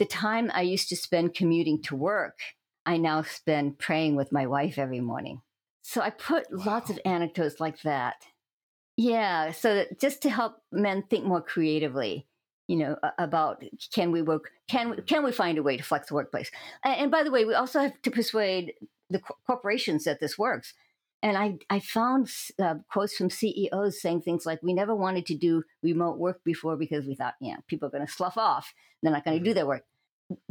The 0.00 0.06
time 0.06 0.50
I 0.54 0.62
used 0.62 0.88
to 0.88 0.96
spend 0.96 1.34
commuting 1.34 1.82
to 1.82 1.94
work, 1.94 2.38
I 2.86 2.96
now 2.96 3.20
spend 3.20 3.78
praying 3.78 4.16
with 4.16 4.32
my 4.32 4.46
wife 4.46 4.78
every 4.78 5.00
morning. 5.00 5.42
So 5.82 6.00
I 6.00 6.08
put 6.08 6.46
wow. 6.50 6.64
lots 6.64 6.88
of 6.88 6.98
anecdotes 7.04 7.60
like 7.60 7.82
that. 7.82 8.14
Yeah, 8.96 9.52
so 9.52 9.84
just 10.00 10.22
to 10.22 10.30
help 10.30 10.56
men 10.72 11.02
think 11.02 11.26
more 11.26 11.42
creatively, 11.42 12.26
you 12.66 12.76
know, 12.76 12.96
about 13.18 13.62
can 13.92 14.10
we 14.10 14.22
work, 14.22 14.50
can 14.68 14.88
we, 14.88 15.02
can 15.02 15.22
we 15.22 15.32
find 15.32 15.58
a 15.58 15.62
way 15.62 15.76
to 15.76 15.82
flex 15.82 16.08
the 16.08 16.14
workplace? 16.14 16.50
And 16.82 17.10
by 17.10 17.22
the 17.22 17.30
way, 17.30 17.44
we 17.44 17.52
also 17.52 17.80
have 17.80 18.00
to 18.00 18.10
persuade 18.10 18.72
the 19.10 19.20
corporations 19.46 20.04
that 20.04 20.18
this 20.18 20.38
works. 20.38 20.72
And 21.22 21.36
I, 21.36 21.58
I 21.68 21.80
found 21.80 22.30
uh, 22.58 22.76
quotes 22.90 23.16
from 23.16 23.28
CEOs 23.28 24.00
saying 24.00 24.22
things 24.22 24.46
like, 24.46 24.62
we 24.62 24.72
never 24.72 24.94
wanted 24.94 25.26
to 25.26 25.34
do 25.34 25.64
remote 25.82 26.16
work 26.16 26.42
before 26.42 26.78
because 26.78 27.04
we 27.04 27.14
thought, 27.14 27.34
yeah, 27.40 27.56
people 27.68 27.88
are 27.88 27.92
going 27.92 28.06
to 28.06 28.10
slough 28.10 28.38
off. 28.38 28.72
They're 29.02 29.12
not 29.12 29.24
going 29.24 29.38
to 29.38 29.44
do 29.44 29.50
mm-hmm. 29.50 29.56
their 29.56 29.66
work. 29.66 29.84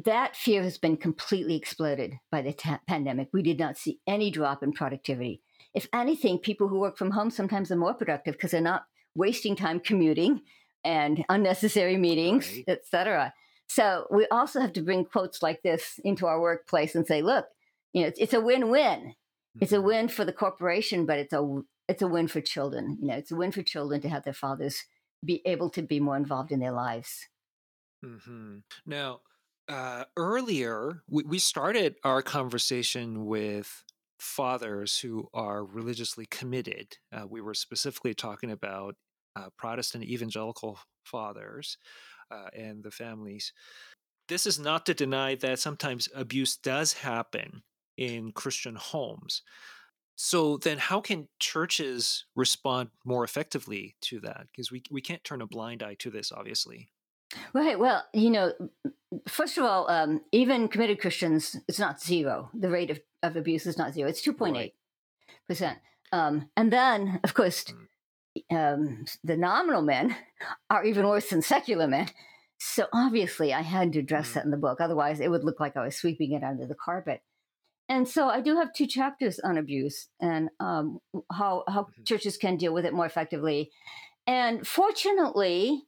That 0.03 0.35
fear 0.35 0.63
has 0.63 0.77
been 0.77 0.97
completely 0.97 1.55
exploded 1.55 2.15
by 2.31 2.41
the 2.41 2.53
ta- 2.53 2.81
pandemic. 2.87 3.29
We 3.31 3.43
did 3.43 3.59
not 3.59 3.77
see 3.77 3.99
any 4.05 4.29
drop 4.29 4.61
in 4.61 4.73
productivity. 4.73 5.41
If 5.73 5.87
anything, 5.93 6.39
people 6.39 6.67
who 6.67 6.79
work 6.79 6.97
from 6.97 7.11
home 7.11 7.29
sometimes 7.29 7.71
are 7.71 7.77
more 7.77 7.93
productive 7.93 8.33
because 8.33 8.51
they're 8.51 8.61
not 8.61 8.83
wasting 9.15 9.55
time 9.55 9.79
commuting 9.79 10.41
and 10.83 11.23
unnecessary 11.29 11.97
meetings, 11.97 12.51
right. 12.51 12.63
etc. 12.67 13.33
So 13.67 14.07
we 14.11 14.25
also 14.27 14.59
have 14.59 14.73
to 14.73 14.81
bring 14.81 15.05
quotes 15.05 15.41
like 15.43 15.61
this 15.61 15.99
into 16.03 16.25
our 16.25 16.41
workplace 16.41 16.95
and 16.95 17.05
say, 17.05 17.21
look, 17.21 17.45
you 17.93 18.01
know, 18.01 18.07
it's, 18.07 18.19
it's 18.19 18.33
a 18.33 18.41
win-win. 18.41 19.13
It's 19.61 19.71
a 19.71 19.75
mm-hmm. 19.75 19.85
win 19.85 20.07
for 20.09 20.25
the 20.25 20.33
corporation, 20.33 21.05
but 21.05 21.19
it's 21.19 21.33
a 21.33 21.61
it's 21.87 22.01
a 22.03 22.07
win 22.07 22.27
for 22.27 22.39
children. 22.39 22.97
You 23.01 23.07
know, 23.07 23.15
it's 23.15 23.31
a 23.31 23.35
win 23.35 23.51
for 23.51 23.63
children 23.63 23.99
to 24.01 24.09
have 24.09 24.23
their 24.23 24.33
fathers 24.33 24.83
be 25.25 25.41
able 25.45 25.69
to 25.71 25.81
be 25.81 25.99
more 25.99 26.15
involved 26.15 26.51
in 26.51 26.59
their 26.59 26.71
lives. 26.71 27.27
Mm-hmm. 28.05 28.59
Now, 28.85 29.21
uh, 29.69 30.03
earlier 30.17 31.03
we, 31.07 31.23
we 31.23 31.39
started 31.39 31.95
our 32.03 32.21
conversation 32.21 33.25
with 33.25 33.83
fathers 34.17 34.99
who 34.99 35.29
are 35.33 35.63
religiously 35.63 36.25
committed. 36.25 36.97
Uh, 37.13 37.25
we 37.27 37.39
were 37.39 37.53
specifically 37.53 38.13
talking 38.13 38.51
about 38.51 38.95
uh, 39.35 39.49
Protestant 39.57 40.03
evangelical 40.03 40.79
fathers 41.03 41.77
uh, 42.31 42.49
and 42.53 42.83
the 42.83 42.91
families. 42.91 43.53
This 44.27 44.45
is 44.45 44.59
not 44.59 44.85
to 44.87 44.93
deny 44.93 45.35
that 45.35 45.59
sometimes 45.59 46.09
abuse 46.13 46.57
does 46.57 46.93
happen 46.93 47.63
in 47.97 48.31
Christian 48.31 48.75
homes. 48.75 49.43
So 50.15 50.57
then 50.57 50.79
how 50.79 50.99
can 50.99 51.29
churches 51.39 52.25
respond 52.35 52.89
more 53.05 53.23
effectively 53.23 53.95
to 54.01 54.19
that? 54.21 54.47
Because 54.51 54.71
we, 54.71 54.83
we 54.91 55.01
can't 55.01 55.23
turn 55.23 55.41
a 55.41 55.47
blind 55.47 55.81
eye 55.81 55.95
to 55.99 56.09
this, 56.09 56.31
obviously. 56.31 56.89
Right. 57.53 57.79
Well, 57.79 58.03
you 58.13 58.29
know, 58.29 58.53
first 59.27 59.57
of 59.57 59.63
all, 59.63 59.89
um, 59.89 60.21
even 60.31 60.67
committed 60.67 60.99
Christians, 60.99 61.55
it's 61.67 61.79
not 61.79 62.01
zero. 62.01 62.49
The 62.53 62.69
rate 62.69 62.91
of, 62.91 62.99
of 63.23 63.35
abuse 63.35 63.65
is 63.65 63.77
not 63.77 63.93
zero. 63.93 64.09
It's 64.09 64.25
2.8%. 64.25 64.71
Right. 65.61 65.77
Um, 66.11 66.49
and 66.55 66.71
then, 66.73 67.19
of 67.23 67.33
course, 67.33 67.65
mm. 68.51 68.55
um, 68.55 69.05
the 69.23 69.37
nominal 69.37 69.81
men 69.81 70.15
are 70.69 70.83
even 70.83 71.07
worse 71.07 71.29
than 71.29 71.41
secular 71.41 71.87
men. 71.87 72.07
So 72.59 72.87
obviously, 72.93 73.53
I 73.53 73.61
had 73.61 73.93
to 73.93 73.99
address 73.99 74.31
mm. 74.31 74.33
that 74.35 74.45
in 74.45 74.51
the 74.51 74.57
book. 74.57 74.81
Otherwise, 74.81 75.19
it 75.19 75.29
would 75.29 75.43
look 75.43 75.59
like 75.59 75.77
I 75.77 75.85
was 75.85 75.95
sweeping 75.95 76.33
it 76.33 76.43
under 76.43 76.65
the 76.65 76.75
carpet 76.75 77.21
and 77.89 78.07
so 78.07 78.29
I 78.29 78.39
do 78.39 78.55
have 78.55 78.71
two 78.71 78.85
chapters 78.85 79.39
on 79.39 79.57
abuse 79.57 80.09
and 80.21 80.49
um, 80.59 80.99
how 81.31 81.63
how 81.67 81.81
mm-hmm. 81.81 82.03
churches 82.03 82.37
can 82.37 82.55
deal 82.55 82.71
with 82.71 82.85
it 82.85 82.93
more 82.93 83.07
effectively. 83.07 83.71
And 84.27 84.65
fortunately, 84.65 85.81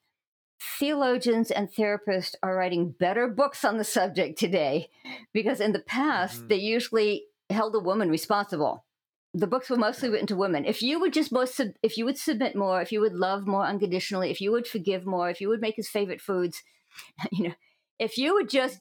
theologians 0.79 1.49
and 1.49 1.71
therapists 1.71 2.35
are 2.43 2.55
writing 2.55 2.91
better 2.91 3.27
books 3.27 3.65
on 3.65 3.77
the 3.77 3.83
subject 3.83 4.37
today, 4.37 4.89
because 5.33 5.59
in 5.59 5.71
the 5.71 5.79
past 5.79 6.39
mm-hmm. 6.39 6.47
they 6.47 6.57
usually 6.57 7.25
held 7.49 7.75
a 7.75 7.79
woman 7.79 8.09
responsible. 8.09 8.85
The 9.33 9.47
books 9.47 9.69
were 9.69 9.77
mostly 9.77 10.09
written 10.09 10.27
to 10.27 10.35
women. 10.35 10.65
If 10.65 10.81
you 10.81 10.99
would 10.99 11.13
just 11.13 11.31
most, 11.31 11.59
if 11.81 11.97
you 11.97 12.05
would 12.05 12.17
submit 12.17 12.55
more, 12.55 12.81
if 12.81 12.91
you 12.91 12.99
would 12.99 13.13
love 13.13 13.47
more 13.47 13.65
unconditionally, 13.65 14.29
if 14.29 14.41
you 14.41 14.51
would 14.51 14.67
forgive 14.67 15.05
more, 15.05 15.29
if 15.29 15.39
you 15.39 15.47
would 15.47 15.61
make 15.61 15.75
his 15.77 15.89
favorite 15.89 16.21
foods, 16.21 16.63
you 17.31 17.45
know, 17.45 17.55
if 17.97 18.17
you 18.17 18.33
would 18.33 18.49
just 18.49 18.79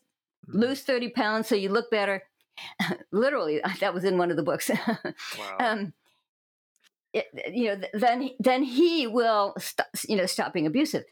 mm-hmm. 0.49 0.59
lose 0.59 0.83
30 0.83 1.11
pounds 1.11 1.49
so 1.49 1.55
you 1.55 1.69
look 1.69 1.91
better, 1.91 2.25
literally 3.13 3.61
that 3.81 3.95
was 3.95 4.05
in 4.05 4.19
one 4.19 4.31
of 4.31 4.37
the 4.37 4.43
books 4.43 4.71
wow. 5.39 5.57
um, 5.59 5.93
it, 7.13 7.27
you 7.53 7.65
know 7.65 7.81
then 7.95 8.31
then 8.39 8.63
he 8.63 9.07
will 9.07 9.55
st- 9.59 9.89
you 10.09 10.17
know 10.17 10.27
stop 10.27 10.53
being 10.53 10.67
abusive 10.67 11.05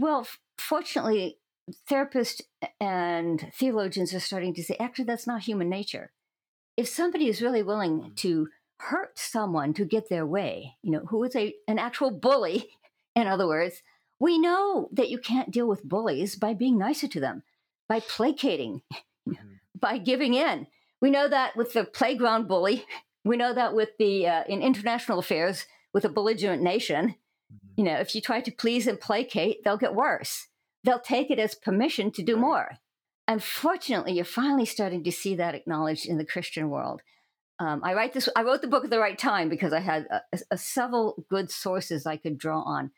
well 0.00 0.26
fortunately 0.58 1.38
therapists 1.90 2.40
and 2.80 3.50
theologians 3.54 4.14
are 4.14 4.20
starting 4.20 4.54
to 4.54 4.62
say 4.62 4.76
actually 4.78 5.04
that's 5.04 5.26
not 5.26 5.42
human 5.42 5.68
nature 5.68 6.12
if 6.76 6.88
somebody 6.88 7.28
is 7.28 7.42
really 7.42 7.62
willing 7.62 8.00
mm. 8.00 8.16
to 8.16 8.48
hurt 8.78 9.18
someone 9.18 9.72
to 9.72 9.84
get 9.84 10.08
their 10.08 10.26
way 10.26 10.76
you 10.82 10.90
know 10.90 11.04
who 11.08 11.22
is 11.24 11.34
a 11.34 11.54
an 11.66 11.78
actual 11.78 12.10
bully 12.10 12.68
in 13.14 13.26
other 13.26 13.46
words 13.46 13.82
we 14.18 14.38
know 14.38 14.88
that 14.92 15.10
you 15.10 15.18
can't 15.18 15.50
deal 15.50 15.66
with 15.66 15.82
bullies 15.84 16.36
by 16.36 16.54
being 16.54 16.78
nicer 16.78 17.08
to 17.08 17.20
them 17.20 17.42
by 17.88 18.00
placating 18.00 18.82
mm-hmm. 19.28 19.54
by 19.78 19.98
giving 19.98 20.34
in 20.34 20.66
we 21.00 21.10
know 21.10 21.28
that 21.28 21.56
with 21.56 21.72
the 21.72 21.84
playground 21.84 22.48
bully. 22.48 22.84
We 23.24 23.36
know 23.36 23.52
that 23.52 23.74
with 23.74 23.88
the 23.98 24.28
uh, 24.28 24.44
in 24.48 24.62
international 24.62 25.18
affairs 25.18 25.66
with 25.92 26.04
a 26.04 26.08
belligerent 26.08 26.62
nation. 26.62 27.16
You 27.76 27.84
know, 27.84 27.96
if 27.96 28.14
you 28.14 28.20
try 28.20 28.40
to 28.40 28.50
please 28.50 28.86
and 28.86 29.00
placate, 29.00 29.62
they'll 29.62 29.76
get 29.76 29.94
worse. 29.94 30.48
They'll 30.84 31.00
take 31.00 31.30
it 31.30 31.38
as 31.38 31.54
permission 31.54 32.10
to 32.12 32.22
do 32.22 32.36
more. 32.36 32.78
Unfortunately, 33.28 34.12
you're 34.12 34.24
finally 34.24 34.64
starting 34.64 35.02
to 35.04 35.12
see 35.12 35.34
that 35.34 35.54
acknowledged 35.54 36.06
in 36.06 36.16
the 36.16 36.24
Christian 36.24 36.70
world. 36.70 37.02
Um, 37.58 37.80
I 37.82 37.94
write 37.94 38.12
this. 38.12 38.28
I 38.36 38.42
wrote 38.42 38.60
the 38.62 38.68
book 38.68 38.84
at 38.84 38.90
the 38.90 38.98
right 38.98 39.18
time 39.18 39.48
because 39.48 39.72
I 39.72 39.80
had 39.80 40.06
a, 40.10 40.38
a, 40.50 40.58
several 40.58 41.24
good 41.30 41.50
sources 41.50 42.06
I 42.06 42.18
could 42.18 42.38
draw 42.38 42.60
on 42.60 42.90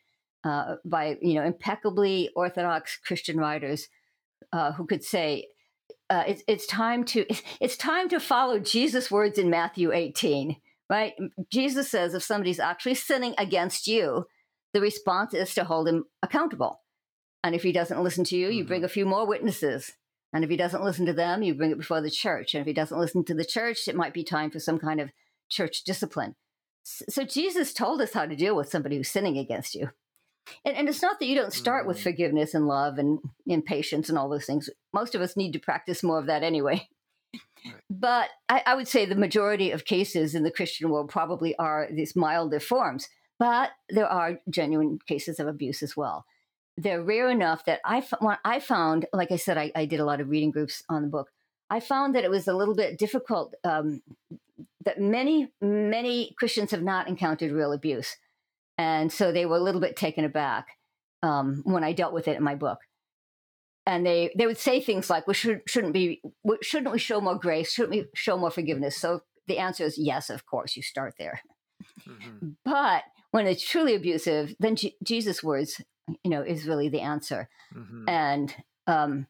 uh, 0.45 0.77
by 0.85 1.17
you 1.23 1.35
know 1.35 1.45
impeccably 1.45 2.31
orthodox 2.35 2.97
Christian 2.97 3.39
writers 3.39 3.89
uh, 4.53 4.73
who 4.73 4.87
could 4.87 5.05
say 5.05 5.47
uh, 6.11 6.25
it's, 6.27 6.43
it's 6.49 6.67
time 6.67 7.05
to 7.05 7.25
it's 7.61 7.77
time 7.77 8.09
to 8.09 8.21
follow 8.21 8.59
Jesus' 8.59 9.11
words 9.11 9.39
in 9.39 9.49
Matthew 9.49 9.93
18, 9.93 10.57
right? 10.91 11.15
Jesus 11.51 11.91
says 11.91 12.15
if 12.15 12.23
somebody's 12.23 12.61
actually 12.61 12.97
sinning 12.97 13.35
against 13.39 13.87
you, 13.87 14.27
the 14.75 14.81
response 14.81 15.35
is 15.35 15.55
to 15.55 15.65
hold 15.65 15.89
him 15.89 16.05
accountable. 16.23 16.81
And 17.43 17.55
if 17.55 17.63
he 17.63 17.73
doesn't 17.73 18.03
listen 18.03 18.25
to 18.25 18.37
you, 18.37 18.49
you 18.49 18.63
mm-hmm. 18.63 18.69
bring 18.69 18.85
a 18.85 18.89
few 18.89 19.07
more 19.07 19.27
witnesses. 19.27 19.93
And 20.33 20.45
if 20.45 20.51
he 20.51 20.57
doesn't 20.57 20.85
listen 20.85 21.07
to 21.07 21.13
them, 21.13 21.43
you 21.43 21.55
bring 21.55 21.71
it 21.71 21.79
before 21.79 22.01
the 22.01 22.11
church. 22.11 22.55
And 22.55 22.61
if 22.61 22.67
he 22.67 22.73
doesn't 22.73 22.99
listen 22.99 23.25
to 23.25 23.35
the 23.35 23.45
church, 23.45 23.89
it 23.89 23.97
might 23.97 24.13
be 24.13 24.25
time 24.25 24.51
for 24.51 24.61
some 24.61 24.79
kind 24.79 25.01
of 25.01 25.11
church 25.49 25.85
discipline. 25.85 26.35
So 26.83 27.25
Jesus 27.25 27.73
told 27.73 28.01
us 28.01 28.13
how 28.13 28.27
to 28.27 28.37
deal 28.37 28.57
with 28.57 28.69
somebody 28.69 28.97
who's 28.97 29.11
sinning 29.11 29.39
against 29.39 29.75
you. 29.75 29.91
And, 30.65 30.77
and 30.77 30.89
it's 30.89 31.03
not 31.03 31.19
that 31.19 31.27
you 31.27 31.35
don't 31.35 31.53
start 31.53 31.83
mm-hmm. 31.83 31.89
with 31.89 32.03
forgiveness 32.03 32.55
and 32.55 32.67
love 32.67 32.99
and, 32.99 33.19
and 33.47 33.65
patience 33.65 34.09
and 34.09 34.19
all 34.19 34.29
those 34.29 34.47
things. 34.47 34.71
Most 34.93 35.15
of 35.15 35.21
us 35.21 35.37
need 35.37 35.53
to 35.53 35.59
practice 35.59 36.03
more 36.03 36.19
of 36.19 36.27
that 36.27 36.43
anyway. 36.43 36.73
Right. 36.73 37.75
But 37.91 38.31
I, 38.49 38.63
I, 38.67 38.75
would 38.77 38.87
say 38.87 39.05
the 39.05 39.17
majority 39.17 39.73
of 39.73 39.85
cases 39.85 40.37
in 40.37 40.45
the 40.45 40.51
Christian 40.51 40.91
world 40.91 41.11
probably 41.11 41.57
are 41.57 41.89
these 41.93 42.15
milder 42.15 42.61
forms. 42.61 43.09
But 43.39 43.71
there 43.89 44.09
are 44.09 44.41
genuine 44.51 44.99
cases 45.07 45.39
of 45.39 45.47
abuse 45.47 45.83
as 45.83 45.97
well. 45.97 46.25
They're 46.77 47.03
rare 47.03 47.31
enough 47.31 47.65
that 47.65 47.81
I, 47.85 48.05
I 48.45 48.61
found, 48.61 49.07
like 49.13 49.33
I 49.33 49.37
said, 49.37 49.59
I, 49.59 49.73
I 49.75 49.85
did 49.85 50.01
a 50.01 50.05
lot 50.05 50.21
of 50.21 50.29
reading 50.29 50.51
groups 50.51 50.83
on 50.89 51.03
the 51.03 51.09
book. 51.09 51.31
I 51.71 51.81
found 51.81 52.15
that 52.15 52.25
it 52.25 52.31
was 52.31 52.49
a 52.49 52.55
little 52.55 52.75
bit 52.75 52.99
difficult, 52.99 53.55
um, 53.65 54.03
that 54.85 55.01
many, 55.01 55.53
many 55.61 56.35
Christians 56.39 56.71
have 56.71 56.83
not 56.83 57.09
encountered 57.09 57.53
real 57.53 57.73
abuse. 57.73 58.17
And 58.79 59.13
so 59.13 59.33
they 59.33 59.45
were 59.45 59.57
a 59.57 59.63
little 59.63 59.81
bit 59.81 59.97
taken 59.97 60.25
aback 60.25 60.69
um, 61.23 61.63
when 61.65 61.85
I 61.85 61.93
dealt 61.93 62.15
with 62.15 62.29
it 62.29 62.37
in 62.37 62.45
my 62.45 62.55
book. 62.55 62.79
And 63.87 64.07
they, 64.07 64.33
they 64.37 64.47
would 64.47 64.59
say 64.59 64.81
things 64.81 65.11
like, 65.11 65.27
well, 65.27 65.35
should, 65.35 65.63
shouldn't, 65.67 65.95
be, 65.95 66.23
shouldn't 66.63 66.93
we 66.93 66.99
show 66.99 67.21
more 67.21 67.39
grace? 67.39 67.73
Shouldn't 67.73 67.91
we 67.97 68.07
show 68.15 68.37
more 68.37 68.51
forgiveness? 68.51 68.97
So 68.97 69.23
the 69.47 69.59
answer 69.59 69.85
is 69.85 69.99
yes, 69.99 70.31
of 70.31 70.47
course, 70.47 70.77
you 70.77 70.83
start 70.83 71.15
there. 71.19 71.41
Mm-hmm. 72.09 72.51
But 72.65 73.03
when 73.31 73.47
it's 73.47 73.69
truly 73.69 73.95
abusive, 73.95 74.55
then 74.59 74.77
G- 74.77 74.97
Jesus' 75.03 75.43
words, 75.43 75.81
you 76.25 76.31
know, 76.31 76.43
is 76.43 76.67
really 76.67 76.89
the 76.89 77.01
answer. 77.01 77.49
Mm-hmm. 77.75 78.09
And, 78.09 78.55
um, 78.87 79.27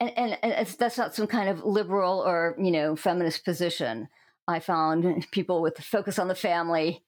and, 0.00 0.12
and, 0.16 0.38
and 0.42 0.66
that's 0.78 0.98
not 0.98 1.14
some 1.14 1.26
kind 1.26 1.48
of 1.48 1.64
liberal 1.64 2.20
or, 2.26 2.56
you 2.58 2.70
know, 2.70 2.96
feminist 2.96 3.44
position. 3.44 4.08
I 4.48 4.60
found 4.60 5.26
people 5.32 5.62
with 5.62 5.76
the 5.76 5.82
focus 5.82 6.18
on 6.18 6.28
the 6.28 6.34
family 6.34 7.04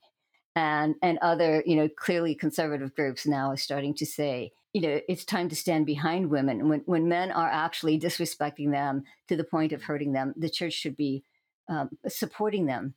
and 0.55 0.95
and 1.03 1.19
other 1.19 1.63
you 1.67 1.77
know 1.77 1.89
clearly 1.89 2.35
conservative 2.35 2.95
groups 2.95 3.27
now 3.27 3.51
are 3.51 3.57
starting 3.57 3.95
to 3.95 4.05
say 4.05 4.53
you 4.73 4.83
know 4.83 5.01
it's 5.09 5.25
time 5.25 5.49
to 5.49 5.57
stand 5.57 5.87
behind 5.87 6.29
women 6.29 6.69
when 6.69 6.81
when 6.85 7.09
men 7.09 7.31
are 7.31 7.49
actually 7.49 7.99
disrespecting 7.99 8.71
them 8.71 9.03
to 9.29 9.37
the 9.37 9.45
point 9.45 9.73
of 9.73 9.83
hurting 9.83 10.13
them 10.13 10.35
the 10.37 10.51
church 10.51 10.75
should 10.75 10.97
be 10.97 11.25
um, 11.69 11.91
supporting 12.07 12.67
them 12.67 12.95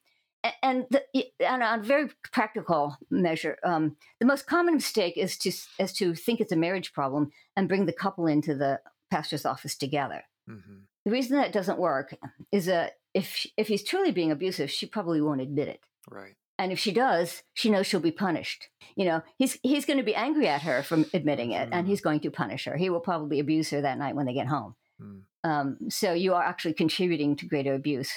and 0.62 0.86
the, 0.90 1.04
and 1.40 1.64
on 1.64 1.80
a 1.80 1.84
very 1.84 2.10
practical 2.32 2.98
measure, 3.10 3.58
um, 3.64 3.96
the 4.20 4.26
most 4.26 4.48
common 4.48 4.76
mistake 4.76 5.18
is 5.18 5.38
to 5.40 5.52
is 5.80 5.94
to 5.94 6.16
think 6.16 6.40
it's 6.40 6.52
a 6.52 6.58
marriage 6.58 6.94
problem 6.94 7.32
and 7.56 7.68
bring 7.68 7.86
the 7.86 7.94
couple 7.94 8.28
into 8.28 8.56
the 8.56 8.80
pastor's 9.10 9.46
office 9.46 9.76
together. 9.76 10.24
Mm-hmm. 10.50 10.80
The 11.06 11.12
reason 11.12 11.38
that 11.38 11.54
doesn't 11.54 11.80
work 11.80 12.16
is 12.52 12.66
that 12.66 12.94
if 13.14 13.46
if 13.58 13.68
he's 13.68 13.84
truly 13.84 14.12
being 14.12 14.32
abusive, 14.32 14.70
she 14.70 14.86
probably 14.86 15.22
won't 15.22 15.42
admit 15.42 15.68
it. 15.68 15.82
Right. 16.10 16.36
And 16.58 16.72
if 16.72 16.80
she 16.80 16.92
does, 16.92 17.44
she 17.54 17.70
knows 17.70 17.86
she'll 17.86 18.00
be 18.00 18.12
punished. 18.12 18.70
You 18.96 19.06
know, 19.06 19.22
he's 19.38 19.58
he's 19.62 19.86
going 19.86 20.00
to 20.00 20.06
be 20.06 20.16
angry 20.16 20.48
at 20.48 20.62
her 20.62 20.84
from 20.84 21.06
admitting 21.14 21.52
it, 21.52 21.70
mm. 21.70 21.74
and 21.74 21.88
he's 21.88 22.02
going 22.02 22.22
to 22.22 22.32
punish 22.32 22.66
her. 22.66 22.78
He 22.78 22.90
will 22.90 23.02
probably 23.02 23.40
abuse 23.40 23.70
her 23.72 23.82
that 23.82 23.98
night 23.98 24.16
when 24.16 24.26
they 24.26 24.34
get 24.34 24.48
home. 24.48 24.76
Mm. 25.02 25.22
Um, 25.44 25.78
so 25.90 26.14
you 26.14 26.34
are 26.34 26.44
actually 26.44 26.74
contributing 26.74 27.36
to 27.38 27.46
greater 27.46 27.76
abuse. 27.76 28.12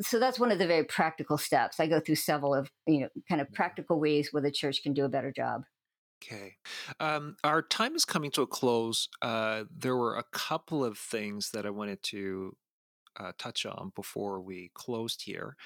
So 0.00 0.18
that's 0.18 0.38
one 0.38 0.50
of 0.50 0.58
the 0.58 0.66
very 0.66 0.84
practical 0.84 1.38
steps. 1.38 1.78
I 1.78 1.86
go 1.86 2.00
through 2.00 2.16
several 2.16 2.54
of 2.54 2.70
you 2.86 3.00
know 3.00 3.08
kind 3.28 3.40
of 3.40 3.52
practical 3.52 4.00
ways 4.00 4.32
where 4.32 4.42
the 4.42 4.50
church 4.50 4.82
can 4.82 4.94
do 4.94 5.04
a 5.04 5.08
better 5.08 5.32
job. 5.32 5.64
Okay. 6.22 6.56
Um, 7.00 7.36
our 7.44 7.60
time 7.60 7.94
is 7.94 8.04
coming 8.04 8.30
to 8.32 8.42
a 8.42 8.46
close. 8.46 9.08
Uh, 9.20 9.64
there 9.74 9.96
were 9.96 10.16
a 10.16 10.24
couple 10.32 10.84
of 10.84 10.96
things 10.96 11.50
that 11.50 11.66
I 11.66 11.70
wanted 11.70 12.02
to 12.04 12.56
uh, 13.16 13.32
touch 13.38 13.64
on 13.66 13.92
before 13.94 14.40
we 14.40 14.70
closed 14.74 15.22
here. 15.22 15.56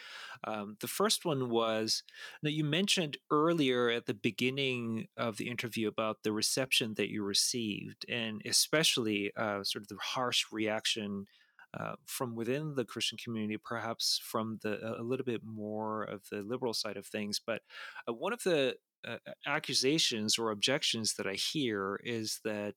Um, 0.45 0.77
the 0.81 0.89
first 0.89 1.25
one 1.25 1.49
was 1.49 2.03
that 2.43 2.53
you 2.53 2.65
mentioned 2.65 3.19
earlier 3.31 3.89
at 3.89 4.07
the 4.07 4.15
beginning 4.15 5.07
of 5.17 5.37
the 5.37 5.49
interview 5.49 5.89
about 5.89 6.23
the 6.23 6.33
reception 6.33 6.95
that 6.95 7.11
you 7.11 7.23
received, 7.23 8.05
and 8.09 8.43
especially 8.45 9.33
uh, 9.37 9.63
sort 9.63 9.83
of 9.83 9.89
the 9.89 9.97
harsh 10.01 10.45
reaction. 10.53 11.27
Uh, 11.75 11.97
from 12.07 12.35
within 12.35 12.75
the 12.75 12.85
Christian 12.85 13.19
community, 13.23 13.59
perhaps 13.63 14.19
from 14.25 14.59
the 14.63 14.99
a 14.99 15.03
little 15.03 15.25
bit 15.25 15.43
more 15.45 16.03
of 16.03 16.23
the 16.31 16.41
liberal 16.41 16.73
side 16.73 16.97
of 16.97 17.07
things. 17.07 17.41
But 17.45 17.61
uh, 18.09 18.15
one 18.15 18.33
of 18.33 18.43
the 18.43 18.77
uh, 19.07 19.19
accusations 19.47 20.39
or 20.39 20.51
objections 20.51 21.15
that 21.15 21.27
I 21.27 21.35
hear 21.35 22.01
is 22.03 22.41
that 22.45 22.75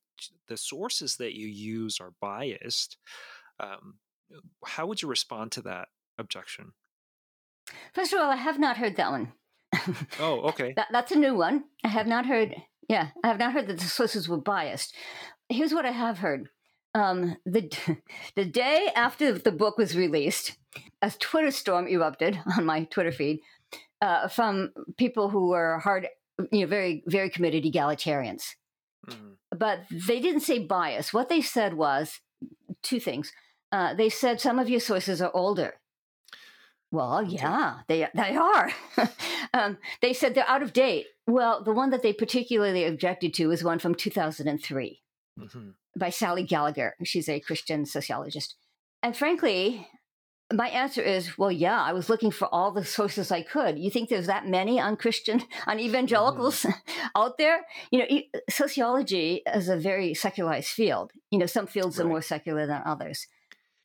the 0.48 0.58
sources 0.58 1.16
that 1.18 1.34
you 1.36 1.48
use 1.48 2.00
are 2.00 2.14
biased. 2.20 2.98
Um, 3.60 3.96
how 4.66 4.88
would 4.88 5.02
you 5.02 5.08
respond 5.08 5.52
to 5.54 5.62
that 5.64 5.88
objection? 6.18 6.74
First 7.94 8.14
of 8.14 8.20
all, 8.20 8.30
I 8.30 8.36
have 8.36 8.60
not 8.60 8.78
heard 8.78 8.98
that 8.98 9.12
one. 9.12 9.34
oh, 10.20 10.42
okay. 10.50 10.74
that, 10.76 10.88
that's 10.92 11.12
a 11.12 11.18
new 11.18 11.36
one. 11.36 11.64
I 11.84 11.88
have 11.88 12.08
not 12.08 12.26
heard. 12.26 12.56
Yeah, 12.89 13.10
I 13.24 13.28
have 13.28 13.39
not 13.39 13.54
heard 13.54 13.68
that 13.68 13.80
the 13.80 13.86
sources 13.86 14.28
were 14.28 14.38
biased. 14.42 14.94
Here's 15.50 15.74
what 15.74 15.86
I 15.86 15.92
have 15.92 16.20
heard. 16.20 16.50
Um, 16.94 17.38
the 17.46 17.72
the 18.36 18.46
day 18.46 18.89
after 18.96 19.32
the 19.34 19.52
book 19.52 19.78
was 19.78 19.96
released, 19.96 20.58
a 21.02 21.12
Twitter 21.12 21.52
storm 21.52 21.88
erupted 21.88 22.39
on 22.58 22.66
my 22.66 22.86
Twitter 22.86 23.12
feed 23.12 23.42
uh, 24.02 24.28
from 24.28 24.72
people 24.98 25.30
who 25.30 25.50
were 25.50 25.80
hard, 25.80 26.08
you 26.52 26.62
know, 26.62 26.68
very 26.68 27.04
very 27.08 27.30
committed 27.30 27.64
egalitarians. 27.64 28.56
Mm-hmm. 29.08 29.32
But 29.58 29.82
they 29.89 30.20
didn't 30.20 30.42
say 30.42 30.60
bias. 30.60 31.14
What 31.14 31.30
they 31.30 31.42
said 31.42 31.74
was 31.74 32.20
two 32.84 33.00
things. 33.00 33.32
Uh, 33.72 33.94
they 33.94 34.10
said 34.10 34.42
some 34.42 34.60
of 34.60 34.70
your 34.70 34.80
sources 34.80 35.22
are 35.22 35.32
older. 35.34 35.76
Well, 36.92 37.24
yeah, 37.24 37.80
they 37.88 38.08
they 38.14 38.36
are. 38.36 38.72
um, 39.54 39.78
they 40.02 40.12
said 40.14 40.36
they're 40.36 40.50
out 40.50 40.62
of 40.62 40.74
date. 40.74 41.06
Well, 41.26 41.64
the 41.64 41.72
one 41.72 41.89
that 41.92 42.04
they 42.04 42.12
particularly 42.12 42.84
objected 42.84 43.34
to 43.36 43.52
is 43.52 43.64
one 43.64 43.80
from 43.80 43.96
2003 43.96 45.02
mm-hmm. 45.39 45.70
By 45.98 46.10
Sally 46.10 46.44
Gallagher. 46.44 46.96
She's 47.04 47.30
a 47.30 47.39
Christian 47.39 47.86
sociologist. 47.86 48.56
And 49.04 49.16
frankly, 49.16 49.88
my 50.54 50.68
answer 50.70 51.02
is, 51.02 51.38
well, 51.38 51.52
yeah, 51.52 51.82
I 51.82 51.94
was 51.94 52.10
looking 52.10 52.32
for 52.32 52.48
all 52.54 52.72
the 52.72 52.86
sources 52.86 53.32
I 53.32 53.42
could. 53.42 53.80
You 53.80 53.89
think 53.89 54.10
there's 54.10 54.28
that 54.28 54.48
many 54.48 54.80
on 54.80 54.98
Christian, 54.98 55.42
on 55.66 55.80
evangelicals 55.80 56.62
mm-hmm. 56.64 57.08
out 57.16 57.38
there? 57.38 57.66
You 57.92 58.00
know, 58.00 58.22
sociology 58.50 59.42
is 59.54 59.70
a 59.70 59.78
very 59.78 60.14
secularized 60.14 60.70
field. 60.70 61.12
You 61.32 61.39
know, 61.39 61.46
some 61.46 61.68
fields 61.68 61.98
right. 61.98 62.06
are 62.06 62.10
more 62.10 62.22
secular 62.22 62.68
than 62.68 62.82
others 62.86 63.28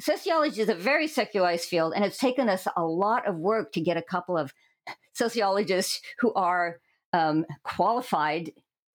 sociology 0.01 0.61
is 0.61 0.69
a 0.69 0.75
very 0.75 1.07
secularized 1.07 1.69
field, 1.69 1.93
and 1.95 2.05
it's 2.05 2.19
taken 2.19 2.49
us 2.49 2.67
a 2.77 2.85
lot 2.85 3.27
of 3.27 3.37
work 3.37 3.73
to 3.73 3.81
get 3.81 3.97
a 3.97 4.03
couple 4.03 4.37
of 4.37 4.53
sociologists 5.13 6.01
who 6.19 6.33
are 6.35 6.79
um, 7.13 7.47
qualified, 7.63 8.53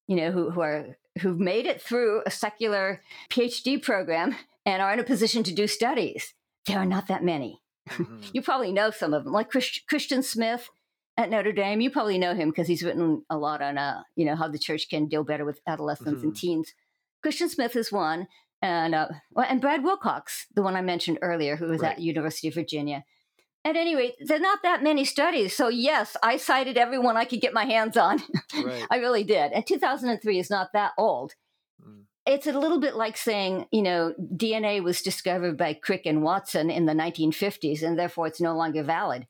you 0.07 0.16
know, 0.16 0.32
who, 0.32 0.51
who 0.51 0.62
are 0.62 0.97
who've 1.22 1.39
made 1.39 1.65
it 1.65 1.82
through 1.82 2.22
a 2.26 2.32
secular 2.32 3.01
PhD 3.30 3.82
program 3.82 4.36
and 4.65 4.82
are 4.82 4.93
in 4.93 4.99
a 4.99 5.03
position 5.03 5.43
to 5.43 5.53
do 5.53 5.67
studies. 5.67 6.34
There 6.67 6.78
are 6.78 6.86
not 6.86 7.07
that 7.07 7.24
many. 7.24 7.61
Mm-hmm. 7.89 8.22
you 8.34 8.41
probably 8.41 8.72
know 8.72 8.91
some 8.91 9.13
of 9.13 9.24
them, 9.24 9.34
like 9.34 9.49
Christ- 9.49 9.88
Christian 9.88 10.24
Smith 10.24 10.69
at 11.17 11.30
Notre 11.30 11.51
Dame. 11.51 11.82
You 11.82 11.89
probably 11.89 12.17
know 12.17 12.36
him 12.36 12.49
because 12.49 12.67
he's 12.67 12.84
written 12.84 13.24
a 13.30 13.38
lot 13.38 13.61
on, 13.61 13.78
uh, 13.78 14.03
you 14.15 14.26
know, 14.26 14.36
how 14.36 14.47
the 14.47 14.59
church 14.59 14.89
can 14.89 15.07
deal 15.07 15.24
better 15.24 15.45
with 15.45 15.61
adolescents 15.67 16.19
mm-hmm. 16.19 16.28
and 16.28 16.36
teens. 16.36 16.74
Christian 17.22 17.49
Smith 17.49 17.76
is 17.76 17.91
one 17.91 18.28
and 18.61 18.93
uh, 18.93 19.07
and 19.36 19.61
Brad 19.61 19.84
Wilcox, 19.84 20.47
the 20.53 20.61
one 20.61 20.76
I 20.76 20.82
mentioned 20.82 21.19
earlier, 21.22 21.55
who 21.55 21.67
was 21.67 21.82
right. 21.82 21.93
at 21.93 22.01
University 22.01 22.47
of 22.47 22.53
Virginia. 22.53 23.03
At 23.64 23.76
any 23.76 23.95
rate, 23.95 24.16
there's 24.20 24.41
not 24.41 24.64
that 24.64 24.82
many 24.82 25.05
studies. 25.05 25.55
So 25.55 25.68
yes, 25.68 26.18
I 26.24 26.38
cited 26.38 26.78
everyone 26.78 27.16
I 27.16 27.26
could 27.26 27.41
get 27.41 27.53
my 27.53 27.66
hands 27.66 27.97
on. 27.97 28.20
Right. 28.53 28.86
I 28.91 28.97
really 28.97 29.24
did. 29.24 29.53
And 29.53 29.66
2003 29.66 30.38
is 30.38 30.49
not 30.49 30.74
that 30.74 30.91
old. 30.97 31.36
Mm. 31.82 32.01
It's 32.26 32.47
a 32.47 32.51
little 32.51 32.82
bit 32.82 32.95
like 32.95 33.16
saying, 33.16 33.66
you 33.72 33.82
know, 33.82 34.14
DNA 34.20 34.84
was 34.84 35.01
discovered 35.01 35.57
by 35.57 35.74
Crick 35.74 36.05
and 36.05 36.22
Watson 36.22 36.70
in 36.70 36.86
the 36.86 36.93
1950s, 36.93 37.82
and 37.82 37.97
therefore 37.97 38.28
it's 38.28 38.41
no 38.41 38.53
longer 38.55 38.84
valid. 38.84 39.26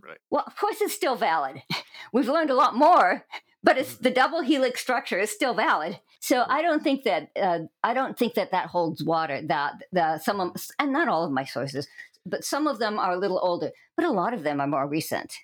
Right. 0.00 0.18
Well, 0.30 0.44
of 0.46 0.56
course 0.56 0.80
it's 0.80 0.94
still 0.94 1.16
valid. 1.16 1.62
We've 2.12 2.28
learned 2.28 2.50
a 2.50 2.54
lot 2.54 2.76
more, 2.76 3.26
but 3.64 3.78
it's 3.78 3.94
mm. 3.94 4.02
the 4.02 4.10
double 4.10 4.42
helix 4.42 4.80
structure 4.80 5.18
is 5.18 5.30
still 5.30 5.54
valid. 5.54 5.98
So 6.20 6.44
I 6.48 6.62
don't 6.62 6.84
think 6.84 7.02
that 7.02 7.30
uh, 7.34 7.60
I 7.82 7.94
don't 7.94 8.16
think 8.16 8.34
that 8.34 8.52
that 8.52 8.68
holds 8.68 9.02
water. 9.02 9.42
That 9.44 9.74
the 9.90 10.18
some 10.18 10.40
of, 10.40 10.56
and 10.78 10.92
not 10.92 11.08
all 11.08 11.24
of 11.24 11.32
my 11.32 11.44
sources, 11.44 11.88
but 12.24 12.44
some 12.44 12.66
of 12.66 12.78
them 12.78 12.98
are 12.98 13.12
a 13.12 13.18
little 13.18 13.40
older, 13.42 13.70
but 13.96 14.06
a 14.06 14.10
lot 14.10 14.34
of 14.34 14.42
them 14.42 14.60
are 14.60 14.66
more 14.66 14.86
recent. 14.86 15.34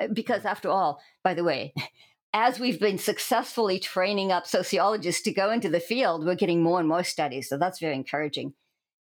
Uh, 0.00 0.08
because 0.12 0.44
after 0.44 0.68
all, 0.68 1.00
by 1.22 1.34
the 1.34 1.44
way, 1.44 1.72
as 2.32 2.60
we've 2.60 2.80
been 2.80 2.98
successfully 2.98 3.78
training 3.78 4.32
up 4.32 4.46
sociologists 4.46 5.22
to 5.22 5.32
go 5.32 5.50
into 5.50 5.68
the 5.68 5.80
field, 5.80 6.24
we're 6.24 6.34
getting 6.34 6.62
more 6.62 6.78
and 6.78 6.88
more 6.88 7.04
studies. 7.04 7.48
So 7.48 7.56
that's 7.56 7.80
very 7.80 7.94
encouraging. 7.94 8.54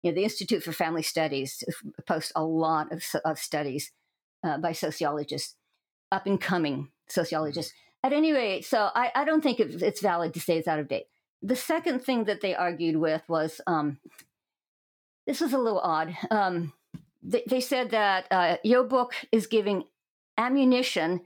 You 0.02 0.10
know, 0.10 0.14
the 0.14 0.24
Institute 0.24 0.62
for 0.62 0.72
Family 0.72 1.02
Studies 1.02 1.64
posts 2.06 2.32
a 2.36 2.44
lot 2.44 2.92
of, 2.92 3.02
of 3.24 3.38
studies 3.38 3.90
uh, 4.44 4.58
by 4.58 4.72
sociologists, 4.72 5.56
up 6.12 6.26
and 6.26 6.40
coming 6.40 6.90
sociologists. 7.08 7.72
At 8.02 8.12
any 8.12 8.32
rate, 8.32 8.66
so 8.66 8.90
I, 8.94 9.10
I 9.14 9.24
don't 9.24 9.42
think 9.42 9.58
it's 9.58 10.02
valid 10.02 10.34
to 10.34 10.40
say 10.40 10.58
it's 10.58 10.68
out 10.68 10.78
of 10.78 10.88
date 10.88 11.06
the 11.44 11.56
second 11.56 12.02
thing 12.02 12.24
that 12.24 12.40
they 12.40 12.54
argued 12.54 12.96
with 12.96 13.22
was 13.28 13.60
um, 13.66 13.98
this 15.26 15.42
was 15.42 15.52
a 15.52 15.58
little 15.58 15.78
odd. 15.78 16.16
Um, 16.30 16.72
they, 17.24 17.60
said 17.60 17.90
that 17.90 18.26
uh, 18.30 18.56
your 18.62 18.84
book 18.84 19.14
is 19.32 19.46
giving 19.46 19.84
ammunition 20.36 21.22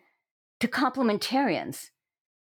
to 0.60 0.68
complementarians. 0.68 1.86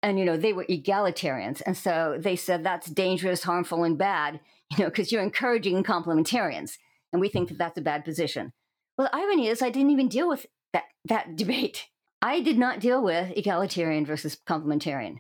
And, 0.01 0.19
you 0.19 0.25
know, 0.25 0.37
they 0.37 0.53
were 0.53 0.65
egalitarians. 0.65 1.61
And 1.65 1.77
so 1.77 2.17
they 2.19 2.35
said 2.35 2.63
that's 2.63 2.89
dangerous, 2.89 3.43
harmful, 3.43 3.83
and 3.83 3.97
bad, 3.97 4.39
you 4.71 4.83
know, 4.83 4.89
because 4.89 5.11
you're 5.11 5.23
encouraging 5.23 5.83
complementarians. 5.83 6.77
And 7.11 7.21
we 7.21 7.29
think 7.29 7.49
that 7.49 7.57
that's 7.57 7.77
a 7.77 7.81
bad 7.81 8.03
position. 8.05 8.53
Well, 8.97 9.09
the 9.11 9.15
irony 9.15 9.47
is, 9.47 9.61
I 9.61 9.69
didn't 9.69 9.91
even 9.91 10.07
deal 10.07 10.29
with 10.29 10.45
that, 10.71 10.85
that 11.05 11.35
debate. 11.35 11.87
I 12.21 12.39
did 12.39 12.57
not 12.57 12.79
deal 12.79 13.03
with 13.03 13.35
egalitarian 13.35 14.05
versus 14.05 14.37
complementarian 14.47 15.17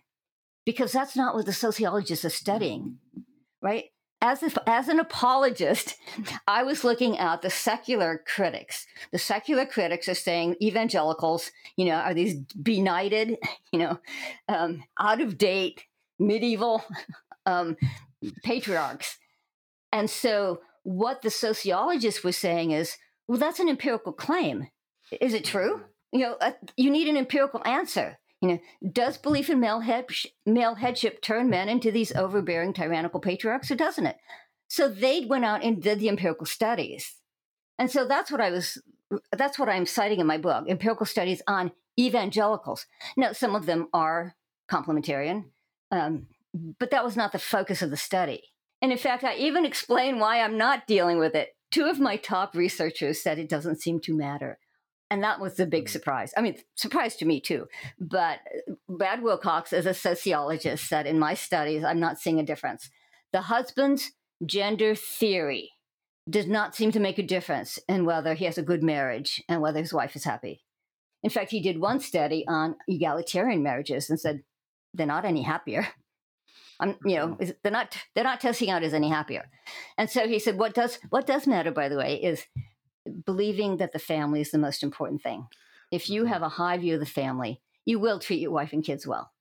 because 0.65 0.93
that's 0.93 1.17
not 1.17 1.35
what 1.35 1.45
the 1.45 1.53
sociologists 1.53 2.23
are 2.23 2.29
studying, 2.29 2.99
right? 3.61 3.85
As, 4.23 4.41
if, 4.41 4.57
as 4.65 4.87
an 4.87 5.01
apologist, 5.01 5.97
I 6.47 6.63
was 6.63 6.85
looking 6.85 7.17
at 7.17 7.41
the 7.41 7.49
secular 7.49 8.23
critics. 8.25 8.87
The 9.11 9.19
secular 9.19 9.65
critics 9.65 10.07
are 10.07 10.15
saying 10.15 10.55
evangelicals, 10.61 11.51
you 11.75 11.83
know, 11.83 11.95
are 11.95 12.13
these 12.13 12.35
benighted, 12.35 13.37
you 13.73 13.79
know, 13.79 13.99
um, 14.47 14.85
out 14.97 15.19
of 15.19 15.37
date, 15.37 15.83
medieval 16.19 16.85
um, 17.45 17.75
patriarchs. 18.45 19.17
And 19.91 20.09
so 20.09 20.61
what 20.83 21.21
the 21.21 21.29
sociologist 21.29 22.23
was 22.23 22.37
saying 22.37 22.71
is, 22.71 22.95
well, 23.27 23.37
that's 23.37 23.59
an 23.59 23.67
empirical 23.67 24.13
claim. 24.13 24.67
Is 25.19 25.33
it 25.33 25.43
true? 25.43 25.81
You 26.13 26.19
know, 26.19 26.37
uh, 26.39 26.51
you 26.77 26.89
need 26.91 27.09
an 27.09 27.17
empirical 27.17 27.61
answer. 27.65 28.19
You 28.43 28.49
know, 28.49 28.59
does 28.91 29.17
belief 29.17 29.49
in 29.49 29.61
male, 29.61 29.79
head, 29.79 30.07
male 30.45 30.75
headship 30.75 31.21
turn 31.21 31.49
men 31.49 31.69
into 31.69 31.91
these 31.91 32.13
overbearing 32.13 32.73
tyrannical 32.73 33.21
patriarchs, 33.21 33.71
or 33.71 33.75
doesn't 33.75 34.05
it? 34.05 34.17
So 34.67 34.89
they 34.89 35.23
went 35.25 35.45
out 35.45 35.63
and 35.63 35.81
did 35.81 36.01
the 36.01 36.09
empirical 36.09 36.45
studies, 36.45 37.15
and 37.79 37.89
so 37.89 38.05
that's 38.05 38.29
what 38.29 38.41
I 38.41 38.49
was. 38.49 38.81
That's 39.31 39.57
what 39.57 39.69
I'm 39.69 39.85
citing 39.85 40.19
in 40.19 40.27
my 40.27 40.37
book: 40.37 40.65
empirical 40.67 41.05
studies 41.05 41.41
on 41.47 41.71
evangelicals. 41.97 42.85
Now, 43.15 43.31
some 43.31 43.55
of 43.55 43.65
them 43.65 43.87
are 43.93 44.35
complementarian, 44.69 45.45
um, 45.89 46.27
but 46.79 46.91
that 46.91 47.05
was 47.05 47.15
not 47.15 47.31
the 47.31 47.39
focus 47.39 47.81
of 47.81 47.91
the 47.91 47.97
study. 47.97 48.43
And 48.81 48.91
in 48.91 48.97
fact, 48.97 49.23
I 49.23 49.37
even 49.37 49.63
explain 49.63 50.19
why 50.19 50.41
I'm 50.41 50.57
not 50.57 50.85
dealing 50.85 51.17
with 51.17 51.33
it. 51.33 51.55
Two 51.71 51.85
of 51.85 51.97
my 51.97 52.17
top 52.17 52.55
researchers 52.55 53.23
said 53.23 53.39
it 53.39 53.47
doesn't 53.47 53.81
seem 53.81 54.01
to 54.01 54.13
matter. 54.13 54.59
And 55.13 55.23
that 55.23 55.39
was 55.39 55.57
the 55.57 55.67
big 55.67 55.85
mm. 55.85 55.89
surprise. 55.89 56.33
I 56.35 56.41
mean, 56.41 56.57
surprise 56.73 57.15
to 57.17 57.25
me 57.25 57.39
too. 57.39 57.67
But 57.99 58.39
Brad 58.89 59.21
Wilcox, 59.21 59.71
as 59.71 59.85
a 59.85 59.93
sociologist, 59.93 60.89
said 60.89 61.05
in 61.05 61.19
my 61.19 61.35
studies, 61.35 61.83
I'm 61.83 61.99
not 61.99 62.17
seeing 62.17 62.39
a 62.39 62.43
difference. 62.43 62.89
The 63.31 63.41
husband's 63.41 64.11
gender 64.43 64.95
theory 64.95 65.69
does 66.27 66.47
not 66.47 66.75
seem 66.75 66.91
to 66.93 66.99
make 66.99 67.19
a 67.19 67.23
difference 67.27 67.77
in 67.87 68.05
whether 68.05 68.33
he 68.33 68.45
has 68.45 68.57
a 68.57 68.63
good 68.63 68.81
marriage 68.81 69.39
and 69.47 69.61
whether 69.61 69.79
his 69.79 69.93
wife 69.93 70.15
is 70.15 70.23
happy. 70.23 70.63
In 71.21 71.29
fact, 71.29 71.51
he 71.51 71.61
did 71.61 71.79
one 71.79 71.99
study 71.99 72.43
on 72.47 72.75
egalitarian 72.87 73.61
marriages 73.61 74.09
and 74.09 74.19
said 74.19 74.41
they're 74.95 75.05
not 75.05 75.25
any 75.25 75.43
happier. 75.43 75.87
I'm, 76.79 76.97
you 77.05 77.17
know, 77.17 77.27
mm-hmm. 77.27 77.51
they're 77.61 77.71
not 77.71 77.95
they're 78.15 78.23
not 78.23 78.41
testing 78.41 78.71
out 78.71 78.81
as 78.81 78.95
any 78.95 79.09
happier. 79.09 79.45
And 79.95 80.09
so 80.09 80.27
he 80.27 80.39
said, 80.39 80.57
what 80.57 80.73
does 80.73 80.97
what 81.11 81.27
does 81.27 81.45
matter, 81.45 81.69
by 81.69 81.87
the 81.87 81.97
way, 81.97 82.15
is 82.15 82.43
believing 83.25 83.77
that 83.77 83.91
the 83.91 83.99
family 83.99 84.41
is 84.41 84.51
the 84.51 84.57
most 84.57 84.83
important 84.83 85.21
thing. 85.21 85.47
If 85.91 86.09
you 86.09 86.23
mm-hmm. 86.23 86.33
have 86.33 86.41
a 86.41 86.49
high 86.49 86.77
view 86.77 86.95
of 86.95 86.99
the 86.99 87.05
family, 87.05 87.61
you 87.85 87.99
will 87.99 88.19
treat 88.19 88.41
your 88.41 88.51
wife 88.51 88.73
and 88.73 88.83
kids 88.83 89.05
well, 89.05 89.31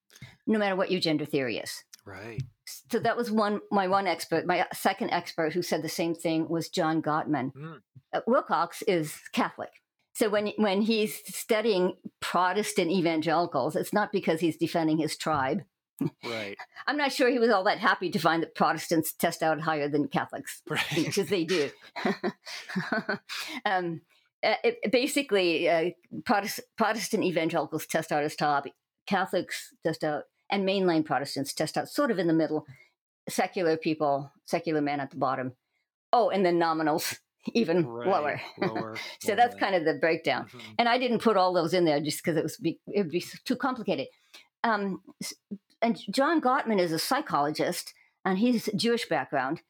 no 0.47 0.59
matter 0.59 0.77
what 0.77 0.91
your 0.91 1.01
gender 1.01 1.25
theory 1.25 1.59
is. 1.59 1.85
Right. 2.05 2.43
So 2.91 2.99
that 2.99 3.17
was 3.17 3.31
one 3.31 3.61
my 3.71 3.89
one 3.89 4.07
expert. 4.07 4.47
My 4.47 4.67
second 4.73 5.11
expert 5.11 5.53
who 5.53 5.63
said 5.63 5.83
the 5.83 5.89
same 5.89 6.15
thing 6.15 6.49
was 6.49 6.69
John 6.69 7.03
Gottman. 7.03 7.53
Mm. 7.53 7.81
Uh, 8.13 8.21
Wilcox 8.27 8.83
is 8.83 9.15
Catholic. 9.33 9.71
So 10.15 10.29
when 10.29 10.53
when 10.57 10.83
he's 10.83 11.21
studying 11.27 11.95
Protestant 12.21 12.91
evangelicals, 12.91 13.77
it's 13.77 13.93
not 13.93 14.13
because 14.13 14.41
he's 14.41 14.57
defending 14.57 14.99
his 14.99 15.17
tribe. 15.17 15.63
Right. 16.25 16.57
I'm 16.87 16.97
not 16.97 17.13
sure 17.13 17.31
he 17.31 17.39
was 17.39 17.51
all 17.51 17.65
that 17.65 17.79
happy 17.79 18.11
to 18.11 18.19
find 18.19 18.43
that 18.43 18.55
Protestants 18.55 19.13
test 19.13 19.43
out 19.43 19.61
higher 19.61 19.89
than 19.89 20.09
Catholics, 20.09 20.63
right? 20.69 20.83
Because 20.95 21.29
they 21.29 21.45
do. 21.45 21.71
um, 23.65 24.01
uh, 24.45 24.55
it, 24.65 24.91
basically, 24.91 25.69
uh, 25.69 25.91
Protest- 26.25 26.61
Protestant 26.77 27.25
evangelicals 27.25 27.87
test 27.87 28.13
out 28.13 28.25
as 28.25 28.35
top, 28.35 28.65
Catholics 29.07 29.73
test 29.85 30.03
out, 30.05 30.25
and 30.51 30.67
mainline 30.67 31.05
Protestants 31.05 31.53
test 31.53 31.77
out 31.77 31.89
sort 31.89 32.11
of 32.11 32.19
in 32.19 32.27
the 32.27 32.33
middle. 32.33 32.67
Secular 33.29 33.77
people, 33.77 34.33
secular 34.47 34.81
men 34.81 34.99
at 34.99 35.11
the 35.11 35.17
bottom. 35.17 35.53
Oh, 36.13 36.31
and 36.31 36.45
then 36.45 36.59
nominals 36.59 37.17
even 37.55 37.87
right. 37.87 38.09
lower. 38.09 38.41
lower 38.61 38.97
so 39.21 39.29
lower. 39.29 39.37
that's 39.37 39.55
kind 39.57 39.75
of 39.75 39.85
the 39.85 39.95
breakdown. 39.95 40.47
Mm-hmm. 40.47 40.73
And 40.79 40.89
I 40.89 40.99
didn't 40.99 41.21
put 41.21 41.37
all 41.37 41.53
those 41.53 41.75
in 41.75 41.85
there 41.85 42.01
just 42.01 42.23
because 42.23 42.37
it 42.37 42.43
was 42.43 42.57
be, 42.57 42.79
it 42.87 43.03
would 43.03 43.11
be 43.11 43.25
too 43.45 43.57
complicated. 43.57 44.07
Um, 44.65 45.03
and 45.83 46.01
John 46.11 46.41
Gottman 46.41 46.81
is 46.81 46.93
a 46.93 46.99
psychologist, 46.99 47.93
and 48.25 48.39
he's 48.39 48.69
Jewish 48.75 49.09
background, 49.09 49.63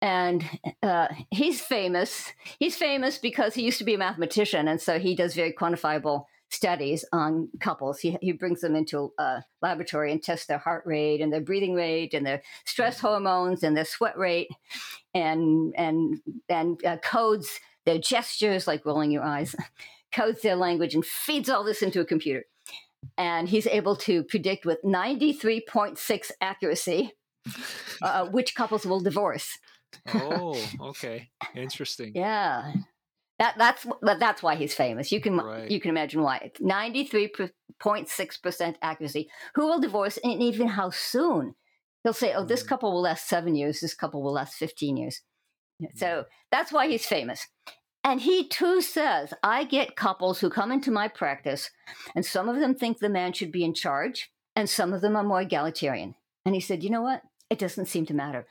and 0.00 0.44
uh, 0.82 1.08
he's 1.30 1.60
famous. 1.60 2.32
He's 2.58 2.76
famous 2.76 3.18
because 3.18 3.54
he 3.54 3.62
used 3.62 3.78
to 3.78 3.84
be 3.84 3.94
a 3.94 3.98
mathematician, 3.98 4.68
and 4.68 4.80
so 4.80 4.98
he 4.98 5.14
does 5.14 5.34
very 5.34 5.52
quantifiable 5.52 6.24
studies 6.50 7.04
on 7.12 7.48
couples. 7.60 8.00
He, 8.00 8.18
he 8.20 8.32
brings 8.32 8.60
them 8.60 8.74
into 8.74 9.12
a 9.18 9.44
laboratory 9.62 10.10
and 10.12 10.22
tests 10.22 10.46
their 10.46 10.58
heart 10.58 10.82
rate 10.84 11.20
and 11.20 11.32
their 11.32 11.40
breathing 11.40 11.74
rate 11.74 12.12
and 12.12 12.26
their 12.26 12.42
stress 12.64 12.98
mm-hmm. 12.98 13.06
hormones 13.06 13.62
and 13.62 13.76
their 13.76 13.84
sweat 13.84 14.18
rate, 14.18 14.48
and 15.14 15.74
and 15.76 16.20
and 16.48 16.84
uh, 16.84 16.98
codes 16.98 17.58
their 17.86 17.98
gestures 17.98 18.66
like 18.66 18.84
rolling 18.84 19.10
your 19.10 19.22
eyes, 19.22 19.56
codes 20.12 20.42
their 20.42 20.56
language, 20.56 20.94
and 20.94 21.04
feeds 21.04 21.48
all 21.48 21.64
this 21.64 21.82
into 21.82 22.00
a 22.00 22.04
computer 22.04 22.44
and 23.16 23.48
he's 23.48 23.66
able 23.66 23.96
to 23.96 24.24
predict 24.24 24.64
with 24.64 24.78
93.6 24.84 26.30
accuracy 26.40 27.12
uh, 28.02 28.26
which 28.26 28.54
couples 28.54 28.84
will 28.84 29.00
divorce. 29.00 29.58
oh, 30.14 30.56
okay, 30.80 31.30
interesting. 31.54 32.12
yeah, 32.14 32.72
that 33.38 33.56
that's 33.58 33.86
that's 34.18 34.42
why 34.42 34.54
he's 34.54 34.74
famous. 34.74 35.10
You 35.10 35.20
can 35.20 35.36
right. 35.36 35.70
you 35.70 35.80
can 35.80 35.90
imagine 35.90 36.22
why. 36.22 36.52
Ninety 36.60 37.04
three 37.04 37.32
point 37.80 38.08
six 38.08 38.36
percent 38.36 38.78
accuracy. 38.82 39.28
Who 39.54 39.66
will 39.66 39.80
divorce, 39.80 40.18
and 40.22 40.42
even 40.42 40.68
how 40.68 40.90
soon? 40.90 41.54
He'll 42.04 42.12
say, 42.12 42.32
"Oh, 42.34 42.44
this 42.44 42.62
mm. 42.62 42.68
couple 42.68 42.92
will 42.92 43.02
last 43.02 43.28
seven 43.28 43.54
years. 43.56 43.80
This 43.80 43.94
couple 43.94 44.22
will 44.22 44.32
last 44.32 44.54
fifteen 44.54 44.96
years." 44.96 45.22
So 45.96 46.06
mm. 46.06 46.24
that's 46.52 46.72
why 46.72 46.88
he's 46.88 47.06
famous. 47.06 47.46
And 48.02 48.20
he 48.22 48.48
too 48.48 48.80
says, 48.80 49.34
I 49.42 49.64
get 49.64 49.96
couples 49.96 50.40
who 50.40 50.50
come 50.50 50.72
into 50.72 50.90
my 50.90 51.08
practice, 51.08 51.70
and 52.14 52.24
some 52.24 52.48
of 52.48 52.58
them 52.58 52.74
think 52.74 52.98
the 52.98 53.10
man 53.10 53.32
should 53.32 53.52
be 53.52 53.64
in 53.64 53.74
charge, 53.74 54.30
and 54.56 54.68
some 54.68 54.92
of 54.92 55.00
them 55.00 55.16
are 55.16 55.22
more 55.22 55.42
egalitarian. 55.42 56.14
And 56.46 56.54
he 56.54 56.60
said, 56.60 56.82
You 56.82 56.90
know 56.90 57.02
what? 57.02 57.22
It 57.50 57.58
doesn't 57.58 57.86
seem 57.86 58.06
to 58.06 58.14
matter. 58.14 58.46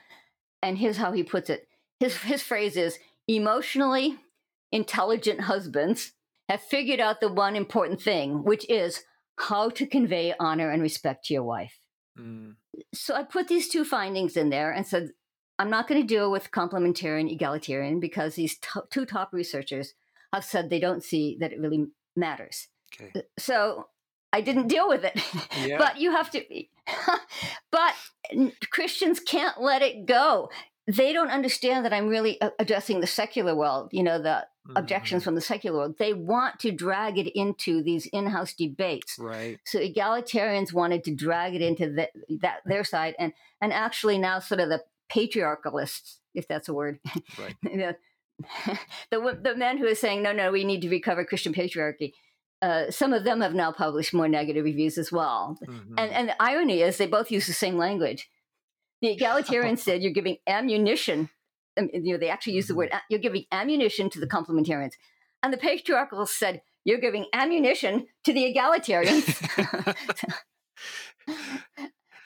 And 0.61 0.77
here's 0.77 0.97
how 0.97 1.11
he 1.13 1.23
puts 1.23 1.49
it 1.49 1.67
his, 1.99 2.17
his 2.17 2.43
phrase 2.43 2.77
is 2.77 2.99
emotionally 3.27 4.17
intelligent 4.71 5.41
husbands 5.41 6.13
have 6.47 6.61
figured 6.61 6.99
out 6.99 7.19
the 7.21 7.31
one 7.31 7.55
important 7.55 8.01
thing, 8.01 8.43
which 8.43 8.69
is 8.69 9.03
how 9.37 9.69
to 9.69 9.85
convey 9.85 10.33
honor 10.39 10.69
and 10.69 10.81
respect 10.81 11.25
to 11.25 11.33
your 11.33 11.43
wife. 11.43 11.79
Mm. 12.19 12.55
So 12.93 13.15
I 13.15 13.23
put 13.23 13.47
these 13.47 13.69
two 13.69 13.85
findings 13.85 14.35
in 14.35 14.49
there 14.49 14.71
and 14.71 14.85
said, 14.85 15.11
I'm 15.59 15.69
not 15.69 15.87
going 15.87 16.01
to 16.01 16.07
deal 16.07 16.31
with 16.31 16.51
complementarian 16.51 17.31
egalitarian 17.31 17.99
because 17.99 18.35
these 18.35 18.57
two 18.89 19.05
top 19.05 19.33
researchers 19.33 19.93
have 20.33 20.45
said 20.45 20.69
they 20.69 20.79
don't 20.79 21.03
see 21.03 21.37
that 21.41 21.51
it 21.51 21.59
really 21.59 21.87
matters. 22.15 22.67
Okay. 22.95 23.11
Uh, 23.15 23.21
so 23.37 23.87
I 24.31 24.41
didn't 24.41 24.67
deal 24.67 24.87
with 24.87 25.03
it. 25.03 25.19
Yeah. 25.65 25.77
but 25.77 25.99
you 25.99 26.11
have 26.11 26.31
to 26.31 26.41
but 27.71 27.93
Christians 28.71 29.19
can't 29.19 29.61
let 29.61 29.81
it 29.81 30.05
go. 30.05 30.49
They 30.87 31.11
don't 31.11 31.29
understand 31.29 31.83
that 31.83 31.93
I'm 31.93 32.07
really 32.07 32.39
addressing 32.57 33.01
the 33.01 33.07
secular 33.07 33.53
world, 33.53 33.89
you 33.91 34.01
know, 34.01 34.17
the 34.17 34.47
mm-hmm. 34.67 34.77
objections 34.77 35.23
from 35.25 35.35
the 35.35 35.41
secular 35.41 35.77
world. 35.77 35.95
They 35.99 36.13
want 36.13 36.59
to 36.61 36.71
drag 36.71 37.17
it 37.17 37.27
into 37.37 37.83
these 37.83 38.05
in-house 38.07 38.53
debates. 38.53 39.17
Right. 39.19 39.59
So 39.65 39.79
egalitarians 39.79 40.71
wanted 40.71 41.03
to 41.03 41.13
drag 41.13 41.55
it 41.55 41.61
into 41.61 41.89
the, 41.89 42.09
that 42.39 42.61
their 42.65 42.85
side 42.85 43.15
and 43.19 43.33
and 43.61 43.73
actually 43.73 44.17
now 44.17 44.39
sort 44.39 44.61
of 44.61 44.69
the 44.69 44.81
patriarchalists, 45.09 46.19
if 46.33 46.47
that's 46.47 46.69
a 46.69 46.73
word. 46.73 46.99
Right. 47.37 47.55
the, 47.63 47.95
the, 49.11 49.39
the 49.41 49.55
men 49.55 49.77
who 49.77 49.87
are 49.87 49.95
saying, 49.95 50.23
no, 50.23 50.31
no, 50.31 50.51
we 50.51 50.63
need 50.63 50.81
to 50.81 50.89
recover 50.89 51.25
Christian 51.25 51.53
patriarchy. 51.53 52.13
Uh, 52.61 52.91
some 52.91 53.13
of 53.13 53.23
them 53.23 53.41
have 53.41 53.53
now 53.53 53.71
published 53.71 54.13
more 54.13 54.27
negative 54.27 54.65
reviews 54.65 54.97
as 54.97 55.11
well. 55.11 55.57
Mm-hmm. 55.65 55.95
And, 55.97 56.11
and 56.11 56.29
the 56.29 56.41
irony 56.41 56.81
is 56.81 56.97
they 56.97 57.07
both 57.07 57.31
use 57.31 57.47
the 57.47 57.53
same 57.53 57.77
language. 57.77 58.29
The 59.01 59.09
egalitarian 59.09 59.77
said 59.77 60.01
you're 60.01 60.11
giving 60.11 60.37
ammunition. 60.45 61.29
Um, 61.77 61.89
you 61.93 62.13
know, 62.13 62.17
they 62.19 62.29
actually 62.29 62.53
use 62.53 62.67
the 62.67 62.75
word 62.75 62.89
mm-hmm. 62.89 62.97
you're 63.09 63.19
giving 63.19 63.45
ammunition 63.51 64.09
to 64.09 64.19
the 64.19 64.27
complementarians, 64.27 64.93
and 65.41 65.53
the 65.53 65.57
patriarchal 65.57 66.25
said 66.25 66.61
you're 66.83 66.99
giving 66.99 67.27
ammunition 67.33 68.07
to 68.25 68.33
the 68.33 68.53
egalitarians. 68.53 69.95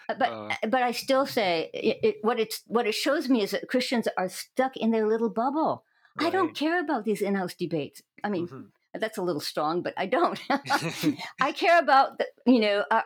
But 0.07 0.29
uh, 0.29 0.49
but 0.67 0.81
I 0.81 0.91
still 0.91 1.25
say 1.25 1.69
it, 1.73 1.99
it, 2.03 2.15
what 2.21 2.39
it's 2.39 2.61
what 2.67 2.87
it 2.87 2.95
shows 2.95 3.29
me 3.29 3.41
is 3.41 3.51
that 3.51 3.67
Christians 3.67 4.07
are 4.17 4.29
stuck 4.29 4.77
in 4.77 4.91
their 4.91 5.07
little 5.07 5.29
bubble. 5.29 5.83
Right. 6.15 6.27
I 6.27 6.29
don't 6.29 6.55
care 6.55 6.79
about 6.79 7.05
these 7.05 7.21
in-house 7.21 7.55
debates. 7.55 8.03
I 8.23 8.29
mean, 8.29 8.47
mm-hmm. 8.47 8.99
that's 8.99 9.17
a 9.17 9.23
little 9.23 9.41
strong, 9.41 9.81
but 9.81 9.93
I 9.97 10.05
don't. 10.05 10.39
I 11.41 11.51
care 11.51 11.79
about 11.79 12.19
the, 12.19 12.27
you 12.45 12.59
know 12.59 12.85
uh, 12.91 13.01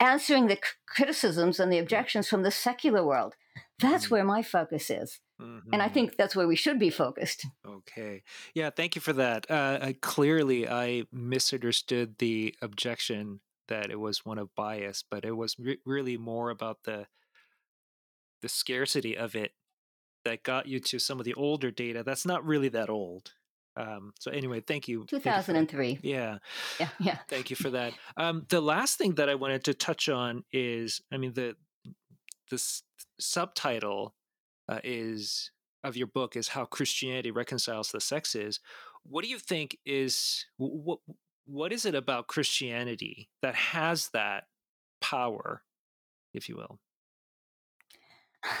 answering 0.00 0.48
the 0.48 0.58
criticisms 0.86 1.60
and 1.60 1.72
the 1.72 1.78
objections 1.78 2.28
from 2.28 2.42
the 2.42 2.50
secular 2.50 3.04
world. 3.04 3.36
That's 3.78 4.04
mm-hmm. 4.04 4.14
where 4.14 4.24
my 4.24 4.42
focus 4.42 4.90
is. 4.90 5.20
Mm-hmm. 5.40 5.72
And 5.72 5.82
I 5.82 5.86
mm-hmm. 5.86 5.94
think 5.94 6.16
that's 6.16 6.36
where 6.36 6.46
we 6.46 6.56
should 6.56 6.78
be 6.78 6.90
focused. 6.90 7.46
Okay. 7.66 8.22
Yeah, 8.54 8.70
thank 8.70 8.94
you 8.94 9.00
for 9.00 9.12
that. 9.14 9.50
Uh, 9.50 9.78
I, 9.80 9.96
clearly, 10.00 10.68
I 10.68 11.04
misunderstood 11.12 12.18
the 12.18 12.54
objection 12.62 13.40
that 13.72 13.90
it 13.90 13.98
was 13.98 14.24
one 14.24 14.38
of 14.38 14.54
bias, 14.54 15.02
but 15.10 15.24
it 15.24 15.34
was 15.34 15.56
re- 15.58 15.78
really 15.86 16.18
more 16.18 16.50
about 16.50 16.78
the 16.84 17.06
the 18.42 18.48
scarcity 18.48 19.16
of 19.16 19.34
it 19.34 19.52
that 20.24 20.42
got 20.42 20.66
you 20.66 20.78
to 20.78 20.98
some 20.98 21.18
of 21.18 21.24
the 21.24 21.32
older 21.34 21.70
data. 21.70 22.02
That's 22.04 22.26
not 22.26 22.44
really 22.44 22.68
that 22.68 22.90
old. 22.90 23.32
Um, 23.76 24.12
so 24.20 24.30
anyway, 24.30 24.60
thank 24.60 24.88
you. 24.88 25.06
2003. 25.08 25.86
Thank 25.94 26.04
you 26.04 26.10
yeah. 26.10 26.38
Yeah. 26.78 26.88
Yeah. 27.00 27.18
Thank 27.28 27.48
you 27.48 27.56
for 27.56 27.70
that. 27.78 27.94
Um, 28.18 28.44
the 28.50 28.60
last 28.60 28.98
thing 28.98 29.14
that 29.14 29.30
I 29.30 29.36
wanted 29.36 29.64
to 29.64 29.74
touch 29.74 30.08
on 30.08 30.44
is, 30.52 31.00
I 31.10 31.16
mean, 31.16 31.32
the, 31.32 31.54
the 32.50 32.56
s- 32.56 32.82
subtitle 33.18 34.14
uh, 34.68 34.80
is 34.84 35.50
of 35.82 35.96
your 35.96 36.08
book 36.08 36.36
is 36.36 36.48
how 36.48 36.64
Christianity 36.66 37.30
reconciles 37.30 37.90
the 37.90 38.00
sexes. 38.00 38.60
What 39.04 39.24
do 39.24 39.30
you 39.30 39.38
think 39.38 39.78
is 39.86 40.44
what 40.58 40.98
what 41.46 41.72
is 41.72 41.84
it 41.84 41.94
about 41.94 42.28
Christianity 42.28 43.28
that 43.42 43.54
has 43.54 44.10
that 44.12 44.44
power, 45.00 45.62
if 46.32 46.48
you 46.48 46.56
will? 46.56 46.78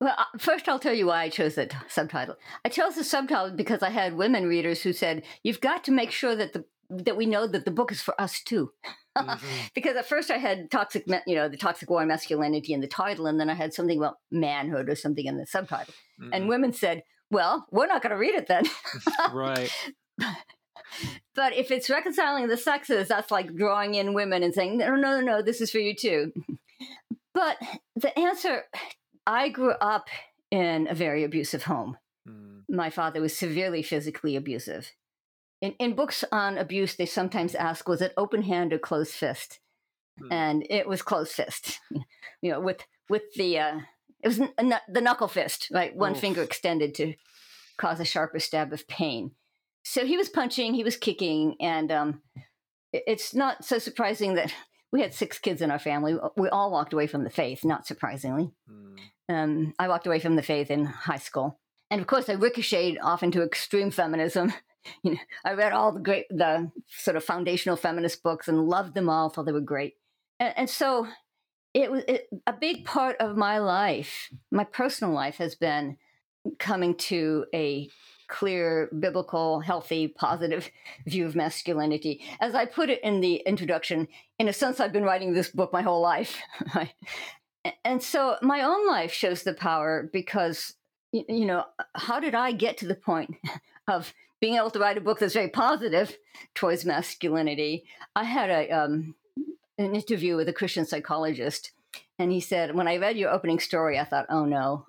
well, 0.00 0.14
uh, 0.16 0.24
first 0.38 0.68
I'll 0.68 0.78
tell 0.78 0.94
you 0.94 1.06
why 1.06 1.22
I 1.22 1.28
chose 1.28 1.54
that 1.56 1.74
subtitle. 1.88 2.36
I 2.64 2.68
chose 2.68 2.94
the 2.94 3.04
subtitle 3.04 3.56
because 3.56 3.82
I 3.82 3.90
had 3.90 4.16
women 4.16 4.46
readers 4.46 4.82
who 4.82 4.92
said, 4.92 5.24
"You've 5.42 5.60
got 5.60 5.84
to 5.84 5.92
make 5.92 6.10
sure 6.10 6.36
that 6.36 6.52
the 6.52 6.64
that 6.90 7.16
we 7.16 7.26
know 7.26 7.46
that 7.46 7.64
the 7.64 7.70
book 7.70 7.92
is 7.92 8.02
for 8.02 8.20
us 8.20 8.42
too. 8.42 8.72
Mm-hmm. 9.16 9.46
because 9.74 9.96
at 9.96 10.08
first 10.08 10.30
I 10.30 10.38
had 10.38 10.70
toxic, 10.70 11.04
you 11.26 11.34
know, 11.34 11.48
the 11.48 11.56
toxic 11.56 11.88
war 11.88 12.02
on 12.02 12.08
masculinity 12.08 12.72
in 12.72 12.80
the 12.80 12.88
title, 12.88 13.26
and 13.26 13.38
then 13.38 13.48
I 13.48 13.54
had 13.54 13.72
something 13.72 13.96
about 13.96 14.16
manhood 14.30 14.88
or 14.88 14.96
something 14.96 15.24
in 15.24 15.36
the 15.36 15.46
subtitle. 15.46 15.94
Mm-hmm. 16.20 16.30
And 16.32 16.48
women 16.48 16.72
said, 16.72 17.04
"Well, 17.30 17.66
we're 17.70 17.86
not 17.86 18.02
going 18.02 18.10
to 18.10 18.18
read 18.18 18.34
it 18.34 18.48
then." 18.48 18.64
right. 19.32 19.70
But 21.34 21.54
if 21.54 21.70
it's 21.70 21.90
reconciling 21.90 22.48
the 22.48 22.56
sexes, 22.56 23.08
that's 23.08 23.30
like 23.30 23.54
drawing 23.54 23.94
in 23.94 24.14
women 24.14 24.42
and 24.42 24.54
saying, 24.54 24.78
"No, 24.78 24.94
no, 24.94 25.20
no, 25.20 25.20
no, 25.20 25.42
this 25.42 25.60
is 25.60 25.70
for 25.70 25.78
you 25.78 25.94
too." 25.94 26.32
But 27.32 27.58
the 27.94 28.18
answer, 28.18 28.64
I 29.24 29.50
grew 29.50 29.70
up 29.70 30.08
in 30.50 30.88
a 30.90 30.94
very 30.94 31.22
abusive 31.22 31.62
home. 31.62 31.96
Mm. 32.28 32.64
My 32.68 32.90
father 32.90 33.20
was 33.20 33.38
severely 33.38 33.84
physically 33.84 34.34
abusive 34.34 34.90
in, 35.60 35.72
in 35.78 35.94
books 35.94 36.24
on 36.32 36.58
abuse, 36.58 36.94
they 36.94 37.06
sometimes 37.06 37.54
ask, 37.54 37.88
was 37.88 38.00
it 38.00 38.14
open 38.16 38.42
hand 38.42 38.72
or 38.72 38.78
closed 38.78 39.12
fist? 39.12 39.60
Hmm. 40.18 40.32
And 40.32 40.66
it 40.70 40.88
was 40.88 41.02
closed 41.02 41.32
fist, 41.32 41.80
you 42.42 42.50
know, 42.50 42.60
with 42.60 42.84
with 43.08 43.22
the 43.36 43.58
uh, 43.58 43.80
it 44.22 44.28
was 44.28 44.40
n- 44.40 44.80
the 44.88 45.00
knuckle 45.00 45.28
fist, 45.28 45.68
right? 45.72 45.94
One 45.94 46.12
Oof. 46.12 46.20
finger 46.20 46.42
extended 46.42 46.94
to 46.96 47.14
cause 47.76 48.00
a 48.00 48.04
sharper 48.04 48.38
stab 48.38 48.72
of 48.72 48.86
pain. 48.88 49.32
So 49.82 50.04
he 50.04 50.16
was 50.16 50.28
punching, 50.28 50.74
he 50.74 50.84
was 50.84 50.96
kicking, 50.96 51.56
and 51.60 51.90
um, 51.90 52.22
it's 52.92 53.34
not 53.34 53.64
so 53.64 53.78
surprising 53.78 54.34
that 54.34 54.52
we 54.92 55.00
had 55.00 55.14
six 55.14 55.38
kids 55.38 55.62
in 55.62 55.70
our 55.70 55.78
family. 55.78 56.16
We 56.36 56.48
all 56.48 56.70
walked 56.70 56.92
away 56.92 57.06
from 57.06 57.24
the 57.24 57.30
faith, 57.30 57.64
not 57.64 57.86
surprisingly. 57.86 58.50
Mm. 58.70 58.98
Um, 59.28 59.74
I 59.78 59.86
walked 59.88 60.06
away 60.06 60.18
from 60.18 60.36
the 60.36 60.42
faith 60.42 60.70
in 60.70 60.84
high 60.84 61.18
school. 61.18 61.60
And 61.92 62.00
of 62.00 62.06
course, 62.06 62.28
I 62.28 62.32
ricocheted 62.32 62.98
off 63.00 63.22
into 63.22 63.42
extreme 63.42 63.90
feminism 63.90 64.52
you 65.02 65.12
know, 65.12 65.18
I 65.44 65.54
read 65.54 65.72
all 65.72 65.92
the 65.92 66.00
great, 66.00 66.26
the 66.30 66.70
sort 66.88 67.16
of 67.16 67.24
foundational 67.24 67.76
feminist 67.76 68.22
books 68.22 68.48
and 68.48 68.68
loved 68.68 68.94
them 68.94 69.08
all, 69.08 69.28
thought 69.28 69.46
they 69.46 69.52
were 69.52 69.60
great. 69.60 69.94
And, 70.38 70.54
and 70.56 70.70
so 70.70 71.06
it 71.74 71.90
was 71.90 72.04
it, 72.08 72.28
a 72.46 72.52
big 72.52 72.84
part 72.84 73.16
of 73.20 73.36
my 73.36 73.58
life, 73.58 74.28
my 74.50 74.64
personal 74.64 75.12
life 75.14 75.36
has 75.36 75.54
been 75.54 75.96
coming 76.58 76.94
to 76.96 77.46
a 77.54 77.88
clear, 78.30 78.88
biblical, 78.98 79.60
healthy, 79.60 80.08
positive 80.08 80.70
view 81.06 81.26
of 81.26 81.36
masculinity. 81.36 82.24
As 82.40 82.54
I 82.54 82.64
put 82.64 82.88
it 82.88 83.02
in 83.02 83.20
the 83.20 83.36
introduction, 83.46 84.08
in 84.38 84.48
a 84.48 84.52
sense, 84.52 84.80
I've 84.80 84.92
been 84.92 85.04
writing 85.04 85.34
this 85.34 85.50
book 85.50 85.72
my 85.72 85.82
whole 85.82 86.00
life. 86.00 86.38
and 87.84 88.02
so 88.02 88.36
my 88.40 88.62
own 88.62 88.86
life 88.86 89.12
shows 89.12 89.42
the 89.42 89.52
power 89.52 90.08
because, 90.10 90.74
you 91.12 91.44
know, 91.44 91.64
how 91.94 92.20
did 92.20 92.34
I 92.34 92.52
get 92.52 92.78
to 92.78 92.86
the 92.86 92.94
point 92.94 93.36
of 93.88 94.14
being 94.40 94.56
able 94.56 94.70
to 94.70 94.78
write 94.78 94.96
a 94.96 95.02
book 95.02 95.18
that's 95.18 95.34
very 95.34 95.48
positive 95.48 96.16
towards 96.54 96.84
masculinity. 96.84 97.84
I 98.16 98.24
had 98.24 98.48
a 98.48 98.70
um, 98.70 99.14
an 99.76 99.94
interview 99.94 100.36
with 100.36 100.48
a 100.48 100.52
Christian 100.52 100.86
psychologist, 100.86 101.72
and 102.18 102.32
he 102.32 102.40
said, 102.40 102.74
when 102.74 102.88
I 102.88 102.96
read 102.96 103.16
your 103.16 103.30
opening 103.30 103.60
story, 103.60 103.98
I 103.98 104.04
thought, 104.04 104.26
oh 104.30 104.46
no, 104.46 104.86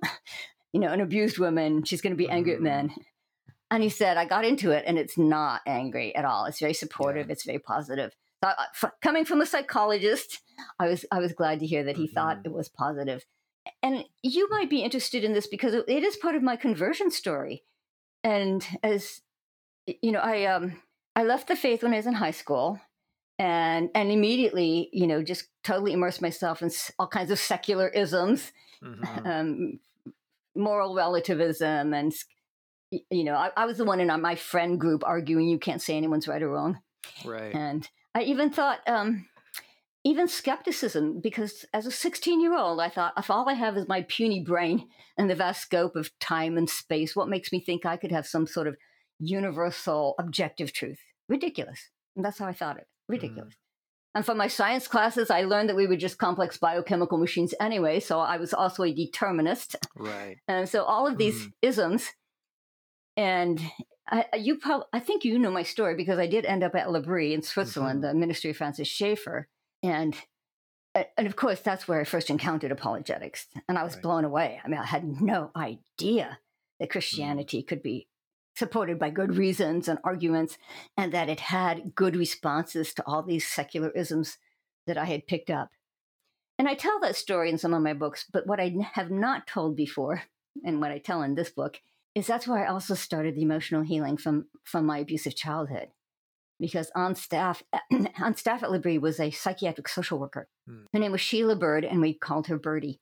you 0.74 0.80
know, 0.80 0.92
an 0.92 1.02
abused 1.02 1.38
woman, 1.38 1.84
she's 1.84 2.02
going 2.02 2.14
to 2.14 2.18
be 2.18 2.30
angry 2.30 2.54
at 2.54 2.62
men. 2.62 2.94
And 3.72 3.82
he 3.82 3.90
said, 3.90 4.18
I 4.18 4.26
got 4.26 4.44
into 4.44 4.72
it, 4.72 4.84
and 4.86 5.00
it's 5.00 5.18
not 5.18 5.62
angry 5.66 6.14
at 6.14 6.26
all. 6.26 6.46
It's 6.46 6.60
very 6.60 6.74
supportive. 6.74 7.28
Yeah. 7.28 7.32
It's 7.32 7.46
very 7.46 7.60
positive. 7.60 8.14
So, 8.44 8.50
uh, 8.50 8.90
coming 9.02 9.24
from 9.24 9.40
a 9.40 9.46
psychologist, 9.46 10.42
I 10.78 10.88
was 10.88 11.06
I 11.12 11.20
was 11.20 11.32
glad 11.32 11.60
to 11.60 11.66
hear 11.66 11.84
that 11.86 11.96
he 11.96 12.06
mm-hmm. 12.06 12.14
thought 12.14 12.42
it 12.44 12.52
was 12.52 12.68
positive. 12.68 13.24
And 13.82 14.04
you 14.24 14.50
might 14.50 14.70
be 14.70 14.82
interested 14.82 15.24
in 15.24 15.34
this 15.34 15.48
because 15.48 15.74
it 15.74 15.88
is 15.88 16.18
part 16.18 16.36
of 16.36 16.44
my 16.44 16.56
conversion 16.56 17.12
story. 17.12 17.64
And 18.24 18.68
as 18.84 19.22
you 19.86 20.12
know, 20.12 20.20
I 20.20 20.46
um 20.46 20.82
I 21.16 21.24
left 21.24 21.48
the 21.48 21.56
faith 21.56 21.82
when 21.82 21.94
I 21.94 21.98
was 21.98 22.08
in 22.08 22.14
high 22.14 22.32
school, 22.32 22.80
and 23.40 23.90
and 23.96 24.12
immediately, 24.12 24.90
you 24.92 25.08
know, 25.08 25.24
just 25.24 25.46
totally 25.64 25.94
immersed 25.94 26.22
myself 26.22 26.62
in 26.62 26.72
all 27.00 27.08
kinds 27.08 27.32
of 27.32 27.40
secular 27.40 27.88
isms, 27.88 28.52
mm-hmm. 28.84 29.26
um, 29.28 29.80
moral 30.56 30.96
relativism, 30.96 31.94
and 31.94 32.14
you 32.92 33.24
know, 33.24 33.36
I, 33.36 33.52
I, 33.56 33.66
was 33.66 33.78
the 33.78 33.86
one 33.86 34.00
in 34.00 34.22
my 34.22 34.36
friend 34.36 34.80
group 34.80 35.04
arguing 35.06 35.48
you 35.48 35.60
can't 35.60 35.82
say 35.82 35.96
anyone's 35.96 36.28
right 36.28 36.42
or 36.42 36.50
wrong, 36.50 36.80
right? 37.26 37.54
And 37.54 37.88
I 38.14 38.24
even 38.24 38.52
thought. 38.52 38.80
um 38.88 39.28
even 40.04 40.28
skepticism, 40.28 41.20
because 41.22 41.64
as 41.76 41.86
a 41.86 41.92
16 41.92 42.42
year 42.42 42.58
old, 42.58 42.80
I 42.80 42.90
thought, 42.90 43.14
if 43.18 43.30
all 43.30 43.48
I 43.48 43.54
have 43.54 43.78
is 43.78 43.88
my 43.88 44.02
puny 44.10 44.40
brain 44.40 44.88
and 45.16 45.30
the 45.30 45.36
vast 45.36 45.62
scope 45.62 45.96
of 45.96 46.10
time 46.20 46.58
and 46.58 46.68
space, 46.68 47.16
what 47.16 47.30
makes 47.30 47.52
me 47.52 47.60
think 47.60 47.86
I 47.86 47.98
could 47.98 48.12
have 48.12 48.26
some 48.26 48.48
sort 48.48 48.68
of 48.68 48.78
universal 49.20 50.16
objective 50.20 50.74
truth. 50.74 51.00
Ridiculous. 51.30 51.90
And 52.16 52.26
that's 52.26 52.40
how 52.40 52.48
I 52.48 52.54
thought 52.54 52.78
it. 52.78 52.88
Ridiculous. 53.08 53.54
Mm. 53.54 53.58
And 54.14 54.26
for 54.26 54.36
my 54.36 54.48
science 54.48 54.88
classes, 54.88 55.30
I 55.30 55.44
learned 55.44 55.70
that 55.70 55.76
we 55.76 55.88
were 55.88 55.96
just 55.96 56.18
complex 56.18 56.58
biochemical 56.58 57.18
machines 57.18 57.54
anyway. 57.62 58.02
So 58.02 58.20
I 58.20 58.38
was 58.38 58.54
also 58.54 58.84
a 58.84 58.94
determinist. 58.94 59.78
Right. 59.96 60.38
And 60.48 60.68
so 60.68 60.84
all 60.84 61.08
of 61.08 61.18
these 61.18 61.48
mm. 61.48 61.52
isms, 61.62 62.10
and 63.18 63.62
I, 64.10 64.26
you 64.38 64.58
probably, 64.58 64.88
I 64.94 65.00
think 65.00 65.24
you 65.24 65.40
know 65.40 65.52
my 65.52 65.64
story 65.64 65.96
because 65.96 66.20
I 66.20 66.28
did 66.28 66.46
end 66.46 66.64
up 66.64 66.76
at 66.76 66.90
Le 66.90 66.98
L'Abri 66.98 67.34
in 67.34 67.42
Switzerland, 67.42 68.04
mm-hmm. 68.04 68.14
the 68.14 68.20
Ministry 68.20 68.52
of 68.52 68.58
Francis 68.58 68.88
Schaeffer. 68.88 69.48
And 69.84 70.16
and 70.94 71.26
of 71.26 71.38
course, 71.38 71.62
that's 71.62 71.88
where 71.88 72.02
I 72.02 72.04
first 72.04 72.30
encountered 72.30 72.72
apologetics. 72.72 73.48
And 73.70 73.78
I 73.78 73.84
was 73.84 73.94
right. 73.94 74.04
blown 74.04 74.26
away. 74.26 74.60
I 74.64 74.68
mean, 74.68 74.80
I 74.80 74.86
had 74.86 75.22
no 75.22 75.52
idea 75.56 76.40
that 76.80 76.90
mm. 76.90 76.92
Christianity 76.92 77.64
mm. 77.64 77.68
could 77.68 77.82
be 77.82 78.08
supported 78.58 79.00
by 79.00 79.10
good 79.10 79.38
reasons 79.38 79.88
and 79.88 79.98
arguments, 80.04 80.58
and 80.98 81.14
that 81.14 81.30
it 81.30 81.40
had 81.40 81.96
good 81.96 82.18
responses 82.18 82.94
to 82.94 83.04
all 83.08 83.24
these 83.24 83.46
secularisms 83.46 84.36
that 84.86 84.98
I 84.98 85.06
had 85.06 85.26
picked 85.26 85.50
up. 85.50 85.70
And 86.60 86.68
I 86.68 86.76
tell 86.76 87.00
that 87.00 87.16
story 87.16 87.50
in 87.50 87.58
some 87.58 87.74
of 87.74 87.82
my 87.82 87.94
books, 87.94 88.26
but 88.32 88.46
what 88.46 88.60
I 88.60 88.76
have 88.94 89.10
not 89.10 89.48
told 89.48 89.78
before, 89.78 90.24
and 90.66 90.82
what 90.82 90.92
I 90.92 90.98
tell 90.98 91.22
in 91.22 91.36
this 91.36 91.50
book, 91.50 91.80
is 92.16 92.28
that's 92.28 92.48
where 92.48 92.64
I 92.66 92.70
also 92.70 92.94
started 92.94 93.36
the 93.36 93.42
emotional 93.42 93.84
healing 93.84 94.18
from, 94.18 94.46
from 94.64 94.86
my 94.86 95.00
abusive 95.00 95.36
childhood. 95.36 95.90
Because 96.60 96.92
on 96.96 97.16
staff, 97.16 97.64
on 98.22 98.36
staff 98.36 98.62
at 98.62 98.72
L'Abri 98.72 98.98
was 98.98 99.20
a 99.20 99.32
psychiatric 99.32 99.88
social 99.88 100.20
worker. 100.20 100.48
Hmm. 100.68 100.84
Her 100.94 101.00
name 101.00 101.12
was 101.12 101.22
Sheila 101.22 101.56
Bird, 101.56 101.84
and 101.84 102.02
we 102.02 102.14
called 102.14 102.48
her 102.48 102.60
Birdie. 102.60 103.00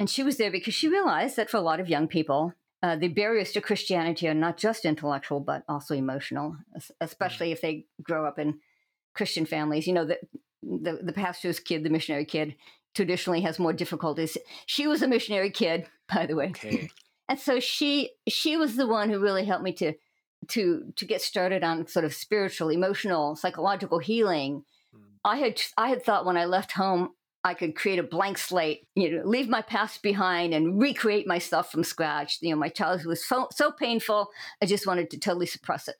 And 0.00 0.10
she 0.10 0.24
was 0.24 0.36
there 0.36 0.50
because 0.50 0.74
she 0.74 0.88
realized 0.88 1.36
that 1.36 1.48
for 1.48 1.58
a 1.58 1.62
lot 1.62 1.78
of 1.78 1.88
young 1.88 2.08
people, 2.08 2.54
uh, 2.82 2.96
the 2.96 3.08
barriers 3.08 3.52
to 3.52 3.60
Christianity 3.60 4.26
are 4.26 4.34
not 4.34 4.56
just 4.56 4.84
intellectual, 4.84 5.38
but 5.38 5.62
also 5.68 5.94
emotional, 5.94 6.56
especially 7.00 7.50
mm. 7.50 7.52
if 7.52 7.60
they 7.60 7.86
grow 8.02 8.26
up 8.26 8.38
in 8.38 8.58
Christian 9.14 9.46
families. 9.46 9.86
You 9.86 9.92
know, 9.92 10.04
the, 10.04 10.18
the, 10.62 10.98
the 11.02 11.12
pastor's 11.12 11.60
kid, 11.60 11.84
the 11.84 11.90
missionary 11.90 12.24
kid, 12.24 12.56
traditionally 12.94 13.42
has 13.42 13.60
more 13.60 13.72
difficulties. 13.72 14.36
She 14.66 14.88
was 14.88 15.02
a 15.02 15.08
missionary 15.08 15.50
kid, 15.50 15.86
by 16.12 16.26
the 16.26 16.34
way. 16.34 16.48
Okay. 16.48 16.90
And 17.32 17.40
so 17.40 17.60
she 17.60 18.10
she 18.28 18.58
was 18.58 18.76
the 18.76 18.86
one 18.86 19.08
who 19.08 19.18
really 19.18 19.46
helped 19.46 19.64
me 19.64 19.72
to 19.76 19.94
to 20.48 20.92
to 20.94 21.06
get 21.06 21.22
started 21.22 21.64
on 21.64 21.86
sort 21.86 22.04
of 22.04 22.12
spiritual, 22.12 22.68
emotional, 22.68 23.36
psychological 23.36 24.00
healing. 24.00 24.64
Mm. 24.94 25.00
I 25.24 25.38
had 25.38 25.62
I 25.78 25.88
had 25.88 26.02
thought 26.02 26.26
when 26.26 26.36
I 26.36 26.44
left 26.44 26.72
home 26.72 27.14
I 27.42 27.54
could 27.54 27.74
create 27.74 27.98
a 27.98 28.02
blank 28.02 28.36
slate, 28.36 28.86
you 28.94 29.10
know, 29.16 29.22
leave 29.24 29.48
my 29.48 29.62
past 29.62 30.02
behind 30.02 30.52
and 30.52 30.78
recreate 30.78 31.26
myself 31.26 31.72
from 31.72 31.84
scratch. 31.84 32.36
You 32.42 32.50
know, 32.50 32.56
my 32.56 32.68
childhood 32.68 33.06
was 33.06 33.24
so, 33.24 33.48
so 33.50 33.72
painful. 33.72 34.28
I 34.62 34.66
just 34.66 34.86
wanted 34.86 35.10
to 35.12 35.18
totally 35.18 35.46
suppress 35.46 35.88
it. 35.88 35.96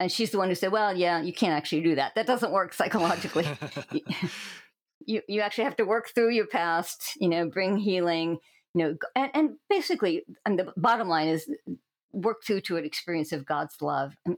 And 0.00 0.10
she's 0.10 0.32
the 0.32 0.38
one 0.38 0.48
who 0.48 0.56
said, 0.56 0.72
well, 0.72 0.96
yeah, 0.96 1.22
you 1.22 1.32
can't 1.32 1.54
actually 1.54 1.82
do 1.82 1.94
that. 1.94 2.16
That 2.16 2.26
doesn't 2.26 2.52
work 2.52 2.74
psychologically. 2.74 3.46
you, 5.06 5.22
you 5.28 5.40
actually 5.40 5.64
have 5.64 5.76
to 5.76 5.84
work 5.84 6.10
through 6.12 6.32
your 6.32 6.46
past, 6.46 7.12
you 7.18 7.28
know, 7.28 7.48
bring 7.48 7.78
healing, 7.78 8.38
you 8.76 8.84
know, 8.84 8.96
and, 9.14 9.30
and 9.32 9.50
basically, 9.70 10.24
and 10.44 10.58
the 10.58 10.70
bottom 10.76 11.08
line 11.08 11.28
is 11.28 11.48
work 12.12 12.44
through 12.44 12.60
to 12.60 12.76
an 12.76 12.84
experience 12.84 13.32
of 13.32 13.46
God's 13.46 13.80
love. 13.80 14.12
And 14.26 14.36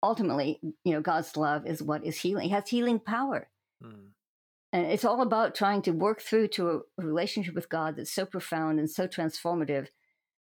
ultimately, 0.00 0.60
you 0.84 0.92
know, 0.92 1.00
God's 1.00 1.36
love 1.36 1.66
is 1.66 1.82
what 1.82 2.04
is 2.04 2.20
healing. 2.20 2.46
It 2.46 2.52
has 2.52 2.68
healing 2.68 3.00
power. 3.00 3.48
Mm. 3.84 4.10
And 4.72 4.86
it's 4.86 5.04
all 5.04 5.22
about 5.22 5.56
trying 5.56 5.82
to 5.82 5.90
work 5.90 6.20
through 6.20 6.48
to 6.48 6.70
a 6.70 7.02
relationship 7.02 7.56
with 7.56 7.68
God 7.68 7.96
that's 7.96 8.12
so 8.12 8.24
profound 8.24 8.78
and 8.78 8.88
so 8.88 9.08
transformative 9.08 9.88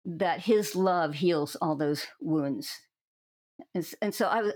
that 0.04 0.42
His 0.42 0.76
love 0.76 1.16
heals 1.16 1.56
all 1.62 1.78
those 1.78 2.08
wounds. 2.20 2.82
And, 3.74 3.88
and 4.02 4.14
so 4.14 4.28
I, 4.28 4.52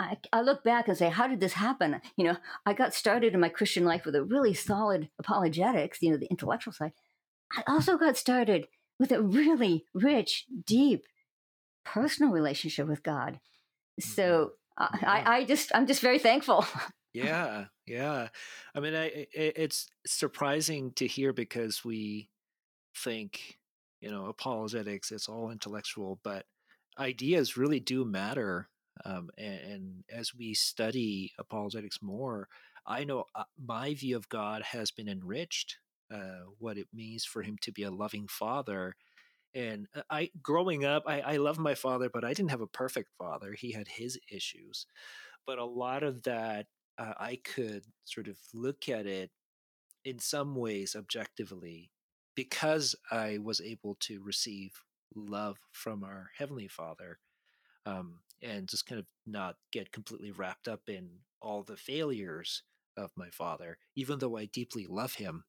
I, 0.00 0.16
I 0.32 0.40
look 0.40 0.64
back 0.64 0.88
and 0.88 0.96
say, 0.96 1.10
how 1.10 1.26
did 1.26 1.40
this 1.40 1.52
happen? 1.52 2.00
You 2.16 2.24
know, 2.24 2.36
I 2.64 2.72
got 2.72 2.94
started 2.94 3.34
in 3.34 3.40
my 3.40 3.50
Christian 3.50 3.84
life 3.84 4.06
with 4.06 4.14
a 4.14 4.24
really 4.24 4.54
solid 4.54 5.10
apologetics, 5.18 6.00
you 6.00 6.10
know, 6.10 6.16
the 6.16 6.30
intellectual 6.30 6.72
side. 6.72 6.92
I 7.56 7.62
also 7.66 7.96
got 7.96 8.16
started 8.16 8.68
with 8.98 9.12
a 9.12 9.22
really 9.22 9.86
rich, 9.94 10.46
deep, 10.66 11.04
personal 11.84 12.32
relationship 12.32 12.86
with 12.86 13.02
God. 13.02 13.40
So 14.00 14.52
mm-hmm. 14.78 15.04
I, 15.04 15.38
I 15.38 15.44
just, 15.44 15.70
I'm 15.74 15.86
just 15.86 16.02
very 16.02 16.18
thankful. 16.18 16.66
Yeah, 17.14 17.64
yeah. 17.86 18.28
I 18.74 18.80
mean, 18.80 18.94
I, 18.94 19.06
it, 19.06 19.28
it's 19.56 19.88
surprising 20.06 20.92
to 20.96 21.06
hear 21.06 21.32
because 21.32 21.84
we 21.84 22.28
think, 22.94 23.58
you 24.00 24.10
know, 24.10 24.26
apologetics, 24.26 25.10
it's 25.10 25.28
all 25.28 25.50
intellectual, 25.50 26.20
but 26.22 26.46
ideas 26.98 27.56
really 27.56 27.80
do 27.80 28.04
matter. 28.04 28.68
Um, 29.04 29.30
and, 29.38 29.60
and, 29.60 30.04
as 30.12 30.34
we 30.34 30.54
study 30.54 31.32
apologetics 31.38 32.02
more, 32.02 32.48
I 32.84 33.04
know 33.04 33.24
uh, 33.34 33.44
my 33.64 33.94
view 33.94 34.16
of 34.16 34.28
God 34.28 34.62
has 34.62 34.90
been 34.90 35.08
enriched. 35.08 35.78
Uh, 36.12 36.46
what 36.58 36.78
it 36.78 36.88
means 36.92 37.24
for 37.24 37.42
Him 37.42 37.56
to 37.60 37.72
be 37.72 37.82
a 37.82 37.90
loving 37.90 38.26
Father, 38.28 38.96
and 39.54 39.88
uh, 39.94 40.02
I, 40.10 40.30
growing 40.42 40.84
up, 40.84 41.04
I, 41.06 41.20
I 41.20 41.36
love 41.36 41.58
my 41.58 41.74
father, 41.74 42.10
but 42.12 42.24
I 42.24 42.32
didn't 42.32 42.50
have 42.50 42.60
a 42.60 42.66
perfect 42.66 43.10
father. 43.18 43.52
He 43.52 43.72
had 43.72 43.88
his 43.88 44.18
issues, 44.30 44.86
but 45.46 45.58
a 45.58 45.64
lot 45.64 46.02
of 46.02 46.22
that 46.24 46.66
uh, 46.98 47.14
I 47.18 47.40
could 47.42 47.84
sort 48.04 48.28
of 48.28 48.36
look 48.52 48.88
at 48.88 49.06
it 49.06 49.30
in 50.04 50.18
some 50.18 50.54
ways 50.54 50.94
objectively 50.96 51.90
because 52.34 52.94
I 53.10 53.38
was 53.42 53.60
able 53.60 53.96
to 54.00 54.22
receive 54.22 54.72
love 55.14 55.58
from 55.72 56.04
our 56.04 56.30
Heavenly 56.36 56.68
Father 56.68 57.18
um, 57.86 58.20
and 58.42 58.68
just 58.68 58.86
kind 58.86 58.98
of 58.98 59.06
not 59.26 59.56
get 59.72 59.92
completely 59.92 60.30
wrapped 60.30 60.68
up 60.68 60.82
in 60.88 61.08
all 61.40 61.62
the 61.62 61.76
failures 61.76 62.62
of 62.96 63.10
my 63.16 63.30
father, 63.30 63.78
even 63.96 64.18
though 64.18 64.36
I 64.36 64.44
deeply 64.44 64.86
love 64.88 65.14
him. 65.14 65.44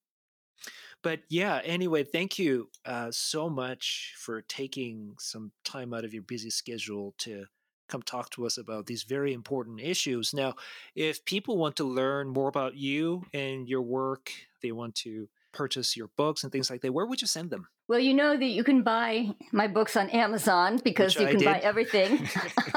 But 1.02 1.22
yeah, 1.30 1.62
anyway, 1.64 2.04
thank 2.04 2.38
you 2.38 2.70
uh, 2.86 3.10
so 3.12 3.50
much 3.50 4.14
for 4.18 4.42
taking 4.42 5.16
some 5.20 5.52
time 5.64 5.94
out 5.94 6.04
of 6.04 6.14
your 6.14 6.24
busy 6.24 6.50
schedule 6.50 7.14
to 7.20 7.46
come 7.88 8.02
talk 8.02 8.30
to 8.32 8.46
us 8.46 8.58
about 8.58 8.86
these 8.86 9.04
very 9.04 9.34
important 9.34 9.80
issues. 9.82 10.34
Now, 10.34 10.56
if 10.96 11.26
people 11.26 11.58
want 11.58 11.76
to 11.78 11.84
learn 11.84 12.30
more 12.30 12.48
about 12.48 12.76
you 12.76 13.24
and 13.34 13.68
your 13.68 13.82
work, 13.82 14.32
they 14.62 14.72
want 14.72 14.96
to 14.96 15.28
purchase 15.52 15.98
your 15.98 16.10
books 16.16 16.44
and 16.44 16.52
things 16.52 16.70
like 16.70 16.82
that, 16.82 16.94
where 16.94 17.06
would 17.06 17.22
you 17.22 17.28
send 17.28 17.50
them? 17.50 17.68
Well, 17.88 18.00
you 18.00 18.14
know 18.14 18.38
that 18.38 18.46
you 18.46 18.64
can 18.64 18.84
buy 18.84 19.32
my 19.52 19.68
books 19.68 19.98
on 19.98 20.12
Amazon 20.12 20.80
because 20.84 21.18
Which 21.18 21.34
you 21.34 21.38
can 21.38 21.44
buy 21.44 21.60
everything, 21.60 22.30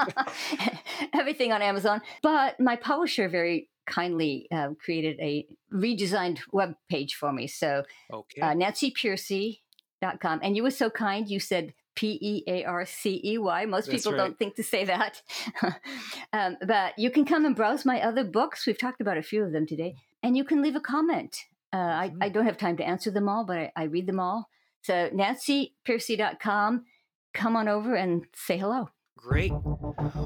everything 1.13 1.53
on 1.53 1.61
Amazon. 1.61 2.01
But 2.23 2.59
my 2.59 2.77
publisher 2.77 3.29
very 3.29 3.69
kindly 3.87 4.49
uh, 4.51 4.71
created 4.83 5.19
a 5.21 5.47
redesigned 5.73 6.41
web 6.53 6.75
page 6.89 7.15
for 7.15 7.33
me. 7.33 7.47
So, 7.47 7.85
okay. 8.13 8.41
uh, 8.41 8.55
nancypearcey.com. 8.55 10.41
And 10.43 10.57
you 10.57 10.63
were 10.63 10.71
so 10.71 10.91
kind. 10.91 11.29
You 11.29 11.41
said 11.41 11.75
P 11.95 12.19
E 12.21 12.45
A 12.47 12.65
R 12.65 12.87
C 12.87 13.21
E 13.25 13.39
Y. 13.39 13.65
Most 13.67 13.87
That's 13.87 14.03
people 14.03 14.13
right. 14.13 14.25
don't 14.25 14.39
think 14.39 14.57
to 14.57 14.63
say 14.63 14.85
that. 14.85 15.23
um, 16.33 16.57
but 16.67 16.99
you 16.99 17.11
can 17.11 17.25
come 17.25 17.45
and 17.45 17.57
browse 17.57 17.85
my 17.85 18.01
other 18.01 18.25
books. 18.25 18.67
We've 18.67 18.79
talked 18.79 19.01
about 19.01 19.19
a 19.19 19.23
few 19.23 19.43
of 19.43 19.53
them 19.53 19.67
today. 19.67 19.97
And 20.23 20.37
you 20.37 20.45
can 20.45 20.63
leave 20.63 20.77
a 20.77 20.81
comment. 20.81 21.45
Uh, 21.73 21.77
mm-hmm. 21.77 22.23
I, 22.23 22.27
I, 22.27 22.29
don't 22.29 22.45
have 22.45 22.59
time 22.59 22.77
to 22.77 22.85
answer 22.85 23.11
them 23.11 23.29
all, 23.29 23.45
but 23.45 23.57
I, 23.57 23.73
I 23.75 23.83
read 23.85 24.07
them 24.07 24.21
all. 24.21 24.49
So, 24.83 25.09
nancypearcey.com. 25.11 26.85
Come 27.33 27.57
on 27.57 27.67
over 27.67 27.95
and 27.95 28.27
say 28.35 28.59
hello. 28.59 28.91
Great. 29.23 29.53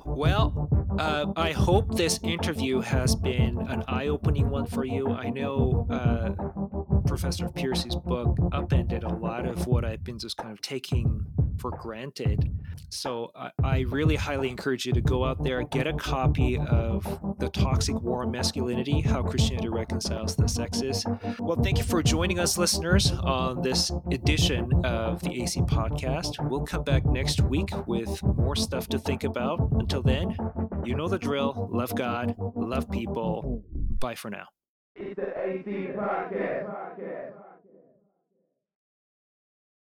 Well, 0.06 0.68
uh, 0.98 1.26
I 1.36 1.52
hope 1.52 1.96
this 1.96 2.18
interview 2.22 2.80
has 2.80 3.14
been 3.14 3.58
an 3.68 3.84
eye 3.86 4.08
opening 4.08 4.48
one 4.48 4.64
for 4.64 4.86
you. 4.86 5.08
I 5.10 5.28
know 5.28 5.86
uh, 5.90 6.75
Professor 7.16 7.48
Pearcey's 7.48 7.96
book 7.96 8.36
upended 8.52 9.02
a 9.02 9.08
lot 9.08 9.46
of 9.46 9.66
what 9.66 9.86
I've 9.86 10.04
been 10.04 10.18
just 10.18 10.36
kind 10.36 10.52
of 10.52 10.60
taking 10.60 11.24
for 11.58 11.70
granted. 11.70 12.54
So 12.90 13.32
I, 13.34 13.50
I 13.64 13.80
really 13.88 14.16
highly 14.16 14.50
encourage 14.50 14.84
you 14.84 14.92
to 14.92 15.00
go 15.00 15.24
out 15.24 15.42
there, 15.42 15.62
get 15.62 15.86
a 15.86 15.94
copy 15.94 16.58
of 16.58 17.04
The 17.38 17.48
Toxic 17.48 17.98
War 18.02 18.22
on 18.22 18.30
Masculinity 18.30 19.00
How 19.00 19.22
Christianity 19.22 19.70
Reconciles 19.70 20.36
the 20.36 20.46
Sexes. 20.46 21.06
Well, 21.38 21.56
thank 21.56 21.78
you 21.78 21.84
for 21.84 22.02
joining 22.02 22.38
us, 22.38 22.58
listeners, 22.58 23.10
on 23.10 23.62
this 23.62 23.90
edition 24.12 24.70
of 24.84 25.22
the 25.22 25.42
AC 25.42 25.62
podcast. 25.62 26.46
We'll 26.50 26.66
come 26.66 26.84
back 26.84 27.06
next 27.06 27.40
week 27.40 27.70
with 27.86 28.22
more 28.22 28.56
stuff 28.56 28.90
to 28.90 28.98
think 28.98 29.24
about. 29.24 29.70
Until 29.72 30.02
then, 30.02 30.36
you 30.84 30.94
know 30.94 31.08
the 31.08 31.18
drill. 31.18 31.70
Love 31.72 31.94
God, 31.94 32.34
love 32.38 32.90
people. 32.90 33.64
Bye 33.98 34.16
for 34.16 34.28
now. 34.28 34.48
It's 34.96 35.12
the 35.14 35.26
AC 35.38 35.86
podcast. 35.94 36.62
podcast. 36.62 37.45